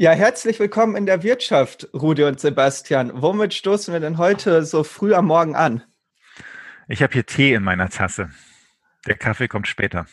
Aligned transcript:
Ja, 0.00 0.12
herzlich 0.12 0.60
willkommen 0.60 0.94
in 0.94 1.06
der 1.06 1.24
Wirtschaft, 1.24 1.88
Rudi 1.92 2.22
und 2.22 2.38
Sebastian. 2.38 3.10
Womit 3.20 3.52
stoßen 3.52 3.92
wir 3.92 3.98
denn 3.98 4.16
heute 4.16 4.64
so 4.64 4.84
früh 4.84 5.12
am 5.12 5.26
Morgen 5.26 5.56
an? 5.56 5.82
Ich 6.86 7.02
habe 7.02 7.14
hier 7.14 7.26
Tee 7.26 7.54
in 7.54 7.64
meiner 7.64 7.88
Tasse. 7.90 8.30
Der 9.08 9.16
Kaffee 9.16 9.48
kommt 9.48 9.66
später. 9.66 10.06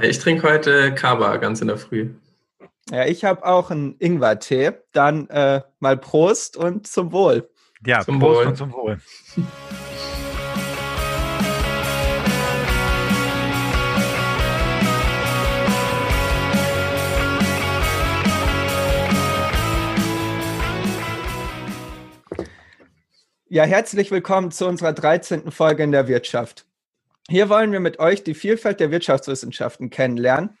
Ich 0.00 0.20
trinke 0.20 0.48
heute 0.48 0.94
Kaba 0.94 1.38
ganz 1.38 1.60
in 1.60 1.66
der 1.66 1.76
Früh. 1.76 2.14
Ja, 2.88 3.04
ich 3.06 3.24
habe 3.24 3.44
auch 3.44 3.72
einen 3.72 3.96
Ingwer-Tee. 3.98 4.74
Dann 4.92 5.28
äh, 5.28 5.62
mal 5.80 5.96
Prost 5.96 6.56
und 6.56 6.86
zum 6.86 7.10
Wohl. 7.10 7.50
Ja, 7.84 8.04
zum 8.04 8.20
Prost 8.20 8.38
Wohl. 8.38 8.46
und 8.46 8.56
zum 8.56 8.72
Wohl. 8.72 9.00
Ja, 23.48 23.62
herzlich 23.62 24.10
willkommen 24.10 24.50
zu 24.50 24.66
unserer 24.66 24.92
13. 24.92 25.52
Folge 25.52 25.84
in 25.84 25.92
der 25.92 26.08
Wirtschaft. 26.08 26.66
Hier 27.28 27.48
wollen 27.48 27.70
wir 27.70 27.78
mit 27.78 28.00
euch 28.00 28.24
die 28.24 28.34
Vielfalt 28.34 28.80
der 28.80 28.90
Wirtschaftswissenschaften 28.90 29.88
kennenlernen. 29.88 30.58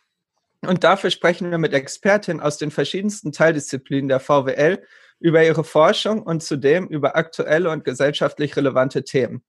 Und 0.60 0.84
dafür 0.84 1.10
sprechen 1.10 1.50
wir 1.50 1.58
mit 1.58 1.74
Expertinnen 1.74 2.40
aus 2.40 2.58
den 2.58 2.70
verschiedensten 2.70 3.32
Teildisziplinen 3.32 4.06
der 4.06 4.20
VWL 4.20 4.84
über 5.18 5.44
ihre 5.44 5.64
Forschung 5.64 6.22
und 6.22 6.44
zudem 6.44 6.86
über 6.86 7.16
aktuelle 7.16 7.70
und 7.70 7.82
gesellschaftlich 7.82 8.56
relevante 8.56 9.02
Themen. 9.02 9.42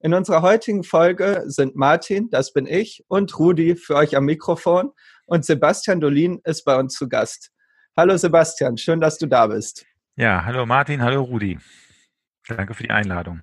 In 0.00 0.12
unserer 0.12 0.42
heutigen 0.42 0.82
Folge 0.82 1.44
sind 1.46 1.76
Martin, 1.76 2.28
das 2.28 2.52
bin 2.52 2.66
ich, 2.66 3.04
und 3.06 3.38
Rudi 3.38 3.76
für 3.76 3.94
euch 3.94 4.16
am 4.16 4.24
Mikrofon 4.24 4.90
und 5.26 5.44
Sebastian 5.44 6.00
Dolin 6.00 6.40
ist 6.42 6.64
bei 6.64 6.76
uns 6.76 6.94
zu 6.94 7.08
Gast. 7.08 7.52
Hallo 7.96 8.16
Sebastian, 8.16 8.76
schön, 8.78 9.00
dass 9.00 9.16
du 9.16 9.26
da 9.26 9.46
bist. 9.46 9.86
Ja, 10.16 10.44
hallo 10.44 10.66
Martin, 10.66 11.00
hallo 11.00 11.22
Rudi. 11.22 11.56
Danke 12.56 12.74
für 12.74 12.82
die 12.82 12.90
Einladung. 12.90 13.42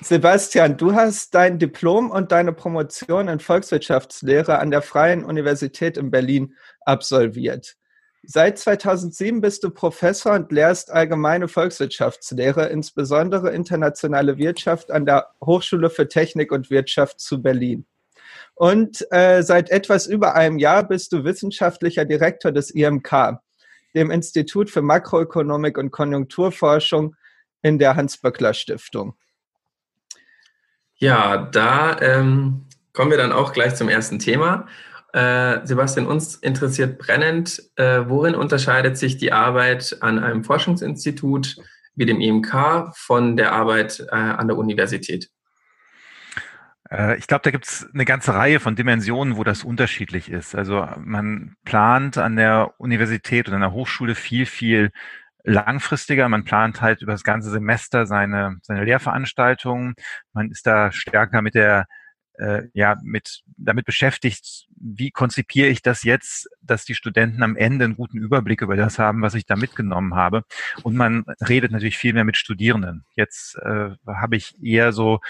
Sebastian, 0.00 0.76
du 0.76 0.94
hast 0.94 1.34
dein 1.34 1.58
Diplom 1.58 2.10
und 2.10 2.30
deine 2.30 2.52
Promotion 2.52 3.28
in 3.28 3.40
Volkswirtschaftslehre 3.40 4.58
an 4.58 4.70
der 4.70 4.82
Freien 4.82 5.24
Universität 5.24 5.96
in 5.96 6.10
Berlin 6.10 6.54
absolviert. 6.82 7.76
Seit 8.22 8.58
2007 8.58 9.40
bist 9.40 9.64
du 9.64 9.70
Professor 9.70 10.34
und 10.34 10.52
lehrst 10.52 10.90
allgemeine 10.90 11.48
Volkswirtschaftslehre, 11.48 12.66
insbesondere 12.66 13.52
internationale 13.52 14.36
Wirtschaft 14.36 14.90
an 14.90 15.06
der 15.06 15.28
Hochschule 15.42 15.90
für 15.90 16.08
Technik 16.08 16.52
und 16.52 16.68
Wirtschaft 16.68 17.20
zu 17.20 17.40
Berlin. 17.40 17.86
Und 18.54 19.06
äh, 19.12 19.42
seit 19.42 19.70
etwas 19.70 20.06
über 20.06 20.34
einem 20.34 20.58
Jahr 20.58 20.86
bist 20.86 21.12
du 21.12 21.24
wissenschaftlicher 21.24 22.04
Direktor 22.04 22.52
des 22.52 22.70
IMK, 22.70 23.38
dem 23.94 24.10
Institut 24.10 24.70
für 24.70 24.82
Makroökonomik 24.82 25.78
und 25.78 25.90
Konjunkturforschung 25.90 27.14
in 27.66 27.78
der 27.78 27.96
Hans-Böckler-Stiftung. 27.96 29.16
Ja, 30.94 31.36
da 31.36 32.00
ähm, 32.00 32.66
kommen 32.92 33.10
wir 33.10 33.18
dann 33.18 33.32
auch 33.32 33.52
gleich 33.52 33.74
zum 33.74 33.88
ersten 33.88 34.18
Thema. 34.18 34.66
Äh, 35.12 35.66
Sebastian, 35.66 36.06
uns 36.06 36.36
interessiert 36.36 36.98
brennend, 36.98 37.60
äh, 37.76 38.02
worin 38.06 38.34
unterscheidet 38.34 38.96
sich 38.96 39.16
die 39.16 39.32
Arbeit 39.32 39.96
an 40.00 40.18
einem 40.18 40.44
Forschungsinstitut 40.44 41.56
wie 41.96 42.06
dem 42.06 42.20
IMK 42.20 42.92
von 42.94 43.36
der 43.36 43.52
Arbeit 43.52 44.06
äh, 44.10 44.14
an 44.14 44.46
der 44.46 44.56
Universität? 44.56 45.28
Äh, 46.90 47.18
ich 47.18 47.26
glaube, 47.26 47.42
da 47.42 47.50
gibt 47.50 47.66
es 47.66 47.88
eine 47.92 48.04
ganze 48.04 48.34
Reihe 48.34 48.60
von 48.60 48.76
Dimensionen, 48.76 49.36
wo 49.36 49.44
das 49.44 49.64
unterschiedlich 49.64 50.30
ist. 50.30 50.54
Also 50.54 50.88
man 50.98 51.56
plant 51.64 52.16
an 52.16 52.36
der 52.36 52.74
Universität 52.78 53.48
oder 53.48 53.56
an 53.56 53.62
der 53.62 53.72
Hochschule 53.72 54.14
viel, 54.14 54.46
viel 54.46 54.92
langfristiger. 55.46 56.28
Man 56.28 56.44
plant 56.44 56.80
halt 56.82 57.02
über 57.02 57.12
das 57.12 57.24
ganze 57.24 57.50
Semester 57.50 58.06
seine, 58.06 58.58
seine 58.62 58.84
Lehrveranstaltungen. 58.84 59.94
Man 60.32 60.50
ist 60.50 60.66
da 60.66 60.92
stärker 60.92 61.40
mit 61.40 61.54
der 61.54 61.86
äh, 62.38 62.64
ja 62.74 62.96
mit 63.02 63.42
damit 63.56 63.86
beschäftigt, 63.86 64.66
wie 64.76 65.10
konzipiere 65.10 65.68
ich 65.68 65.82
das 65.82 66.02
jetzt, 66.02 66.48
dass 66.60 66.84
die 66.84 66.94
Studenten 66.94 67.42
am 67.42 67.56
Ende 67.56 67.86
einen 67.86 67.96
guten 67.96 68.18
Überblick 68.18 68.62
über 68.62 68.76
das 68.76 68.98
haben, 68.98 69.22
was 69.22 69.34
ich 69.34 69.46
da 69.46 69.56
mitgenommen 69.56 70.14
habe. 70.14 70.42
Und 70.82 70.96
man 70.96 71.24
redet 71.48 71.72
natürlich 71.72 71.96
viel 71.96 72.12
mehr 72.12 72.24
mit 72.24 72.36
Studierenden. 72.36 73.04
Jetzt 73.14 73.56
äh, 73.56 73.90
habe 74.06 74.36
ich 74.36 74.54
eher 74.62 74.92
so 74.92 75.20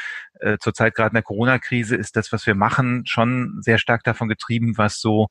äh, 0.40 0.58
zur 0.58 0.74
Zeit 0.74 0.94
gerade 0.94 1.10
in 1.10 1.14
der 1.14 1.22
Corona-Krise 1.22 1.96
ist 1.96 2.16
das, 2.16 2.32
was 2.32 2.46
wir 2.46 2.54
machen, 2.54 3.06
schon 3.06 3.58
sehr 3.60 3.78
stark 3.78 4.02
davon 4.02 4.28
getrieben, 4.28 4.76
was 4.76 5.00
so 5.00 5.28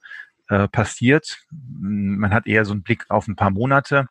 äh, 0.49 0.67
passiert. 0.67 1.39
Man 1.51 2.33
hat 2.33 2.47
eher 2.47 2.65
so 2.65 2.73
einen 2.73 2.83
Blick 2.83 3.05
auf 3.09 3.27
ein 3.27 3.35
paar 3.35 3.51
Monate. 3.51 4.07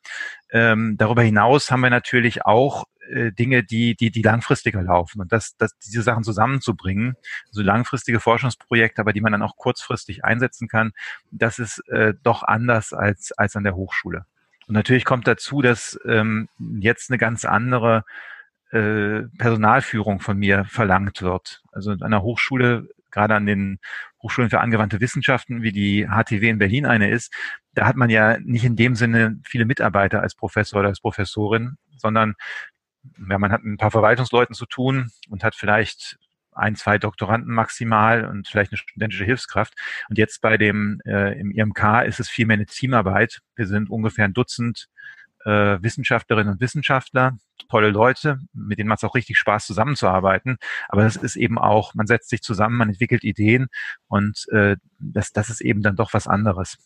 Ähm, 0.50 0.97
darüber 0.97 1.22
hinaus 1.22 1.71
haben 1.71 1.81
wir 1.81 1.91
natürlich 1.91 2.45
auch 2.45 2.84
äh, 3.09 3.33
Dinge, 3.33 3.62
die, 3.62 3.95
die, 3.97 4.11
die 4.11 4.22
langfristiger 4.22 4.83
laufen 4.83 5.21
und 5.21 5.33
das, 5.33 5.56
das, 5.56 5.77
diese 5.78 6.03
Sachen 6.03 6.25
zusammenzubringen, 6.25 7.17
so 7.50 7.62
langfristige 7.62 8.21
Forschungsprojekte, 8.21 9.00
aber 9.00 9.12
die 9.12 9.21
man 9.21 9.33
dann 9.33 9.43
auch 9.43 9.56
kurzfristig 9.56 10.25
einsetzen 10.25 10.69
kann, 10.69 10.93
das 11.31 11.59
ist 11.59 11.87
äh, 11.89 12.15
doch 12.22 12.43
anders 12.43 12.93
als, 12.93 13.33
als 13.33 13.56
an 13.56 13.65
der 13.65 13.77
Hochschule. 13.77 14.27
Und 14.66 14.75
natürlich 14.75 15.05
kommt 15.05 15.27
dazu, 15.27 15.61
dass 15.61 15.99
ähm, 16.06 16.49
jetzt 16.59 17.11
eine 17.11 17.19
ganz 17.19 17.45
andere 17.45 18.05
äh, 18.71 19.22
Personalführung 19.39 20.21
von 20.21 20.39
mir 20.39 20.65
verlangt 20.65 21.22
wird. 21.22 21.62
Also 21.72 21.93
an 21.93 22.11
der 22.11 22.22
Hochschule 22.22 22.89
gerade 23.15 23.35
an 23.35 23.47
den 23.47 23.79
Hochschulen 24.23 24.51
für 24.51 24.61
angewandte 24.61 25.01
Wissenschaften, 25.01 25.63
wie 25.63 25.73
die 25.73 26.07
HTW 26.07 26.49
in 26.49 26.59
Berlin 26.59 26.85
eine 26.85 27.09
ist, 27.09 27.33
da 27.73 27.87
hat 27.87 27.97
man 27.97 28.11
ja 28.11 28.39
nicht 28.41 28.65
in 28.65 28.77
dem 28.77 28.95
Sinne 28.95 29.41
viele 29.45 29.65
Mitarbeiter 29.65 30.21
als 30.21 30.35
Professor 30.35 30.81
oder 30.81 30.91
als 30.91 31.01
Professorin, 31.01 31.77
sondern 31.97 32.35
ja, 33.29 33.39
man 33.39 33.53
hat 33.53 33.63
ein 33.63 33.77
paar 33.77 33.91
Verwaltungsleuten 33.91 34.55
zu 34.55 34.67
tun 34.67 35.11
und 35.29 35.45
hat 35.45 35.55
vielleicht 35.55 36.19
ein, 36.53 36.77
zwei 36.77 36.99
Doktoranden 36.99 37.53
maximal 37.53 38.27
und 38.27 38.49
vielleicht 38.49 38.73
eine 38.73 38.79
studentische 38.79 39.25
Hilfskraft. 39.25 39.75
Und 40.09 40.19
jetzt 40.19 40.41
bei 40.41 40.57
dem 40.57 41.01
äh, 41.05 41.39
im 41.39 41.51
IMK 41.51 42.05
ist 42.07 42.21
es 42.21 42.29
vielmehr 42.29 42.55
eine 42.55 42.67
Teamarbeit. 42.67 43.41
Wir 43.57 43.67
sind 43.67 43.91
ungefähr 43.91 44.25
ein 44.25 44.35
Dutzend 44.35 44.89
äh, 45.44 45.82
Wissenschaftlerinnen 45.82 46.55
und 46.55 46.60
Wissenschaftler, 46.60 47.37
tolle 47.69 47.91
Leute, 47.91 48.38
mit 48.53 48.78
denen 48.78 48.88
macht 48.88 49.00
es 49.00 49.05
auch 49.05 49.15
richtig 49.15 49.38
Spaß 49.38 49.66
zusammenzuarbeiten. 49.66 50.59
Aber 50.88 51.03
das 51.03 51.16
ist 51.16 51.37
eben 51.37 51.59
auch, 51.59 51.94
man 51.94 52.06
setzt 52.06 52.31
sich 52.31 52.43
zusammen, 52.43 52.77
man 52.77 52.88
entwickelt 52.88 53.25
Ideen 53.25 53.69
und 54.09 54.47
äh, 54.53 54.77
das, 54.99 55.33
das 55.33 55.50
ist 55.50 55.60
eben 55.60 55.83
dann 55.83 55.97
doch 55.97 56.12
was 56.12 56.27
anderes. 56.27 56.78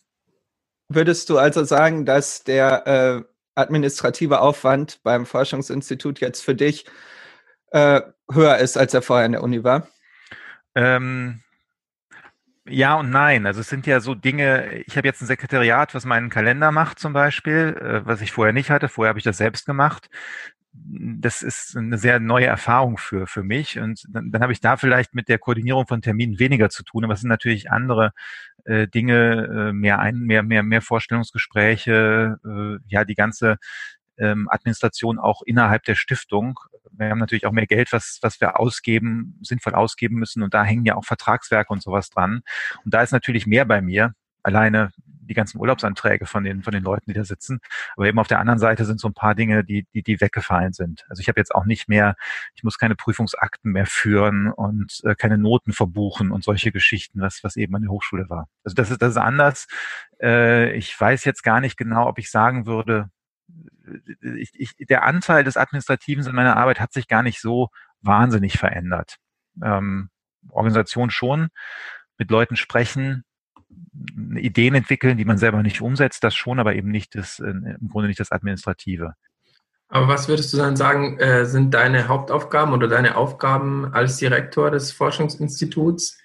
Würdest 0.89 1.29
du 1.29 1.37
also 1.37 1.63
sagen, 1.63 2.05
dass 2.05 2.43
der 2.43 2.87
äh, 2.87 3.23
administrative 3.55 4.41
Aufwand 4.41 5.01
beim 5.03 5.25
Forschungsinstitut 5.25 6.19
jetzt 6.19 6.41
für 6.41 6.55
dich 6.55 6.85
äh, 7.71 8.01
höher 8.31 8.57
ist, 8.57 8.77
als 8.77 8.93
er 8.93 9.01
vorher 9.01 9.25
in 9.25 9.33
der 9.33 9.43
Uni 9.43 9.63
war? 9.63 9.87
Ähm, 10.75 11.41
ja 12.69 12.95
und 12.95 13.09
nein. 13.09 13.45
Also 13.45 13.61
es 13.61 13.69
sind 13.69 13.87
ja 13.87 13.99
so 13.99 14.15
Dinge, 14.15 14.83
ich 14.85 14.97
habe 14.97 15.07
jetzt 15.07 15.21
ein 15.21 15.27
Sekretariat, 15.27 15.93
was 15.95 16.05
meinen 16.05 16.29
Kalender 16.29 16.71
macht 16.71 16.99
zum 16.99 17.13
Beispiel, 17.13 17.77
äh, 17.81 18.05
was 18.05 18.21
ich 18.21 18.31
vorher 18.31 18.53
nicht 18.53 18.69
hatte. 18.69 18.89
Vorher 18.89 19.09
habe 19.09 19.19
ich 19.19 19.25
das 19.25 19.37
selbst 19.37 19.65
gemacht. 19.65 20.09
Das 20.73 21.41
ist 21.41 21.75
eine 21.75 21.97
sehr 21.97 22.19
neue 22.19 22.45
Erfahrung 22.45 22.97
für, 22.97 23.27
für 23.27 23.43
mich. 23.43 23.79
Und 23.79 24.03
dann, 24.09 24.31
dann 24.31 24.41
habe 24.41 24.53
ich 24.53 24.61
da 24.61 24.77
vielleicht 24.77 25.13
mit 25.15 25.27
der 25.27 25.39
Koordinierung 25.39 25.87
von 25.87 26.01
Terminen 26.01 26.39
weniger 26.39 26.69
zu 26.69 26.83
tun. 26.83 27.03
Aber 27.03 27.13
es 27.13 27.21
sind 27.21 27.29
natürlich 27.29 27.71
andere 27.71 28.11
äh, 28.65 28.87
Dinge, 28.87 29.69
äh, 29.69 29.73
mehr, 29.73 29.99
ein, 29.99 30.19
mehr, 30.19 30.43
mehr, 30.43 30.63
mehr 30.63 30.81
Vorstellungsgespräche, 30.81 32.37
äh, 32.45 32.77
ja, 32.87 33.03
die 33.03 33.15
ganze 33.15 33.57
ähm, 34.19 34.47
Administration 34.49 35.19
auch 35.19 35.41
innerhalb 35.41 35.83
der 35.83 35.95
Stiftung 35.95 36.59
wir 36.99 37.09
haben 37.09 37.19
natürlich 37.19 37.45
auch 37.45 37.51
mehr 37.51 37.65
Geld, 37.65 37.91
was, 37.93 38.19
was 38.21 38.41
wir 38.41 38.59
ausgeben, 38.59 39.39
sinnvoll 39.41 39.73
ausgeben 39.73 40.17
müssen. 40.17 40.43
Und 40.43 40.53
da 40.53 40.63
hängen 40.63 40.85
ja 40.85 40.95
auch 40.95 41.05
Vertragswerke 41.05 41.71
und 41.71 41.81
sowas 41.81 42.09
dran. 42.09 42.41
Und 42.83 42.93
da 42.93 43.01
ist 43.01 43.11
natürlich 43.11 43.47
mehr 43.47 43.65
bei 43.65 43.81
mir. 43.81 44.13
Alleine 44.43 44.91
die 44.97 45.35
ganzen 45.35 45.59
Urlaubsanträge 45.59 46.25
von 46.25 46.43
den, 46.43 46.63
von 46.63 46.73
den 46.73 46.83
Leuten, 46.83 47.03
die 47.07 47.13
da 47.13 47.23
sitzen. 47.23 47.59
Aber 47.95 48.07
eben 48.07 48.17
auf 48.17 48.27
der 48.27 48.39
anderen 48.39 48.57
Seite 48.57 48.83
sind 48.83 48.99
so 48.99 49.07
ein 49.07 49.13
paar 49.13 49.35
Dinge, 49.35 49.63
die, 49.63 49.85
die, 49.93 50.01
die 50.01 50.19
weggefallen 50.19 50.73
sind. 50.73 51.05
Also 51.07 51.21
ich 51.21 51.27
habe 51.27 51.39
jetzt 51.39 51.53
auch 51.53 51.65
nicht 51.65 51.87
mehr, 51.87 52.15
ich 52.55 52.63
muss 52.63 52.79
keine 52.79 52.95
Prüfungsakten 52.95 53.71
mehr 53.71 53.85
führen 53.85 54.51
und 54.51 55.01
äh, 55.03 55.13
keine 55.13 55.37
Noten 55.37 55.71
verbuchen 55.71 56.31
und 56.31 56.43
solche 56.43 56.71
Geschichten, 56.71 57.21
was, 57.21 57.43
was 57.43 57.57
eben 57.57 57.75
an 57.75 57.83
der 57.83 57.91
Hochschule 57.91 58.27
war. 58.29 58.47
Also 58.63 58.73
das 58.73 58.89
ist, 58.89 59.01
das 59.03 59.11
ist 59.11 59.17
anders. 59.17 59.67
Äh, 60.19 60.75
ich 60.75 60.99
weiß 60.99 61.25
jetzt 61.25 61.43
gar 61.43 61.61
nicht 61.61 61.77
genau, 61.77 62.07
ob 62.07 62.17
ich 62.17 62.31
sagen 62.31 62.65
würde, 62.65 63.09
ich, 64.21 64.51
ich, 64.53 64.75
der 64.87 65.03
Anteil 65.03 65.43
des 65.43 65.57
Administrativen 65.57 66.25
in 66.25 66.35
meiner 66.35 66.57
Arbeit 66.57 66.79
hat 66.79 66.93
sich 66.93 67.07
gar 67.07 67.23
nicht 67.23 67.41
so 67.41 67.69
wahnsinnig 68.01 68.57
verändert. 68.57 69.17
Ähm, 69.61 70.09
Organisation 70.49 71.09
schon, 71.09 71.49
mit 72.17 72.31
Leuten 72.31 72.55
sprechen, 72.55 73.23
Ideen 74.35 74.75
entwickeln, 74.75 75.17
die 75.17 75.25
man 75.25 75.37
selber 75.37 75.61
nicht 75.61 75.81
umsetzt, 75.81 76.23
das 76.23 76.35
schon, 76.35 76.59
aber 76.59 76.75
eben 76.75 76.89
nicht 76.89 77.15
das, 77.15 77.39
äh, 77.39 77.49
im 77.49 77.89
Grunde 77.89 78.07
nicht 78.07 78.19
das 78.19 78.31
Administrative. 78.31 79.13
Aber 79.89 80.07
was 80.07 80.27
würdest 80.27 80.53
du 80.53 80.57
dann 80.57 80.75
sagen, 80.75 81.17
äh, 81.17 81.45
sind 81.45 81.73
deine 81.73 82.07
Hauptaufgaben 82.07 82.73
oder 82.73 82.87
deine 82.87 83.15
Aufgaben 83.15 83.91
als 83.93 84.17
Direktor 84.17 84.69
des 84.69 84.91
Forschungsinstituts? 84.91 86.19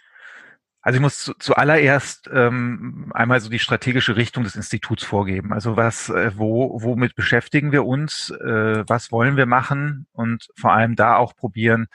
Also 0.85 0.99
ich 0.99 1.01
muss 1.01 1.25
zu, 1.25 1.33
zuallererst 1.39 2.29
ähm, 2.31 3.11
einmal 3.15 3.41
so 3.41 3.49
die 3.49 3.59
strategische 3.59 4.17
Richtung 4.17 4.45
des 4.45 4.55
Instituts 4.55 5.03
vorgeben. 5.03 5.55
Also 5.55 5.79
was, 5.79 6.11
äh, 6.11 6.33
wo, 6.37 6.83
womit 6.83 7.15
beschäftigen 7.15 7.73
wir 7.73 7.87
uns, 7.87 8.29
äh, 8.31 8.85
was 8.87 9.11
wollen 9.11 9.39
wir 9.39 9.47
machen 9.47 10.07
und 10.13 10.51
vor 10.55 10.75
allem 10.75 10.95
da 10.95 11.17
auch 11.17 11.35
probieren, 11.35 11.87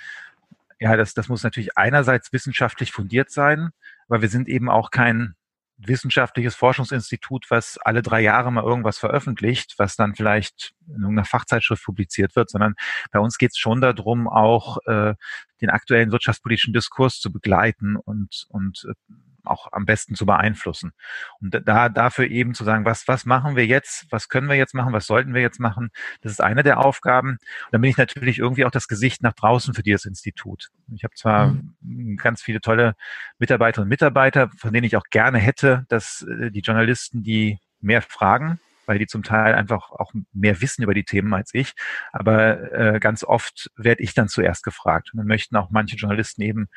ja, 0.80 0.98
das, 0.98 1.14
das 1.14 1.30
muss 1.30 1.44
natürlich 1.44 1.78
einerseits 1.78 2.34
wissenschaftlich 2.34 2.92
fundiert 2.92 3.30
sein, 3.30 3.70
aber 4.08 4.24
wir 4.24 4.30
sind 4.30 4.50
eben 4.50 4.70
auch 4.70 4.90
kein 4.90 5.36
wissenschaftliches 5.80 6.56
Forschungsinstitut, 6.56 7.46
was 7.50 7.78
alle 7.84 8.02
drei 8.02 8.22
Jahre 8.22 8.52
mal 8.52 8.64
irgendwas 8.64 8.98
veröffentlicht, 8.98 9.76
was 9.78 9.96
dann 9.96 10.16
vielleicht 10.16 10.74
in 10.88 11.02
irgendeiner 11.02 11.26
Fachzeitschrift 11.26 11.84
publiziert 11.84 12.36
wird, 12.36 12.50
sondern 12.50 12.76
bei 13.12 13.20
uns 13.20 13.38
geht 13.38 13.52
es 13.52 13.58
schon 13.58 13.81
darum, 13.81 14.28
auch 14.28 14.78
äh, 14.86 15.16
den 15.62 15.70
aktuellen 15.70 16.12
wirtschaftspolitischen 16.12 16.74
Diskurs 16.74 17.20
zu 17.20 17.31
begleiten 17.31 17.96
und, 17.96 18.46
und 18.50 18.86
äh, 18.90 19.14
auch 19.44 19.72
am 19.72 19.86
besten 19.86 20.16
zu 20.16 20.26
beeinflussen. 20.26 20.92
Und 21.40 21.62
da 21.66 21.90
dafür 21.90 22.30
eben 22.30 22.54
zu 22.54 22.64
sagen, 22.64 22.86
was, 22.86 23.08
was 23.08 23.26
machen 23.26 23.56
wir 23.56 23.66
jetzt, 23.66 24.06
was 24.10 24.30
können 24.30 24.48
wir 24.48 24.56
jetzt 24.56 24.74
machen, 24.74 24.94
was 24.94 25.06
sollten 25.06 25.34
wir 25.34 25.42
jetzt 25.42 25.60
machen, 25.60 25.90
das 26.22 26.32
ist 26.32 26.42
eine 26.42 26.64
der 26.64 26.80
Aufgaben. 26.80 27.32
Und 27.32 27.40
dann 27.72 27.82
bin 27.82 27.90
ich 27.90 27.98
natürlich 27.98 28.40
irgendwie 28.40 28.66
auch 28.66 28.72
das 28.72 28.88
Gesicht 28.88 29.22
nach 29.22 29.34
draußen 29.34 29.74
für 29.74 29.84
dieses 29.84 30.06
Institut. 30.06 30.70
Ich 30.94 31.04
habe 31.04 31.14
zwar 31.16 31.58
mhm. 31.82 32.18
ganz 32.18 32.42
viele 32.42 32.62
tolle 32.62 32.96
Mitarbeiterinnen 33.38 33.86
und 33.86 33.90
Mitarbeiter, 33.90 34.50
von 34.58 34.74
denen 34.74 34.86
ich 34.86 34.98
auch 34.98 35.06
gerne 35.10 35.40
hätte, 35.40 35.86
dass 35.90 36.22
äh, 36.22 36.52
die 36.52 36.62
Journalisten, 36.62 37.24
die 37.24 37.60
mehr 37.82 38.02
fragen, 38.02 38.60
weil 38.86 38.98
die 38.98 39.08
zum 39.08 39.22
Teil 39.22 39.54
einfach 39.54 39.92
auch 39.92 40.14
mehr 40.34 40.62
wissen 40.62 40.82
über 40.82 40.96
die 40.96 41.04
Themen 41.04 41.34
als 41.34 41.54
ich. 41.54 41.74
Aber 42.12 42.74
äh, 42.74 43.00
ganz 43.00 43.24
oft 43.24 43.70
werde 43.76 44.02
ich 44.02 44.16
dann 44.16 44.28
zuerst 44.28 44.64
gefragt. 44.64 45.12
Und 45.14 45.18
dann 45.18 45.28
möchten 45.28 45.56
auch 45.58 45.70
manche 45.70 45.96
Journalisten 45.96 46.42
eben 46.42 46.70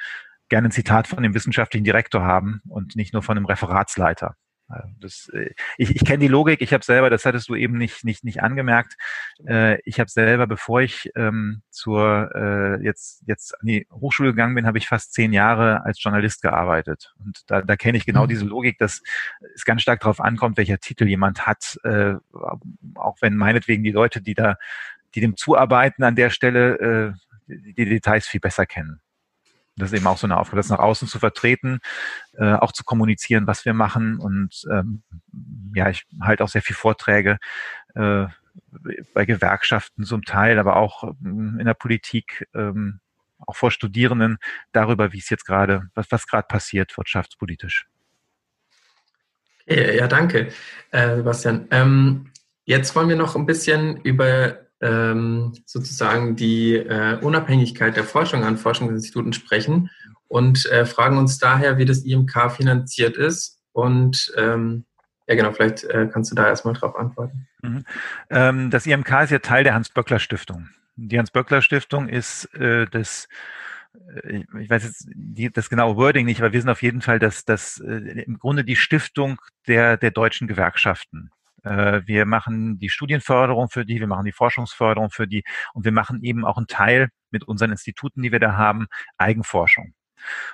gerne 0.53 0.69
ein 0.69 0.73
Zitat 0.73 1.07
von 1.07 1.23
dem 1.23 1.33
wissenschaftlichen 1.33 1.83
Direktor 1.83 2.25
haben 2.25 2.61
und 2.69 2.95
nicht 2.95 3.15
nur 3.15 3.23
von 3.23 3.39
einem 3.39 3.47
Referatsleiter. 3.47 4.37
Also 4.69 4.89
das, 5.01 5.31
äh, 5.33 5.55
ich 5.79 5.97
ich 5.97 6.05
kenne 6.05 6.19
die 6.19 6.29
Logik, 6.29 6.61
ich 6.61 6.75
habe 6.75 6.85
selber, 6.85 7.09
das 7.09 7.25
hattest 7.25 7.49
du 7.49 7.55
eben 7.55 7.79
nicht, 7.79 8.05
nicht, 8.05 8.23
nicht 8.23 8.43
angemerkt, 8.43 8.99
äh, 9.47 9.81
ich 9.87 9.99
habe 9.99 10.11
selber, 10.11 10.47
bevor 10.47 10.83
ich 10.83 11.11
ähm, 11.17 11.63
zur 11.71 12.31
äh, 12.35 12.85
jetzt, 12.85 13.23
jetzt 13.27 13.59
an 13.59 13.67
die 13.67 13.87
Hochschule 13.91 14.33
gegangen 14.33 14.55
bin, 14.55 14.67
habe 14.67 14.77
ich 14.77 14.89
fast 14.89 15.15
zehn 15.15 15.33
Jahre 15.33 15.87
als 15.87 16.03
Journalist 16.03 16.43
gearbeitet. 16.43 17.15
Und 17.19 17.41
da, 17.47 17.63
da 17.63 17.77
kenne 17.77 17.97
ich 17.97 18.05
genau 18.05 18.25
mhm. 18.25 18.29
diese 18.29 18.45
Logik, 18.45 18.77
dass 18.77 19.01
es 19.55 19.65
ganz 19.65 19.81
stark 19.81 20.01
darauf 20.01 20.21
ankommt, 20.21 20.59
welcher 20.59 20.79
Titel 20.79 21.07
jemand 21.07 21.47
hat, 21.47 21.79
äh, 21.85 22.17
auch 22.97 23.17
wenn 23.23 23.37
meinetwegen 23.37 23.85
die 23.85 23.91
Leute, 23.91 24.21
die 24.21 24.35
da, 24.35 24.57
die 25.15 25.23
dem 25.23 25.35
zuarbeiten 25.35 26.05
an 26.05 26.15
der 26.15 26.29
Stelle, 26.29 26.77
äh, 26.77 27.13
die 27.47 27.87
Details 27.87 28.27
viel 28.27 28.41
besser 28.41 28.67
kennen. 28.67 29.01
Das 29.77 29.93
ist 29.93 29.99
eben 29.99 30.07
auch 30.07 30.19
so 30.19 30.27
eine 30.27 30.37
Aufgabe, 30.37 30.59
das 30.59 30.69
nach 30.69 30.79
außen 30.79 31.09
zu 31.09 31.19
vertreten, 31.19 31.81
äh, 32.35 32.55
auch 32.55 32.73
zu 32.73 32.85
kommunizieren, 32.85 33.47
was 33.47 33.65
wir 33.65 33.75
machen. 33.75 34.19
Und 34.19 34.65
ähm, 34.71 35.03
ja, 35.75 35.89
ich 35.89 36.05
halte 36.21 36.45
auch 36.45 36.49
sehr 36.49 36.63
viel 36.63 36.77
Vorträge 36.77 37.39
äh, 37.95 38.27
bei 39.15 39.25
Gewerkschaften 39.25 40.05
zum 40.05 40.25
Teil, 40.25 40.59
aber 40.59 40.77
auch 40.77 41.05
ähm, 41.25 41.57
in 41.59 41.67
der 41.67 41.75
Politik, 41.75 42.47
ähm, 42.55 43.01
auch 43.39 43.57
vor 43.57 43.71
Studierenden 43.71 44.39
darüber, 44.73 45.13
wie 45.13 45.19
es 45.19 45.31
jetzt 45.31 45.47
gerade, 45.47 45.89
was, 45.95 46.07
was 46.11 46.27
gerade 46.27 46.47
passiert 46.47 46.97
wirtschaftspolitisch. 46.97 47.87
Ja, 49.67 50.09
danke, 50.09 50.49
äh, 50.91 51.17
Sebastian. 51.17 51.69
Ähm, 51.71 52.31
jetzt 52.65 52.95
wollen 52.95 53.09
wir 53.09 53.17
noch 53.17 53.37
ein 53.37 53.47
bisschen 53.47 54.01
über 54.03 54.59
ähm, 54.83 55.53
sozusagen 55.65 56.37
die 56.37 56.75
äh, 56.75 57.19
Unabhängigkeit 57.21 57.97
der 57.97 58.05
Forschung 58.05 58.45
an 58.45 58.59
Forschungsinstituten 58.59 59.33
sprechen 59.33 59.91
und 60.29 60.67
äh, 60.67 60.85
fragen 60.85 61.19
uns 61.19 61.39
daher, 61.39 61.79
wie 61.79 61.85
das 61.85 62.05
IMK 62.05 62.53
finanziert 62.53 63.17
ist. 63.17 63.61
Und 63.73 64.33
ähm, 64.37 64.85
ja, 65.27 65.37
genau, 65.37 65.53
vielleicht 65.53 65.85
äh, 65.85 66.09
kannst 66.13 66.31
du 66.31 66.35
da 66.35 66.49
erstmal 66.49 66.75
drauf 66.75 66.97
antworten. 66.97 67.47
Mhm. 67.63 67.85
Ähm, 68.29 68.71
das 68.71 68.87
IMK 68.87 69.23
ist 69.23 69.31
ja 69.31 69.39
Teil 69.39 69.65
der 69.65 69.75
Hans-Böckler-Stiftung. 69.75 70.69
Die 70.97 71.19
Hans-Böckler-Stiftung 71.19 72.09
ist 72.09 72.53
äh, 72.55 72.87
das 72.91 73.29
äh, 74.23 74.45
ich 74.61 74.71
weiß 74.71 74.85
jetzt 74.85 75.57
das 75.57 75.71
genaue 75.71 75.97
Wording 75.97 76.27
nicht, 76.27 76.41
aber 76.41 76.53
wir 76.53 76.61
sind 76.61 76.71
auf 76.71 76.83
jeden 76.83 77.03
Fall 77.03 77.19
das, 77.19 77.45
das 77.45 77.79
äh, 77.81 78.23
im 78.23 78.39
Grunde 78.39 78.65
die 78.65 78.77
Stiftung 78.77 79.41
der, 79.67 79.97
der 79.97 80.11
deutschen 80.11 80.49
Gewerkschaften. 80.49 81.31
Äh, 81.63 82.03
wir 82.07 82.27
machen 82.27 82.79
die 82.79 82.89
Studienförderung 82.89 83.69
für 83.69 83.85
die, 83.85 84.01
wir 84.01 84.07
machen 84.07 84.25
die 84.25 84.33
Forschungsförderung 84.33 85.11
für 85.11 85.27
die 85.27 85.45
und 85.75 85.85
wir 85.85 85.93
machen 85.93 86.23
eben 86.23 86.45
auch 86.45 86.57
einen 86.57 86.67
Teil 86.67 87.09
mit 87.31 87.45
unseren 87.45 87.71
Instituten, 87.71 88.23
die 88.23 88.33
wir 88.33 88.41
da 88.41 88.57
haben, 88.57 88.87
Eigenforschung. 89.19 89.95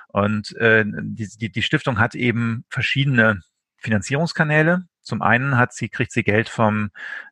Und 0.07 0.55
äh, 0.57 0.83
die, 0.85 1.27
die, 1.37 1.51
die 1.51 1.61
Stiftung 1.61 1.99
hat 1.99 2.15
eben 2.15 2.65
verschiedene 2.69 3.41
Finanzierungskanäle. 3.77 4.85
Zum 5.01 5.21
einen 5.21 5.57
hat 5.57 5.73
sie, 5.73 5.89
kriegt 5.89 6.11
sie 6.11 6.23
Geld 6.23 6.49
vom, 6.49 6.89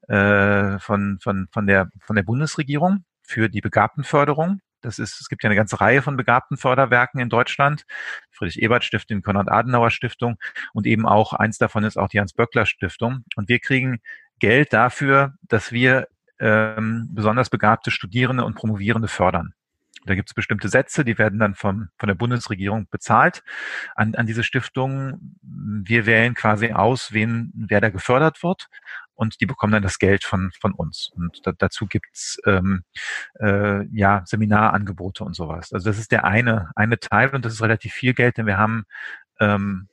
äh, 0.08 0.80
von, 0.80 1.20
von, 1.22 1.48
von, 1.52 1.68
der, 1.68 1.90
von 2.02 2.16
der 2.16 2.24
Bundesregierung 2.24 3.06
für 3.24 3.50
die 3.50 3.62
Begabtenförderung. 3.62 4.60
Das 4.82 5.00
ist, 5.00 5.20
es 5.20 5.28
gibt 5.28 5.44
ja 5.44 5.50
eine 5.50 5.56
ganze 5.56 5.82
Reihe 5.82 6.02
von 6.02 6.18
begabten 6.18 6.58
Förderwerken 6.58 7.20
in 7.20 7.30
Deutschland. 7.30 7.84
Friedrich-Ebert-Stiftung, 8.38 9.22
Konrad-Adenauer-Stiftung 9.22 10.38
und 10.74 10.88
eben 10.88 11.06
auch 11.06 11.34
eins 11.34 11.58
davon 11.58 11.84
ist 11.84 11.98
auch 11.98 12.10
die 12.10 12.20
Hans-Böckler-Stiftung. 12.20 13.24
Und 13.36 13.50
wir 13.50 13.60
kriegen 13.60 14.00
Geld 14.40 14.74
dafür, 14.74 15.34
dass 15.42 15.72
wir 15.72 16.08
ähm, 16.40 17.10
besonders 17.12 17.50
begabte 17.50 17.92
Studierende 17.92 18.46
und 18.46 18.56
Promovierende 18.56 19.08
fördern. 19.08 19.54
Da 20.06 20.16
gibt 20.16 20.30
es 20.30 20.34
bestimmte 20.34 20.70
Sätze, 20.70 21.04
die 21.04 21.18
werden 21.18 21.38
dann 21.38 21.54
vom, 21.54 21.90
von 21.98 22.08
der 22.08 22.16
Bundesregierung 22.16 22.88
bezahlt 22.90 23.44
an, 23.96 24.16
an 24.16 24.26
diese 24.26 24.44
Stiftung. 24.44 25.36
Wir 25.42 26.06
wählen 26.06 26.34
quasi 26.34 26.72
aus, 26.72 27.12
wen, 27.12 27.52
wer 27.54 27.82
da 27.82 27.90
gefördert 27.90 28.42
wird 28.42 28.70
und 29.18 29.42
die 29.42 29.46
bekommen 29.46 29.74
dann 29.74 29.84
das 29.84 30.00
Geld 30.00 30.24
von, 30.24 30.52
von 30.60 30.74
uns. 30.74 31.12
Und 31.16 31.46
da, 31.46 31.52
dazu 31.52 31.88
gibt's 31.88 32.40
ähm, 32.46 32.84
äh, 33.40 33.86
ja 33.88 34.24
Seminarangebote 34.26 35.24
und 35.24 35.36
sowas. 35.36 35.74
Also 35.74 35.90
das 35.90 35.98
ist 35.98 36.12
der 36.12 36.24
eine, 36.24 36.72
eine 36.76 37.00
Teil 37.00 37.30
und 37.36 37.44
das 37.44 37.54
ist 37.54 37.62
relativ 37.62 37.94
viel 37.94 38.14
Geld, 38.14 38.38
denn 38.38 38.46
wir 38.46 38.58
haben 38.58 38.86
ähm, 39.40 39.90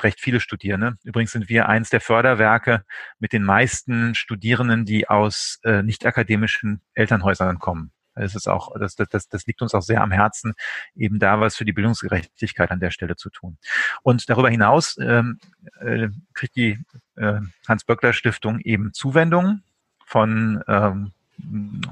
recht 0.00 0.20
viele 0.20 0.40
Studierende. 0.40 0.96
Übrigens 1.04 1.32
sind 1.32 1.48
wir 1.48 1.68
eins 1.68 1.90
der 1.90 2.00
Förderwerke 2.00 2.84
mit 3.18 3.32
den 3.32 3.42
meisten 3.42 4.14
Studierenden, 4.14 4.84
die 4.84 5.08
aus 5.08 5.58
äh, 5.64 5.82
nicht 5.82 6.06
akademischen 6.06 6.80
Elternhäusern 6.94 7.58
kommen. 7.58 7.92
Ist 8.18 8.48
auch, 8.48 8.72
das, 8.78 8.96
das, 8.96 9.28
das 9.28 9.46
liegt 9.46 9.62
uns 9.62 9.74
auch 9.74 9.82
sehr 9.82 10.02
am 10.02 10.12
Herzen, 10.12 10.54
eben 10.96 11.18
da 11.18 11.40
was 11.40 11.56
für 11.56 11.64
die 11.64 11.72
Bildungsgerechtigkeit 11.72 12.70
an 12.70 12.80
der 12.80 12.90
Stelle 12.90 13.16
zu 13.16 13.30
tun. 13.30 13.58
Und 14.02 14.28
darüber 14.28 14.50
hinaus 14.50 14.96
ähm, 14.98 15.38
äh, 15.80 16.08
kriegt 16.34 16.56
die 16.56 16.78
äh, 17.16 17.40
Hans-Böckler-Stiftung 17.66 18.60
eben 18.60 18.92
Zuwendungen 18.92 19.62
von 20.04 20.62
ähm, 20.66 21.12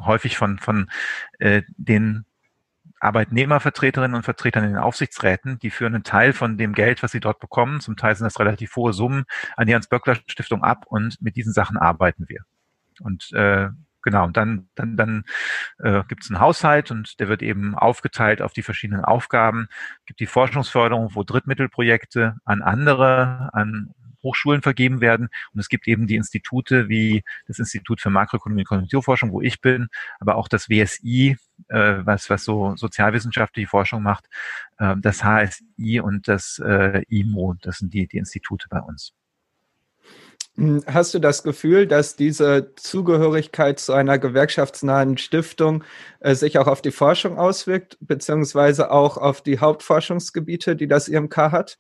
häufig 0.05 0.37
von, 0.37 0.59
von 0.59 0.91
äh, 1.39 1.63
den 1.77 2.25
Arbeitnehmervertreterinnen 3.01 4.15
und 4.15 4.23
Vertretern 4.23 4.65
in 4.65 4.71
den 4.71 4.79
Aufsichtsräten, 4.79 5.59
die 5.59 5.71
führen 5.71 5.95
einen 5.95 6.05
Teil 6.05 6.33
von 6.33 6.57
dem 6.57 6.73
Geld, 6.73 7.03
was 7.03 7.13
sie 7.13 7.21
dort 7.21 7.41
bekommen, 7.41 7.81
zum 7.81 7.97
Teil 7.97 8.17
sind 8.17 8.25
das 8.25 8.41
relativ 8.41 8.75
hohe 8.77 8.93
Summen, 8.93 9.25
an 9.57 9.67
die 9.67 9.75
Hans-Böckler-Stiftung 9.75 10.65
ab 10.65 10.87
und 10.87 11.21
mit 11.21 11.37
diesen 11.37 11.53
Sachen 11.53 11.77
arbeiten 11.77 12.29
wir. 12.29 12.45
Und 13.01 13.33
äh, 13.35 13.69
genau, 14.07 14.25
und 14.25 14.37
dann, 14.37 14.69
dann, 14.77 14.97
dann 14.97 15.25
äh, 15.81 16.05
gibt 16.09 16.23
es 16.23 16.31
einen 16.31 16.39
Haushalt 16.39 16.93
und 16.93 17.19
der 17.19 17.29
wird 17.29 17.43
eben 17.43 17.75
aufgeteilt 17.75 18.41
auf 18.41 18.53
die 18.53 18.63
verschiedenen 18.63 19.05
Aufgaben. 19.05 19.67
Es 19.99 20.07
gibt 20.07 20.21
die 20.21 20.27
Forschungsförderung, 20.27 21.11
wo 21.15 21.25
Drittmittelprojekte 21.25 22.37
an 22.45 22.63
andere, 22.63 23.51
an 23.53 23.93
Hochschulen 24.23 24.63
vergeben 24.63 25.01
werden. 25.01 25.29
Und 25.53 25.61
es 25.61 25.69
gibt 25.69 25.89
eben 25.89 26.07
die 26.07 26.15
Institute 26.15 26.89
wie 26.89 27.25
das 27.49 27.59
Institut 27.59 28.01
für 28.01 28.11
Makroökonomie 28.11 28.63
und 28.63 28.69
Konjunkturforschung, 28.69 29.33
wo 29.33 29.41
ich 29.43 29.61
bin, 29.61 29.89
aber 30.21 30.37
auch 30.37 30.47
das 30.47 30.69
WSI, 30.69 31.37
äh, 31.69 31.95
was, 32.05 32.31
was 32.31 32.45
so 32.45 32.77
sozialwissenschaftliche 32.77 33.69
Forschung 33.69 34.05
macht, 34.05 34.27
äh, 34.79 34.95
das 34.99 35.25
HSI 35.25 36.01
und 36.01 36.29
das 36.29 36.61
äh, 36.65 37.03
IMO, 37.09 37.55
das 37.61 37.79
sind 37.79 37.93
die, 37.93 38.07
die 38.07 38.19
Institute 38.19 38.67
bei 38.71 38.81
uns. 38.81 39.15
Hm, 40.57 40.83
hast 40.87 41.13
du 41.13 41.19
das 41.19 41.43
Gefühl, 41.43 41.87
dass 41.87 42.17
diese 42.17 42.75
Zugehörigkeit 42.77 43.79
zu 43.79 43.93
einer 43.93 44.19
gewerkschaftsnahen 44.19 45.19
Stiftung 45.19 45.85
äh, 46.21 46.35
sich 46.35 46.59
auch 46.59 46.67
auf 46.67 46.81
die 46.81 46.93
Forschung 46.93 47.39
auswirkt, 47.39 47.99
beziehungsweise 48.01 48.91
auch 48.91 49.19
auf 49.19 49.43
die 49.43 49.61
Hauptforschungsgebiete, 49.61 50.75
die 50.75 50.89
das 50.89 51.09
IMK 51.09 51.37
hat? 51.37 51.79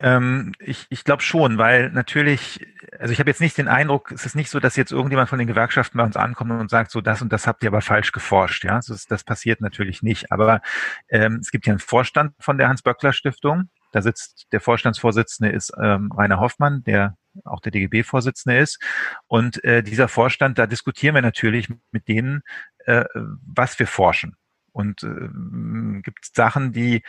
Ähm, 0.00 0.52
ich 0.60 0.86
ich 0.90 1.02
glaube 1.02 1.22
schon, 1.22 1.58
weil 1.58 1.90
natürlich, 1.90 2.64
also 3.00 3.12
ich 3.12 3.18
habe 3.18 3.30
jetzt 3.30 3.40
nicht 3.40 3.58
den 3.58 3.66
Eindruck, 3.66 4.12
es 4.12 4.26
ist 4.26 4.36
nicht 4.36 4.48
so, 4.50 4.60
dass 4.60 4.76
jetzt 4.76 4.92
irgendjemand 4.92 5.28
von 5.28 5.40
den 5.40 5.48
Gewerkschaften 5.48 5.98
bei 5.98 6.04
uns 6.04 6.16
ankommt 6.16 6.52
und 6.52 6.70
sagt, 6.70 6.92
so 6.92 7.00
das 7.00 7.20
und 7.20 7.32
das 7.32 7.48
habt 7.48 7.64
ihr 7.64 7.68
aber 7.68 7.80
falsch 7.80 8.12
geforscht. 8.12 8.64
Ja, 8.64 8.80
das, 8.86 9.06
das 9.06 9.24
passiert 9.24 9.60
natürlich 9.60 10.02
nicht. 10.02 10.30
Aber 10.30 10.60
ähm, 11.08 11.38
es 11.40 11.50
gibt 11.50 11.66
ja 11.66 11.72
einen 11.72 11.80
Vorstand 11.80 12.34
von 12.38 12.58
der 12.58 12.68
Hans-Böckler-Stiftung. 12.68 13.70
Da 13.92 14.02
sitzt 14.02 14.46
der 14.52 14.60
Vorstandsvorsitzende 14.60 15.50
ist 15.50 15.72
ähm, 15.80 16.12
Rainer 16.12 16.38
Hoffmann, 16.38 16.84
der 16.84 17.16
auch 17.44 17.60
der 17.60 17.72
DGB-Vorsitzende 17.72 18.58
ist. 18.58 18.82
Und 19.26 19.62
äh, 19.64 19.82
dieser 19.82 20.08
Vorstand, 20.08 20.58
da 20.58 20.66
diskutieren 20.66 21.14
wir 21.14 21.22
natürlich 21.22 21.68
mit 21.90 22.08
denen, 22.08 22.42
äh, 22.86 23.04
was 23.14 23.78
wir 23.78 23.86
forschen. 23.86 24.36
Und 24.72 25.02
äh, 25.02 26.02
gibt 26.02 26.24
Sachen, 26.34 26.72
die, 26.72 27.02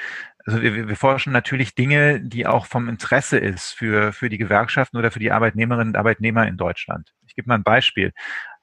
also 0.46 0.62
wir, 0.62 0.88
wir 0.88 0.96
forschen 0.96 1.32
natürlich 1.32 1.76
Dinge, 1.76 2.20
die 2.20 2.48
auch 2.48 2.66
vom 2.66 2.90
Interesse 2.90 3.38
ist 3.38 3.74
für, 3.74 4.12
für 4.12 4.30
die 4.30 4.38
Gewerkschaften 4.40 4.98
oder 4.98 5.12
für 5.12 5.20
die 5.20 5.32
Arbeitnehmerinnen 5.32 5.90
und 5.90 5.98
Arbeitnehmer 5.98 6.48
in 6.48 6.58
Deutschland. 6.58 7.14
Ich 7.28 7.36
gebe 7.36 7.48
mal 7.48 7.56
ein 7.56 7.64
Beispiel. 7.64 8.12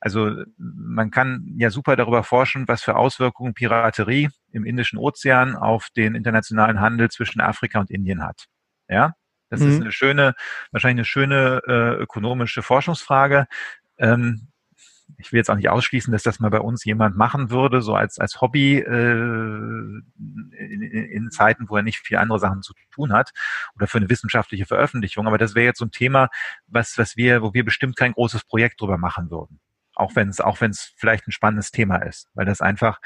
Also 0.01 0.33
man 0.59 1.11
kann 1.11 1.55
ja 1.57 1.71
super 1.71 1.97
darüber 1.97 2.23
forschen, 2.23 2.69
was 2.69 2.83
für 2.83 2.97
Auswirkungen 2.97 3.55
Piraterie 3.55 4.29
im 4.51 4.65
Indischen 4.65 4.99
Ozean 4.99 5.57
auf 5.57 5.89
den 5.97 6.15
internationalen 6.15 6.81
Handel 6.81 7.11
zwischen 7.11 7.41
Afrika 7.41 7.81
und 7.81 7.91
Indien 7.91 8.23
hat. 8.23 8.47
Ja, 8.89 9.15
das 9.49 9.61
mhm. 9.61 9.71
ist 9.71 9.81
eine 9.81 9.93
schöne, 9.93 10.35
wahrscheinlich 10.73 11.01
eine 11.01 11.05
schöne 11.05 11.63
äh, 11.67 12.03
ökonomische 12.03 12.63
Forschungsfrage. 12.63 13.47
Ähm, 13.99 14.49
ich 15.19 15.33
will 15.33 15.39
jetzt 15.39 15.51
auch 15.51 15.57
nicht 15.57 15.69
ausschließen, 15.69 16.13
dass 16.13 16.23
das 16.23 16.41
mal 16.41 16.51
bei 16.51 16.61
uns 16.61 16.85
jemand 16.85 17.17
machen 17.17 17.51
würde, 17.51 17.81
so 17.81 17.95
als, 17.95 18.19
als 18.19 18.41
Hobby 18.41 18.79
äh, 18.79 18.91
in, 18.91 20.83
in 20.83 21.31
Zeiten, 21.31 21.69
wo 21.69 21.77
er 21.77 21.83
nicht 21.83 21.99
viel 21.99 22.17
andere 22.17 22.39
Sachen 22.39 22.63
zu 22.63 22.75
tun 22.91 23.13
hat 23.13 23.31
oder 23.77 23.87
für 23.87 23.99
eine 23.99 24.11
wissenschaftliche 24.11 24.67
Veröffentlichung. 24.67 25.27
Aber 25.27 25.39
das 25.39 25.55
wäre 25.55 25.67
jetzt 25.67 25.79
so 25.79 25.87
ein 25.87 25.91
Thema, 25.91 26.29
was, 26.67 26.99
was 26.99 27.17
wir, 27.17 27.43
wo 27.43 27.55
wir 27.55 27.65
bestimmt 27.65 27.97
kein 27.97 28.13
großes 28.13 28.45
Projekt 28.45 28.81
drüber 28.81 28.99
machen 28.99 29.31
würden. 29.31 29.61
Auch 29.95 30.15
wenn 30.15 30.29
es, 30.29 30.41
auch 30.41 30.61
wenn 30.61 30.73
es 30.73 30.93
vielleicht 30.97 31.27
ein 31.27 31.33
spannendes 31.33 31.71
Thema 31.71 31.97
ist, 31.99 32.29
weil 32.35 32.45
das 32.45 32.61
einfach 32.61 33.01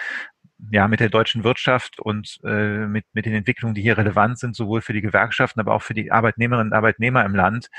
ja 0.70 0.88
mit 0.88 1.00
der 1.00 1.08
deutschen 1.08 1.44
Wirtschaft 1.44 2.00
und 2.00 2.38
äh, 2.44 2.86
mit, 2.86 3.04
mit 3.12 3.26
den 3.26 3.34
Entwicklungen, 3.34 3.74
die 3.74 3.82
hier 3.82 3.98
relevant 3.98 4.38
sind, 4.38 4.56
sowohl 4.56 4.80
für 4.80 4.92
die 4.92 5.00
Gewerkschaften, 5.00 5.60
aber 5.60 5.74
auch 5.74 5.82
für 5.82 5.94
die 5.94 6.12
Arbeitnehmerinnen 6.12 6.72
und 6.72 6.76
Arbeitnehmer 6.76 7.24
im 7.24 7.34
Land, 7.34 7.70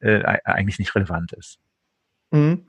äh, 0.00 0.22
eigentlich 0.44 0.78
nicht 0.78 0.94
relevant 0.94 1.32
ist. 1.32 1.58
Mhm. 2.30 2.66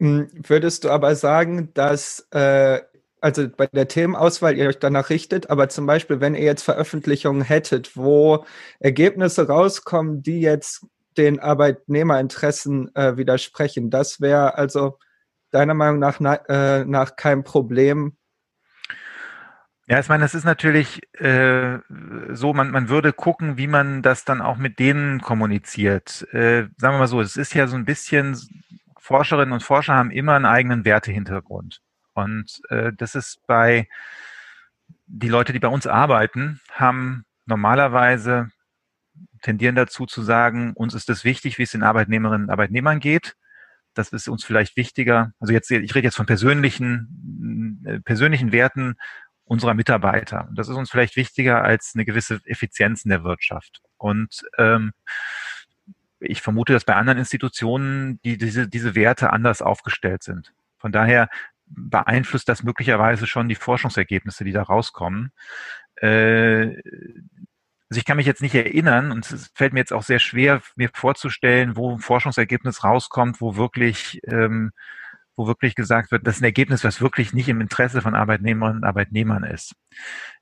Hm, 0.00 0.28
würdest 0.32 0.84
du 0.84 0.90
aber 0.90 1.14
sagen, 1.14 1.72
dass, 1.74 2.26
äh, 2.30 2.80
also 3.20 3.48
bei 3.48 3.66
der 3.68 3.88
Themenauswahl 3.88 4.56
ihr 4.56 4.68
euch 4.68 4.78
danach 4.78 5.10
richtet, 5.10 5.50
aber 5.50 5.68
zum 5.68 5.86
Beispiel, 5.86 6.20
wenn 6.20 6.34
ihr 6.34 6.44
jetzt 6.44 6.62
Veröffentlichungen 6.62 7.42
hättet, 7.42 7.96
wo 7.96 8.44
Ergebnisse 8.80 9.46
rauskommen, 9.46 10.22
die 10.22 10.40
jetzt 10.40 10.86
den 11.16 11.38
Arbeitnehmerinteressen 11.40 12.94
äh, 12.94 13.16
widersprechen, 13.16 13.90
das 13.90 14.20
wäre 14.20 14.56
also 14.58 14.98
deiner 15.52 15.74
Meinung 15.74 16.00
nach, 16.00 16.18
na, 16.18 16.34
äh, 16.48 16.84
nach 16.84 17.16
kein 17.16 17.44
Problem, 17.44 18.16
ja, 19.86 20.00
ich 20.00 20.08
meine, 20.08 20.22
das 20.22 20.34
ist 20.34 20.44
natürlich 20.44 21.02
äh, 21.20 21.78
so, 22.30 22.54
man, 22.54 22.70
man 22.70 22.88
würde 22.88 23.12
gucken, 23.12 23.58
wie 23.58 23.66
man 23.66 24.00
das 24.02 24.24
dann 24.24 24.40
auch 24.40 24.56
mit 24.56 24.78
denen 24.78 25.20
kommuniziert. 25.20 26.26
Äh, 26.32 26.68
sagen 26.78 26.94
wir 26.94 26.98
mal 27.00 27.06
so, 27.06 27.20
es 27.20 27.36
ist 27.36 27.54
ja 27.54 27.66
so 27.66 27.76
ein 27.76 27.84
bisschen 27.84 28.38
Forscherinnen 28.98 29.52
und 29.52 29.62
Forscher 29.62 29.94
haben 29.94 30.10
immer 30.10 30.34
einen 30.34 30.46
eigenen 30.46 30.86
Wertehintergrund. 30.86 31.82
Und 32.14 32.62
äh, 32.70 32.92
das 32.96 33.14
ist 33.14 33.46
bei 33.46 33.88
die 35.06 35.28
Leute, 35.28 35.52
die 35.52 35.58
bei 35.58 35.68
uns 35.68 35.86
arbeiten, 35.86 36.60
haben 36.72 37.24
normalerweise 37.44 38.50
tendieren 39.42 39.74
dazu 39.74 40.06
zu 40.06 40.22
sagen, 40.22 40.72
uns 40.74 40.94
ist 40.94 41.10
es 41.10 41.24
wichtig, 41.24 41.58
wie 41.58 41.64
es 41.64 41.72
den 41.72 41.82
Arbeitnehmerinnen 41.82 42.46
und 42.46 42.50
Arbeitnehmern 42.50 43.00
geht. 43.00 43.36
Das 43.92 44.08
ist 44.08 44.28
uns 44.28 44.44
vielleicht 44.44 44.76
wichtiger. 44.76 45.32
Also 45.38 45.52
jetzt, 45.52 45.70
ich 45.70 45.94
rede 45.94 46.06
jetzt 46.06 46.16
von 46.16 46.26
persönlichen, 46.26 47.84
äh, 47.84 48.00
persönlichen 48.00 48.52
Werten 48.52 48.96
unserer 49.44 49.74
Mitarbeiter. 49.74 50.48
Das 50.54 50.68
ist 50.68 50.76
uns 50.76 50.90
vielleicht 50.90 51.16
wichtiger 51.16 51.62
als 51.62 51.92
eine 51.94 52.04
gewisse 52.04 52.40
Effizienz 52.44 53.04
in 53.04 53.10
der 53.10 53.24
Wirtschaft. 53.24 53.82
Und 53.96 54.42
ähm, 54.58 54.92
ich 56.20 56.40
vermute, 56.40 56.72
dass 56.72 56.84
bei 56.84 56.94
anderen 56.94 57.18
Institutionen 57.18 58.20
die, 58.24 58.38
diese, 58.38 58.68
diese 58.68 58.94
Werte 58.94 59.30
anders 59.30 59.62
aufgestellt 59.62 60.22
sind. 60.22 60.52
Von 60.78 60.92
daher 60.92 61.28
beeinflusst 61.66 62.48
das 62.48 62.62
möglicherweise 62.62 63.26
schon 63.26 63.48
die 63.48 63.54
Forschungsergebnisse, 63.54 64.44
die 64.44 64.52
da 64.52 64.62
rauskommen. 64.62 65.32
Äh, 65.96 66.76
also 67.90 67.98
ich 67.98 68.04
kann 68.04 68.16
mich 68.16 68.26
jetzt 68.26 68.42
nicht 68.42 68.54
erinnern 68.54 69.12
und 69.12 69.30
es 69.30 69.50
fällt 69.54 69.72
mir 69.72 69.80
jetzt 69.80 69.92
auch 69.92 70.02
sehr 70.02 70.18
schwer, 70.18 70.62
mir 70.74 70.90
vorzustellen, 70.92 71.76
wo 71.76 71.92
ein 71.92 72.00
Forschungsergebnis 72.00 72.82
rauskommt, 72.82 73.40
wo 73.40 73.56
wirklich, 73.56 74.20
ähm, 74.26 74.72
wo 75.36 75.46
wirklich 75.46 75.74
gesagt 75.74 76.10
wird, 76.10 76.26
das 76.26 76.36
ist 76.36 76.42
ein 76.42 76.46
Ergebnis, 76.46 76.84
was 76.84 77.00
wirklich 77.00 77.32
nicht 77.32 77.48
im 77.48 77.60
Interesse 77.60 78.02
von 78.02 78.14
Arbeitnehmerinnen 78.14 78.78
und 78.78 78.84
Arbeitnehmern 78.84 79.44
ist. 79.44 79.74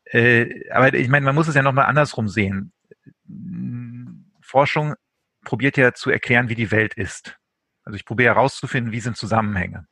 Äh, 0.04 0.68
aber 0.70 0.92
ich 0.94 1.08
meine, 1.08 1.24
man 1.24 1.34
muss 1.34 1.48
es 1.48 1.54
ja 1.54 1.62
nochmal 1.62 1.86
andersrum 1.86 2.28
sehen. 2.28 2.72
Forschung 4.40 4.94
probiert 5.44 5.76
ja 5.76 5.92
zu 5.94 6.10
erklären, 6.10 6.48
wie 6.48 6.54
die 6.54 6.70
Welt 6.70 6.94
ist. 6.94 7.38
Also 7.84 7.96
ich 7.96 8.04
probiere 8.04 8.34
herauszufinden, 8.34 8.92
wie 8.92 9.00
sind 9.00 9.16
Zusammenhänge. 9.16 9.86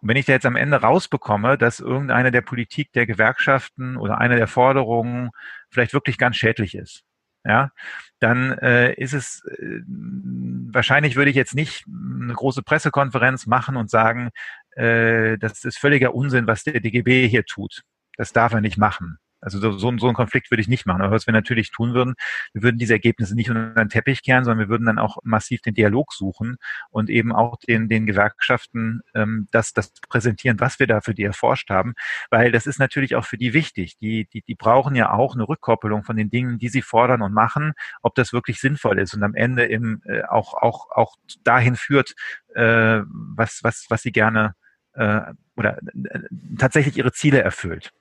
Und 0.00 0.08
wenn 0.08 0.16
ich 0.16 0.26
da 0.26 0.32
jetzt 0.32 0.46
am 0.46 0.56
Ende 0.56 0.80
rausbekomme, 0.80 1.56
dass 1.56 1.78
irgendeine 1.78 2.32
der 2.32 2.40
Politik 2.40 2.92
der 2.92 3.06
Gewerkschaften 3.06 3.96
oder 3.96 4.18
eine 4.18 4.36
der 4.36 4.48
Forderungen 4.48 5.30
vielleicht 5.70 5.92
wirklich 5.92 6.18
ganz 6.18 6.36
schädlich 6.36 6.74
ist, 6.74 7.04
ja, 7.46 7.70
dann 8.18 8.52
äh, 8.58 8.94
ist 8.94 9.12
es 9.12 9.44
äh, 9.44 9.80
wahrscheinlich 9.86 11.16
würde 11.16 11.30
ich 11.30 11.36
jetzt 11.36 11.54
nicht 11.54 11.84
eine 11.86 12.34
große 12.34 12.62
Pressekonferenz 12.62 13.46
machen 13.46 13.76
und 13.76 13.90
sagen, 13.90 14.30
äh, 14.72 15.38
das 15.38 15.64
ist 15.64 15.78
völliger 15.78 16.14
Unsinn, 16.14 16.46
was 16.46 16.64
der 16.64 16.80
DGB 16.80 17.28
hier 17.28 17.44
tut. 17.44 17.82
Das 18.16 18.32
darf 18.32 18.52
er 18.52 18.60
nicht 18.60 18.78
machen. 18.78 19.18
Also 19.40 19.58
so, 19.58 19.72
so, 19.72 19.96
so 19.98 20.06
einen 20.06 20.14
Konflikt 20.14 20.50
würde 20.50 20.60
ich 20.60 20.68
nicht 20.68 20.86
machen. 20.86 21.02
Aber 21.02 21.14
was 21.14 21.26
wir 21.26 21.32
natürlich 21.32 21.70
tun 21.70 21.94
würden, 21.94 22.14
wir 22.52 22.62
würden 22.62 22.78
diese 22.78 22.94
Ergebnisse 22.94 23.34
nicht 23.34 23.50
unter 23.50 23.70
den 23.70 23.88
Teppich 23.88 24.22
kehren, 24.22 24.44
sondern 24.44 24.58
wir 24.60 24.68
würden 24.68 24.86
dann 24.86 24.98
auch 24.98 25.18
massiv 25.22 25.60
den 25.60 25.74
Dialog 25.74 26.12
suchen 26.12 26.56
und 26.90 27.10
eben 27.10 27.32
auch 27.32 27.56
den, 27.58 27.88
den 27.88 28.06
Gewerkschaften 28.06 29.02
ähm, 29.14 29.48
das, 29.52 29.72
das 29.72 29.92
präsentieren, 30.08 30.60
was 30.60 30.78
wir 30.78 30.86
da 30.86 31.00
für 31.00 31.14
die 31.14 31.24
erforscht 31.24 31.70
haben. 31.70 31.94
Weil 32.30 32.52
das 32.52 32.66
ist 32.66 32.78
natürlich 32.78 33.14
auch 33.16 33.24
für 33.24 33.38
die 33.38 33.52
wichtig. 33.52 33.96
Die, 33.98 34.26
die, 34.26 34.42
die 34.42 34.54
brauchen 34.54 34.94
ja 34.94 35.12
auch 35.12 35.34
eine 35.34 35.48
Rückkoppelung 35.48 36.02
von 36.02 36.16
den 36.16 36.30
Dingen, 36.30 36.58
die 36.58 36.68
sie 36.68 36.82
fordern 36.82 37.22
und 37.22 37.32
machen, 37.32 37.72
ob 38.02 38.14
das 38.14 38.32
wirklich 38.32 38.60
sinnvoll 38.60 38.98
ist 38.98 39.14
und 39.14 39.22
am 39.22 39.34
Ende 39.34 39.68
eben 39.68 40.02
äh, 40.04 40.22
auch, 40.22 40.54
auch, 40.54 40.90
auch 40.90 41.16
dahin 41.44 41.76
führt, 41.76 42.14
äh, 42.54 43.00
was, 43.06 43.60
was, 43.62 43.86
was 43.88 44.02
sie 44.02 44.12
gerne 44.12 44.54
äh, 44.94 45.20
oder 45.56 45.78
äh, 45.78 46.20
tatsächlich 46.58 46.96
ihre 46.96 47.12
Ziele 47.12 47.40
erfüllt. 47.40 47.92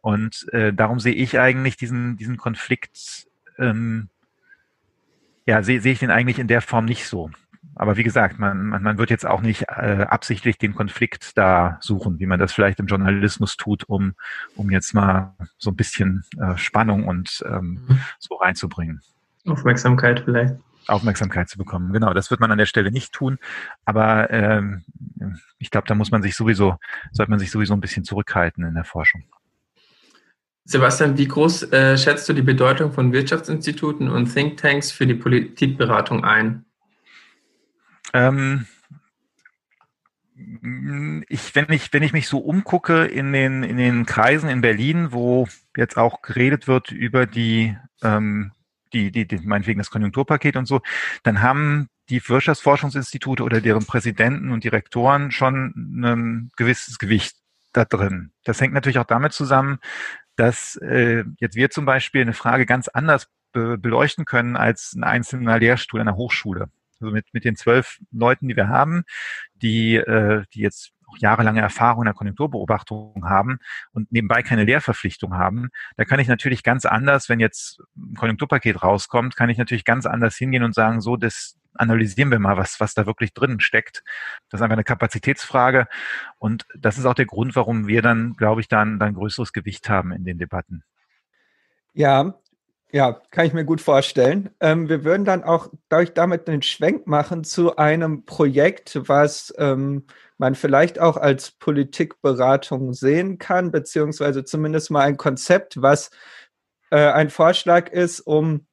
Und 0.00 0.46
äh, 0.52 0.72
darum 0.72 1.00
sehe 1.00 1.14
ich 1.14 1.38
eigentlich 1.38 1.76
diesen, 1.76 2.16
diesen 2.16 2.36
Konflikt, 2.36 3.26
ähm, 3.58 4.08
ja, 5.46 5.62
sehe 5.62 5.80
seh 5.80 5.92
ich 5.92 5.98
den 5.98 6.10
eigentlich 6.10 6.38
in 6.38 6.48
der 6.48 6.62
Form 6.62 6.84
nicht 6.84 7.06
so. 7.06 7.30
Aber 7.74 7.96
wie 7.96 8.02
gesagt, 8.02 8.38
man, 8.38 8.66
man, 8.66 8.82
man 8.82 8.98
wird 8.98 9.10
jetzt 9.10 9.26
auch 9.26 9.40
nicht 9.40 9.64
äh, 9.68 10.06
absichtlich 10.08 10.58
den 10.58 10.74
Konflikt 10.74 11.36
da 11.36 11.78
suchen, 11.80 12.18
wie 12.18 12.26
man 12.26 12.38
das 12.38 12.52
vielleicht 12.52 12.78
im 12.78 12.86
Journalismus 12.86 13.56
tut, 13.56 13.84
um, 13.88 14.14
um 14.54 14.70
jetzt 14.70 14.94
mal 14.94 15.34
so 15.58 15.70
ein 15.70 15.76
bisschen 15.76 16.24
äh, 16.38 16.56
Spannung 16.56 17.06
und 17.06 17.42
ähm, 17.46 17.80
mhm. 17.88 18.00
so 18.18 18.36
reinzubringen. 18.36 19.00
Aufmerksamkeit 19.46 20.20
vielleicht. 20.24 20.56
Aufmerksamkeit 20.86 21.48
zu 21.48 21.58
bekommen. 21.58 21.92
Genau, 21.92 22.12
das 22.12 22.30
wird 22.30 22.40
man 22.40 22.50
an 22.50 22.58
der 22.58 22.66
Stelle 22.66 22.90
nicht 22.90 23.12
tun. 23.12 23.38
Aber 23.84 24.30
ähm, 24.30 24.84
ich 25.58 25.70
glaube, 25.70 25.86
da 25.86 25.94
muss 25.94 26.10
man 26.10 26.22
sich 26.22 26.34
sowieso, 26.34 26.76
sollte 27.12 27.30
man 27.30 27.38
sich 27.38 27.50
sowieso 27.50 27.74
ein 27.74 27.80
bisschen 27.80 28.04
zurückhalten 28.04 28.64
in 28.64 28.74
der 28.74 28.84
Forschung. 28.84 29.24
Sebastian, 30.64 31.18
wie 31.18 31.26
groß 31.26 31.72
äh, 31.72 31.98
schätzt 31.98 32.28
du 32.28 32.32
die 32.32 32.42
Bedeutung 32.42 32.92
von 32.92 33.12
Wirtschaftsinstituten 33.12 34.08
und 34.08 34.32
Thinktanks 34.32 34.92
für 34.92 35.06
die 35.06 35.14
Politikberatung 35.14 36.24
ein? 36.24 36.64
Ähm, 38.12 38.66
ich, 41.28 41.54
wenn 41.54 41.70
ich, 41.70 41.92
wenn 41.92 42.02
ich 42.02 42.12
mich 42.12 42.28
so 42.28 42.38
umgucke 42.38 43.04
in 43.04 43.32
den, 43.32 43.62
in 43.62 43.76
den 43.76 44.06
Kreisen 44.06 44.48
in 44.48 44.60
Berlin, 44.60 45.12
wo 45.12 45.48
jetzt 45.76 45.96
auch 45.96 46.22
geredet 46.22 46.68
wird 46.68 46.90
über 46.90 47.26
die, 47.26 47.76
ähm, 48.02 48.52
die, 48.92 49.10
die, 49.10 49.26
die, 49.26 49.38
meinetwegen 49.38 49.78
das 49.78 49.90
Konjunkturpaket 49.90 50.56
und 50.56 50.66
so, 50.66 50.80
dann 51.22 51.42
haben 51.42 51.88
die 52.08 52.26
Wirtschaftsforschungsinstitute 52.26 53.42
oder 53.42 53.60
deren 53.60 53.86
Präsidenten 53.86 54.50
und 54.50 54.64
Direktoren 54.64 55.30
schon 55.30 55.72
ein 56.02 56.50
gewisses 56.56 56.98
Gewicht 56.98 57.36
da 57.72 57.84
drin. 57.84 58.32
Das 58.44 58.60
hängt 58.60 58.74
natürlich 58.74 58.98
auch 58.98 59.04
damit 59.04 59.32
zusammen, 59.32 59.78
dass 60.36 60.76
äh, 60.76 61.24
jetzt 61.38 61.56
wir 61.56 61.70
zum 61.70 61.84
Beispiel 61.84 62.22
eine 62.22 62.32
Frage 62.32 62.66
ganz 62.66 62.88
anders 62.88 63.28
be 63.52 63.78
beleuchten 63.78 64.24
können 64.24 64.56
als 64.56 64.94
ein 64.94 65.04
einzelner 65.04 65.58
Lehrstuhl 65.58 66.00
einer 66.00 66.16
Hochschule. 66.16 66.70
Also 67.00 67.12
mit, 67.12 67.26
mit 67.32 67.44
den 67.44 67.56
zwölf 67.56 67.98
Leuten, 68.12 68.48
die 68.48 68.56
wir 68.56 68.68
haben, 68.68 69.04
die, 69.54 69.96
äh, 69.96 70.44
die 70.54 70.60
jetzt 70.60 70.92
auch 71.10 71.18
jahrelange 71.18 71.60
Erfahrung 71.60 72.02
in 72.02 72.06
der 72.06 72.14
Konjunkturbeobachtung 72.14 73.24
haben 73.24 73.58
und 73.92 74.10
nebenbei 74.12 74.42
keine 74.42 74.64
Lehrverpflichtung 74.64 75.34
haben, 75.34 75.70
da 75.96 76.04
kann 76.04 76.20
ich 76.20 76.28
natürlich 76.28 76.62
ganz 76.62 76.84
anders, 76.86 77.28
wenn 77.28 77.40
jetzt 77.40 77.82
ein 77.96 78.14
Konjunkturpaket 78.14 78.82
rauskommt, 78.82 79.36
kann 79.36 79.50
ich 79.50 79.58
natürlich 79.58 79.84
ganz 79.84 80.06
anders 80.06 80.36
hingehen 80.36 80.62
und 80.62 80.74
sagen, 80.74 81.00
so, 81.00 81.16
das, 81.16 81.56
analysieren 81.74 82.30
wir 82.30 82.38
mal, 82.38 82.56
was, 82.56 82.80
was 82.80 82.94
da 82.94 83.06
wirklich 83.06 83.32
drin 83.32 83.60
steckt. 83.60 84.02
Das 84.48 84.58
ist 84.58 84.62
einfach 84.62 84.74
eine 84.74 84.84
Kapazitätsfrage. 84.84 85.86
Und 86.38 86.66
das 86.78 86.98
ist 86.98 87.06
auch 87.06 87.14
der 87.14 87.26
Grund, 87.26 87.56
warum 87.56 87.86
wir 87.86 88.02
dann, 88.02 88.34
glaube 88.34 88.60
ich, 88.60 88.68
dann, 88.68 88.98
dann 88.98 89.14
größeres 89.14 89.52
Gewicht 89.52 89.88
haben 89.88 90.12
in 90.12 90.24
den 90.24 90.38
Debatten. 90.38 90.82
Ja, 91.94 92.34
Ja, 92.92 93.20
kann 93.30 93.46
ich 93.46 93.52
mir 93.52 93.64
gut 93.64 93.80
vorstellen. 93.80 94.50
Ähm, 94.58 94.88
wir 94.88 95.04
würden 95.04 95.24
dann 95.24 95.44
auch 95.44 95.68
dadurch 95.88 96.12
damit 96.12 96.48
einen 96.48 96.62
Schwenk 96.62 97.06
machen 97.06 97.44
zu 97.44 97.76
einem 97.76 98.24
Projekt, 98.24 99.00
was 99.08 99.54
ähm, 99.58 100.06
man 100.38 100.56
vielleicht 100.56 100.98
auch 100.98 101.16
als 101.16 101.52
Politikberatung 101.52 102.92
sehen 102.92 103.38
kann, 103.38 103.70
beziehungsweise 103.70 104.44
zumindest 104.44 104.90
mal 104.90 105.02
ein 105.02 105.16
Konzept, 105.16 105.80
was 105.80 106.10
äh, 106.90 106.96
ein 106.96 107.30
Vorschlag 107.30 107.90
ist, 107.90 108.20
um 108.20 108.66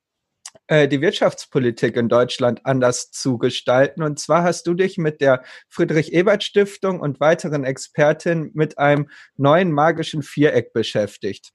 äh, 0.65 0.87
die 0.87 1.01
Wirtschaftspolitik 1.01 1.95
in 1.95 2.09
Deutschland 2.09 2.65
anders 2.65 3.11
zu 3.11 3.37
gestalten. 3.37 4.01
Und 4.01 4.19
zwar 4.19 4.43
hast 4.43 4.65
du 4.65 4.73
dich 4.73 4.97
mit 4.97 5.21
der 5.21 5.43
Friedrich-Ebert-Stiftung 5.69 7.01
und 7.01 7.19
weiteren 7.19 7.63
Expertinnen 7.65 8.49
mit 8.55 8.79
einem 8.79 9.09
neuen 9.35 9.71
magischen 9.71 10.23
Viereck 10.23 10.73
beschäftigt. 10.73 11.51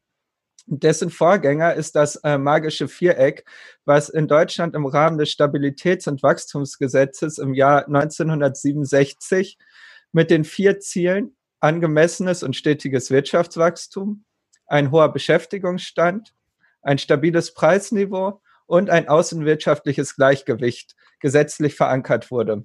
Dessen 0.67 1.11
Vorgänger 1.11 1.75
ist 1.75 1.97
das 1.97 2.17
äh, 2.17 2.39
magische 2.39 2.89
Viereck, 2.89 3.45
was 3.85 4.09
in 4.09 4.29
Deutschland 4.29 4.75
im 4.75 4.87
Rahmen 4.87 5.19
des 5.19 5.31
Stabilitäts- 5.31 6.09
und 6.09 6.23
Wachstumsgesetzes 6.23 7.39
im 7.39 7.55
Jahr 7.55 7.87
1967 7.87 9.59
mit 10.13 10.31
den 10.31 10.45
vier 10.45 10.79
Zielen 10.81 11.37
angemessenes 11.61 12.43
und 12.43 12.57
stetiges 12.57 13.11
Wirtschaftswachstum, 13.11 14.25
ein 14.67 14.91
hoher 14.91 15.13
Beschäftigungsstand, 15.13 16.35
ein 16.83 16.99
stabiles 16.99 17.55
Preisniveau 17.55 18.41
und 18.67 18.91
ein 18.91 19.09
außenwirtschaftliches 19.09 20.17
Gleichgewicht 20.17 20.97
gesetzlich 21.21 21.75
verankert 21.75 22.31
wurde. 22.31 22.65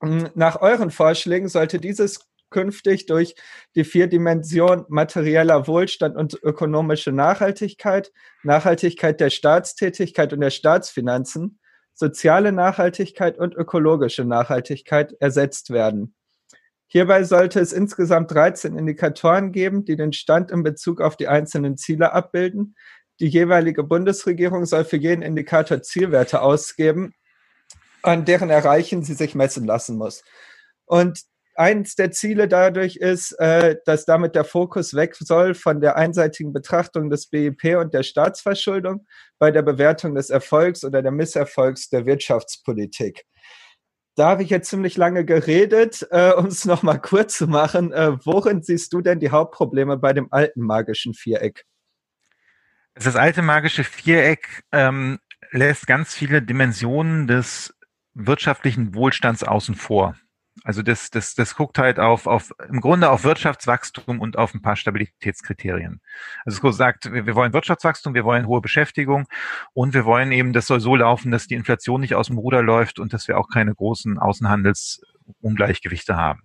Nach 0.00 0.60
euren 0.60 0.90
Vorschlägen 0.90 1.48
sollte 1.48 1.80
dieses 1.80 2.28
künftig 2.50 3.06
durch 3.06 3.34
die 3.74 3.84
vier 3.84 4.06
Dimensionen 4.06 4.84
materieller 4.88 5.66
Wohlstand 5.66 6.16
und 6.16 6.38
ökonomische 6.42 7.12
Nachhaltigkeit, 7.12 8.12
Nachhaltigkeit 8.42 9.20
der 9.20 9.30
Staatstätigkeit 9.30 10.32
und 10.32 10.40
der 10.40 10.50
Staatsfinanzen, 10.50 11.58
soziale 11.94 12.52
Nachhaltigkeit 12.52 13.38
und 13.38 13.54
ökologische 13.54 14.24
Nachhaltigkeit 14.24 15.14
ersetzt 15.20 15.70
werden. 15.70 16.14
Hierbei 16.86 17.22
sollte 17.24 17.60
es 17.60 17.74
insgesamt 17.74 18.32
13 18.32 18.78
Indikatoren 18.78 19.52
geben, 19.52 19.84
die 19.84 19.96
den 19.96 20.14
Stand 20.14 20.50
in 20.50 20.62
Bezug 20.62 21.02
auf 21.02 21.16
die 21.16 21.28
einzelnen 21.28 21.76
Ziele 21.76 22.12
abbilden. 22.12 22.76
Die 23.20 23.28
jeweilige 23.28 23.82
Bundesregierung 23.82 24.64
soll 24.64 24.84
für 24.84 24.96
jeden 24.96 25.20
Indikator 25.20 25.82
Zielwerte 25.82 26.40
ausgeben, 26.40 27.12
an 28.02 28.24
deren 28.24 28.48
Erreichen 28.48 29.02
sie 29.02 29.14
sich 29.14 29.34
messen 29.34 29.66
lassen 29.66 29.98
muss. 29.98 30.22
Und 30.86 31.22
eins 31.58 31.96
der 31.96 32.12
Ziele 32.12 32.48
dadurch 32.48 32.96
ist, 32.96 33.32
äh, 33.32 33.76
dass 33.84 34.04
damit 34.04 34.34
der 34.34 34.44
Fokus 34.44 34.94
weg 34.94 35.16
soll 35.16 35.54
von 35.54 35.80
der 35.80 35.96
einseitigen 35.96 36.52
Betrachtung 36.52 37.10
des 37.10 37.26
BIP 37.26 37.76
und 37.78 37.92
der 37.92 38.04
Staatsverschuldung 38.04 39.06
bei 39.38 39.50
der 39.50 39.62
Bewertung 39.62 40.14
des 40.14 40.30
Erfolgs 40.30 40.84
oder 40.84 41.02
der 41.02 41.10
Misserfolgs 41.10 41.88
der 41.90 42.06
Wirtschaftspolitik. 42.06 43.24
Da 44.14 44.30
habe 44.30 44.42
ich 44.42 44.50
jetzt 44.50 44.70
ziemlich 44.70 44.96
lange 44.96 45.24
geredet, 45.24 46.06
äh, 46.10 46.32
um 46.32 46.46
es 46.46 46.64
nochmal 46.64 47.00
kurz 47.00 47.38
zu 47.38 47.46
machen. 47.48 47.92
Äh, 47.92 48.16
worin 48.24 48.62
siehst 48.62 48.92
du 48.92 49.00
denn 49.00 49.20
die 49.20 49.30
Hauptprobleme 49.30 49.96
bei 49.96 50.12
dem 50.12 50.28
alten 50.32 50.62
magischen 50.62 51.14
Viereck? 51.14 51.64
Das 52.94 53.16
alte 53.16 53.42
magische 53.42 53.84
Viereck 53.84 54.64
ähm, 54.72 55.18
lässt 55.50 55.86
ganz 55.86 56.14
viele 56.14 56.42
Dimensionen 56.42 57.26
des 57.26 57.74
wirtschaftlichen 58.14 58.94
Wohlstands 58.94 59.44
außen 59.44 59.76
vor. 59.76 60.16
Also 60.64 60.82
das, 60.82 61.10
das, 61.10 61.34
das 61.34 61.54
guckt 61.54 61.78
halt 61.78 61.98
auf, 61.98 62.26
auf 62.26 62.52
im 62.68 62.80
Grunde 62.80 63.10
auf 63.10 63.24
Wirtschaftswachstum 63.24 64.20
und 64.20 64.36
auf 64.36 64.54
ein 64.54 64.62
paar 64.62 64.76
Stabilitätskriterien. 64.76 66.00
Also 66.44 66.68
es 66.68 66.76
sagt, 66.76 67.12
wir, 67.12 67.26
wir 67.26 67.34
wollen 67.34 67.52
Wirtschaftswachstum, 67.52 68.14
wir 68.14 68.24
wollen 68.24 68.46
hohe 68.46 68.60
Beschäftigung 68.60 69.26
und 69.72 69.94
wir 69.94 70.04
wollen 70.04 70.32
eben, 70.32 70.52
das 70.52 70.66
soll 70.66 70.80
so 70.80 70.96
laufen, 70.96 71.30
dass 71.30 71.46
die 71.46 71.54
Inflation 71.54 72.00
nicht 72.00 72.14
aus 72.14 72.28
dem 72.28 72.38
Ruder 72.38 72.62
läuft 72.62 72.98
und 72.98 73.12
dass 73.12 73.28
wir 73.28 73.38
auch 73.38 73.48
keine 73.48 73.74
großen 73.74 74.18
Außenhandelsungleichgewichte 74.18 76.16
haben. 76.16 76.42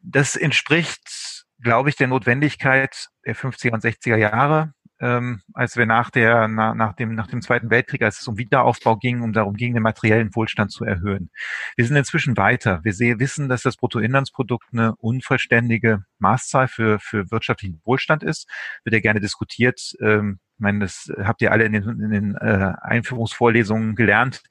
Das 0.00 0.36
entspricht, 0.36 1.46
glaube 1.60 1.88
ich, 1.88 1.96
der 1.96 2.08
Notwendigkeit 2.08 3.08
der 3.26 3.36
50er 3.36 3.72
und 3.72 3.84
60er 3.84 4.16
Jahre 4.16 4.72
ähm, 5.00 5.42
als 5.54 5.76
wir 5.76 5.86
nach 5.86 6.10
der 6.10 6.48
na, 6.48 6.74
nach 6.74 6.94
dem 6.94 7.14
nach 7.14 7.26
dem 7.26 7.42
Zweiten 7.42 7.70
Weltkrieg, 7.70 8.02
als 8.02 8.20
es 8.20 8.28
um 8.28 8.38
Wiederaufbau 8.38 8.96
ging, 8.96 9.22
um 9.22 9.32
darum 9.32 9.54
ging, 9.54 9.74
den 9.74 9.82
materiellen 9.82 10.34
Wohlstand 10.34 10.72
zu 10.72 10.84
erhöhen. 10.84 11.30
Wir 11.76 11.86
sind 11.86 11.96
inzwischen 11.96 12.36
weiter. 12.36 12.80
Wir 12.82 12.92
sehen, 12.92 13.20
wissen, 13.20 13.48
dass 13.48 13.62
das 13.62 13.76
Bruttoinlandsprodukt 13.76 14.68
eine 14.72 14.94
unvollständige 14.96 16.04
Maßzahl 16.18 16.68
für 16.68 16.98
für 16.98 17.30
wirtschaftlichen 17.30 17.80
Wohlstand 17.84 18.22
ist. 18.22 18.48
Wird 18.84 18.94
ja 18.94 19.00
gerne 19.00 19.20
diskutiert. 19.20 19.94
Ähm, 20.00 20.40
ich 20.54 20.60
meine, 20.60 20.80
das 20.80 21.08
habt 21.22 21.40
ihr 21.40 21.52
alle 21.52 21.64
in 21.64 21.72
den, 21.72 21.84
in 21.84 22.10
den 22.10 22.34
äh, 22.34 22.72
Einführungsvorlesungen 22.80 23.94
gelernt, 23.94 24.42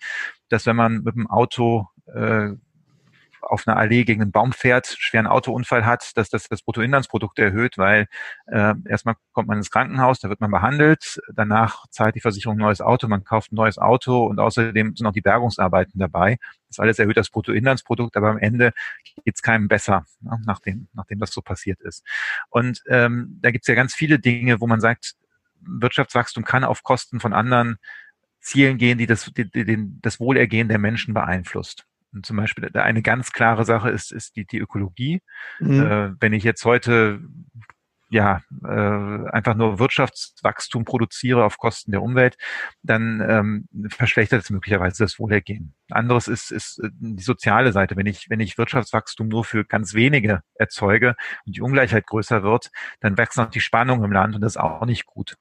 dass 0.48 0.66
wenn 0.66 0.78
man 0.78 1.04
mit 1.04 1.16
dem 1.16 1.28
Auto 1.28 1.88
äh, 2.14 2.52
auf 3.42 3.68
einer 3.68 3.78
Allee 3.78 4.04
gegen 4.04 4.22
einen 4.22 4.32
Baum 4.32 4.54
fährt, 4.54 4.96
schweren 5.00 5.28
Autounfall 5.28 5.86
hat, 5.86 6.16
dass 6.18 6.30
das 6.30 6.48
das 6.48 6.62
Bruttoinlandsprodukt 6.62 7.40
erhöht, 7.40 7.78
weil 7.78 8.08
äh, 8.48 8.74
erstmal 8.86 9.16
kommt 9.34 9.48
man 9.48 9.58
ins 9.58 9.72
Krankenhaus, 9.72 10.20
da 10.20 10.30
wird 10.30 10.42
man 10.42 10.52
behandelt, 10.52 11.20
danach 11.34 11.88
zahlt 11.90 12.16
die 12.16 12.20
Versicherung 12.20 12.58
ein 12.58 12.62
neues 12.62 12.82
Auto, 12.82 13.08
man 13.08 13.24
kauft 13.24 13.52
ein 13.52 13.56
neues 13.56 13.78
Auto 13.78 14.26
und 14.26 14.40
außerdem 14.40 14.96
sind 14.96 15.08
auch 15.08 15.14
die 15.14 15.22
Bergungsarbeiten 15.22 16.00
dabei. 16.00 16.38
Das 16.68 16.80
alles 16.80 17.00
erhöht 17.00 17.18
das 17.18 17.30
Bruttoinlandsprodukt, 17.30 18.18
aber 18.18 18.30
am 18.30 18.38
Ende 18.38 18.74
geht's 19.24 19.42
keinem 19.42 19.68
besser, 19.68 20.06
ne, 20.22 20.40
nachdem, 20.46 20.88
nachdem 20.94 21.20
das 21.20 21.32
so 21.32 21.42
passiert 21.42 21.80
ist. 21.82 22.04
Und 22.50 22.84
ähm, 22.88 23.40
da 23.42 23.52
gibt's 23.52 23.68
ja 23.68 23.76
ganz 23.76 23.96
viele 23.96 24.20
Dinge, 24.20 24.60
wo 24.60 24.68
man 24.68 24.82
sagt, 24.82 25.16
Wirtschaftswachstum 25.62 26.44
kann 26.46 26.64
auf 26.64 26.84
Kosten 26.84 27.20
von 27.20 27.34
anderen 27.34 27.78
Zielen 28.40 28.78
gehen, 28.78 28.98
die 28.98 29.08
das, 29.08 29.32
die, 29.36 29.50
die, 29.50 29.78
das 30.02 30.20
Wohlergehen 30.20 30.70
der 30.70 30.78
Menschen 30.78 31.14
beeinflusst. 31.14 31.87
Und 32.14 32.26
zum 32.26 32.38
Beispiel 32.38 32.70
eine 32.74 33.02
ganz 33.02 33.32
klare 33.32 33.66
Sache 33.66 33.90
ist, 33.90 34.12
ist 34.12 34.36
die, 34.36 34.46
die 34.46 34.60
Ökologie. 34.60 35.22
Mhm. 35.60 35.82
Äh, 35.82 36.12
wenn 36.20 36.34
ich 36.34 36.44
jetzt 36.44 36.64
heute 36.66 37.20
ja 38.10 38.42
äh, 38.64 39.30
einfach 39.32 39.56
nur 39.56 39.80
Wirtschaftswachstum 39.80 40.86
produziere 40.86 41.44
auf 41.44 41.58
Kosten 41.58 41.92
der 41.92 42.02
Umwelt, 42.02 42.38
dann 42.82 43.22
ähm, 43.28 43.90
verschlechtert 43.90 44.44
es 44.44 44.50
möglicherweise 44.50 45.04
das 45.04 45.20
Wohlergehen. 45.20 45.74
Anderes 45.90 46.28
ist, 46.28 46.52
ist 46.52 46.80
äh, 46.80 46.90
die 46.94 47.24
soziale 47.24 47.74
Seite. 47.74 47.96
Wenn 47.98 48.06
ich, 48.06 48.30
wenn 48.30 48.40
ich 48.40 48.58
Wirtschaftswachstum 48.58 49.28
nur 49.28 49.44
für 49.44 49.66
ganz 49.66 49.94
wenige 49.94 50.42
erzeuge 50.56 51.16
und 51.46 51.56
die 51.58 51.62
Ungleichheit 51.62 52.08
größer 52.08 52.44
wird, 52.44 52.72
dann 53.02 53.18
wächst 53.18 53.38
noch 53.38 53.50
die 53.50 53.62
Spannung 53.62 54.04
im 54.04 54.12
Land 54.12 54.36
und 54.36 54.42
das 54.42 54.54
ist 54.54 54.62
auch 54.62 54.86
nicht 54.86 55.06
gut. 55.06 55.36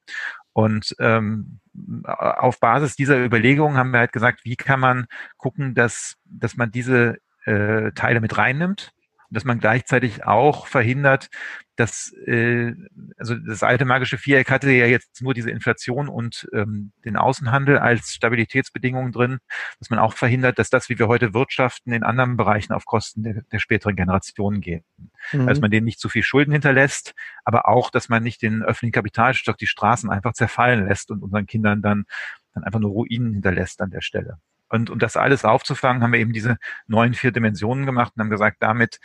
Und 0.57 0.97
ähm, 1.01 1.61
auf 2.07 2.61
Basis 2.61 2.97
dieser 2.97 3.23
Überlegungen 3.23 3.77
haben 3.77 3.91
wir 3.91 3.99
halt 3.99 4.15
gesagt, 4.15 4.47
wie 4.47 4.57
kann 4.57 4.81
man 4.81 5.07
gucken, 5.37 5.75
dass, 5.75 6.17
dass 6.25 6.57
man 6.57 6.71
diese 6.71 7.19
äh, 7.45 7.93
Teile 7.93 8.23
mit 8.23 8.39
reinnimmt 8.39 8.95
dass 9.37 9.45
man 9.45 9.59
gleichzeitig 9.59 10.25
auch 10.25 10.67
verhindert, 10.67 11.29
dass 11.77 12.11
äh, 12.27 12.73
also 13.19 13.35
das 13.35 13.63
alte 13.63 13.85
magische 13.85 14.17
Viereck 14.17 14.51
hatte 14.51 14.71
ja 14.71 14.87
jetzt 14.87 15.21
nur 15.21 15.35
diese 15.35 15.51
Inflation 15.51 16.09
und 16.09 16.49
ähm, 16.55 16.93
den 17.05 17.19
Außenhandel 17.19 17.77
als 17.77 18.15
Stabilitätsbedingungen 18.15 19.13
drin, 19.13 19.37
dass 19.79 19.91
man 19.91 19.99
auch 19.99 20.15
verhindert, 20.15 20.59
dass 20.59 20.71
das, 20.71 20.89
wie 20.89 20.99
wir 20.99 21.07
heute 21.07 21.35
wirtschaften, 21.35 21.93
in 21.93 22.03
anderen 22.03 22.39
Bereichen 22.39 22.73
auf 22.73 22.87
Kosten 22.87 23.25
der, 23.25 23.43
der 23.53 23.59
späteren 23.59 23.95
Generationen 23.95 24.63
geht. 24.63 24.85
Mhm. 25.33 25.47
Dass 25.47 25.61
man 25.61 25.71
denen 25.71 25.85
nicht 25.85 26.01
zu 26.01 26.09
viel 26.09 26.23
Schulden 26.23 26.53
hinterlässt, 26.53 27.13
aber 27.45 27.69
auch, 27.69 27.91
dass 27.91 28.09
man 28.09 28.23
nicht 28.23 28.41
den 28.41 28.63
öffentlichen 28.63 28.93
Kapitalstock, 28.93 29.59
die 29.59 29.67
Straßen 29.67 30.09
einfach 30.09 30.33
zerfallen 30.33 30.89
lässt 30.89 31.11
und 31.11 31.23
unseren 31.23 31.45
Kindern 31.45 31.83
dann, 31.83 32.07
dann 32.55 32.65
einfach 32.65 32.81
nur 32.81 32.93
Ruinen 32.93 33.35
hinterlässt 33.35 33.83
an 33.83 33.91
der 33.91 34.01
Stelle. 34.01 34.39
Und 34.69 34.91
um 34.91 34.99
das 34.99 35.17
alles 35.17 35.45
aufzufangen, 35.45 36.03
haben 36.03 36.13
wir 36.13 36.21
eben 36.21 36.33
diese 36.33 36.57
neuen 36.87 37.15
vier 37.15 37.33
Dimensionen 37.33 37.87
gemacht 37.87 38.15
und 38.17 38.23
haben 38.23 38.31
gesagt, 38.31 38.57
damit 38.61 38.99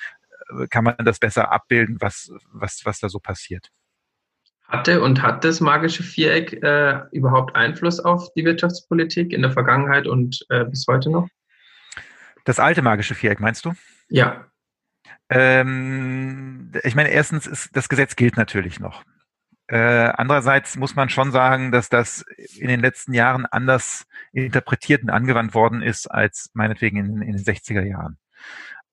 kann 0.69 0.83
man 0.83 0.95
das 0.99 1.19
besser 1.19 1.51
abbilden, 1.51 1.97
was, 1.99 2.31
was, 2.51 2.81
was 2.83 2.99
da 2.99 3.09
so 3.09 3.19
passiert. 3.19 3.69
Hatte 4.67 5.01
und 5.01 5.21
hat 5.21 5.43
das 5.43 5.59
magische 5.59 6.03
Viereck 6.03 6.53
äh, 6.63 7.01
überhaupt 7.11 7.55
Einfluss 7.55 7.99
auf 7.99 8.31
die 8.33 8.45
Wirtschaftspolitik 8.45 9.33
in 9.33 9.41
der 9.41 9.51
Vergangenheit 9.51 10.07
und 10.07 10.45
äh, 10.49 10.63
bis 10.63 10.85
heute 10.87 11.09
noch? 11.09 11.27
Das 12.45 12.59
alte 12.59 12.81
magische 12.81 13.13
Viereck, 13.13 13.39
meinst 13.39 13.65
du? 13.65 13.73
Ja. 14.09 14.45
Ähm, 15.29 16.71
ich 16.83 16.95
meine, 16.95 17.09
erstens 17.09 17.47
ist 17.47 17.75
das 17.75 17.89
Gesetz 17.89 18.15
gilt 18.15 18.37
natürlich 18.37 18.79
noch. 18.79 19.03
Äh, 19.67 19.77
andererseits 19.77 20.75
muss 20.75 20.95
man 20.95 21.07
schon 21.07 21.31
sagen, 21.31 21.71
dass 21.71 21.87
das 21.87 22.25
in 22.57 22.67
den 22.67 22.81
letzten 22.81 23.13
Jahren 23.13 23.45
anders 23.45 24.05
interpretiert 24.33 25.03
und 25.03 25.09
angewandt 25.09 25.53
worden 25.53 25.81
ist 25.81 26.07
als 26.07 26.49
meinetwegen 26.53 26.97
in, 26.97 27.21
in 27.21 27.37
den 27.37 27.45
60er 27.45 27.83
Jahren. 27.83 28.17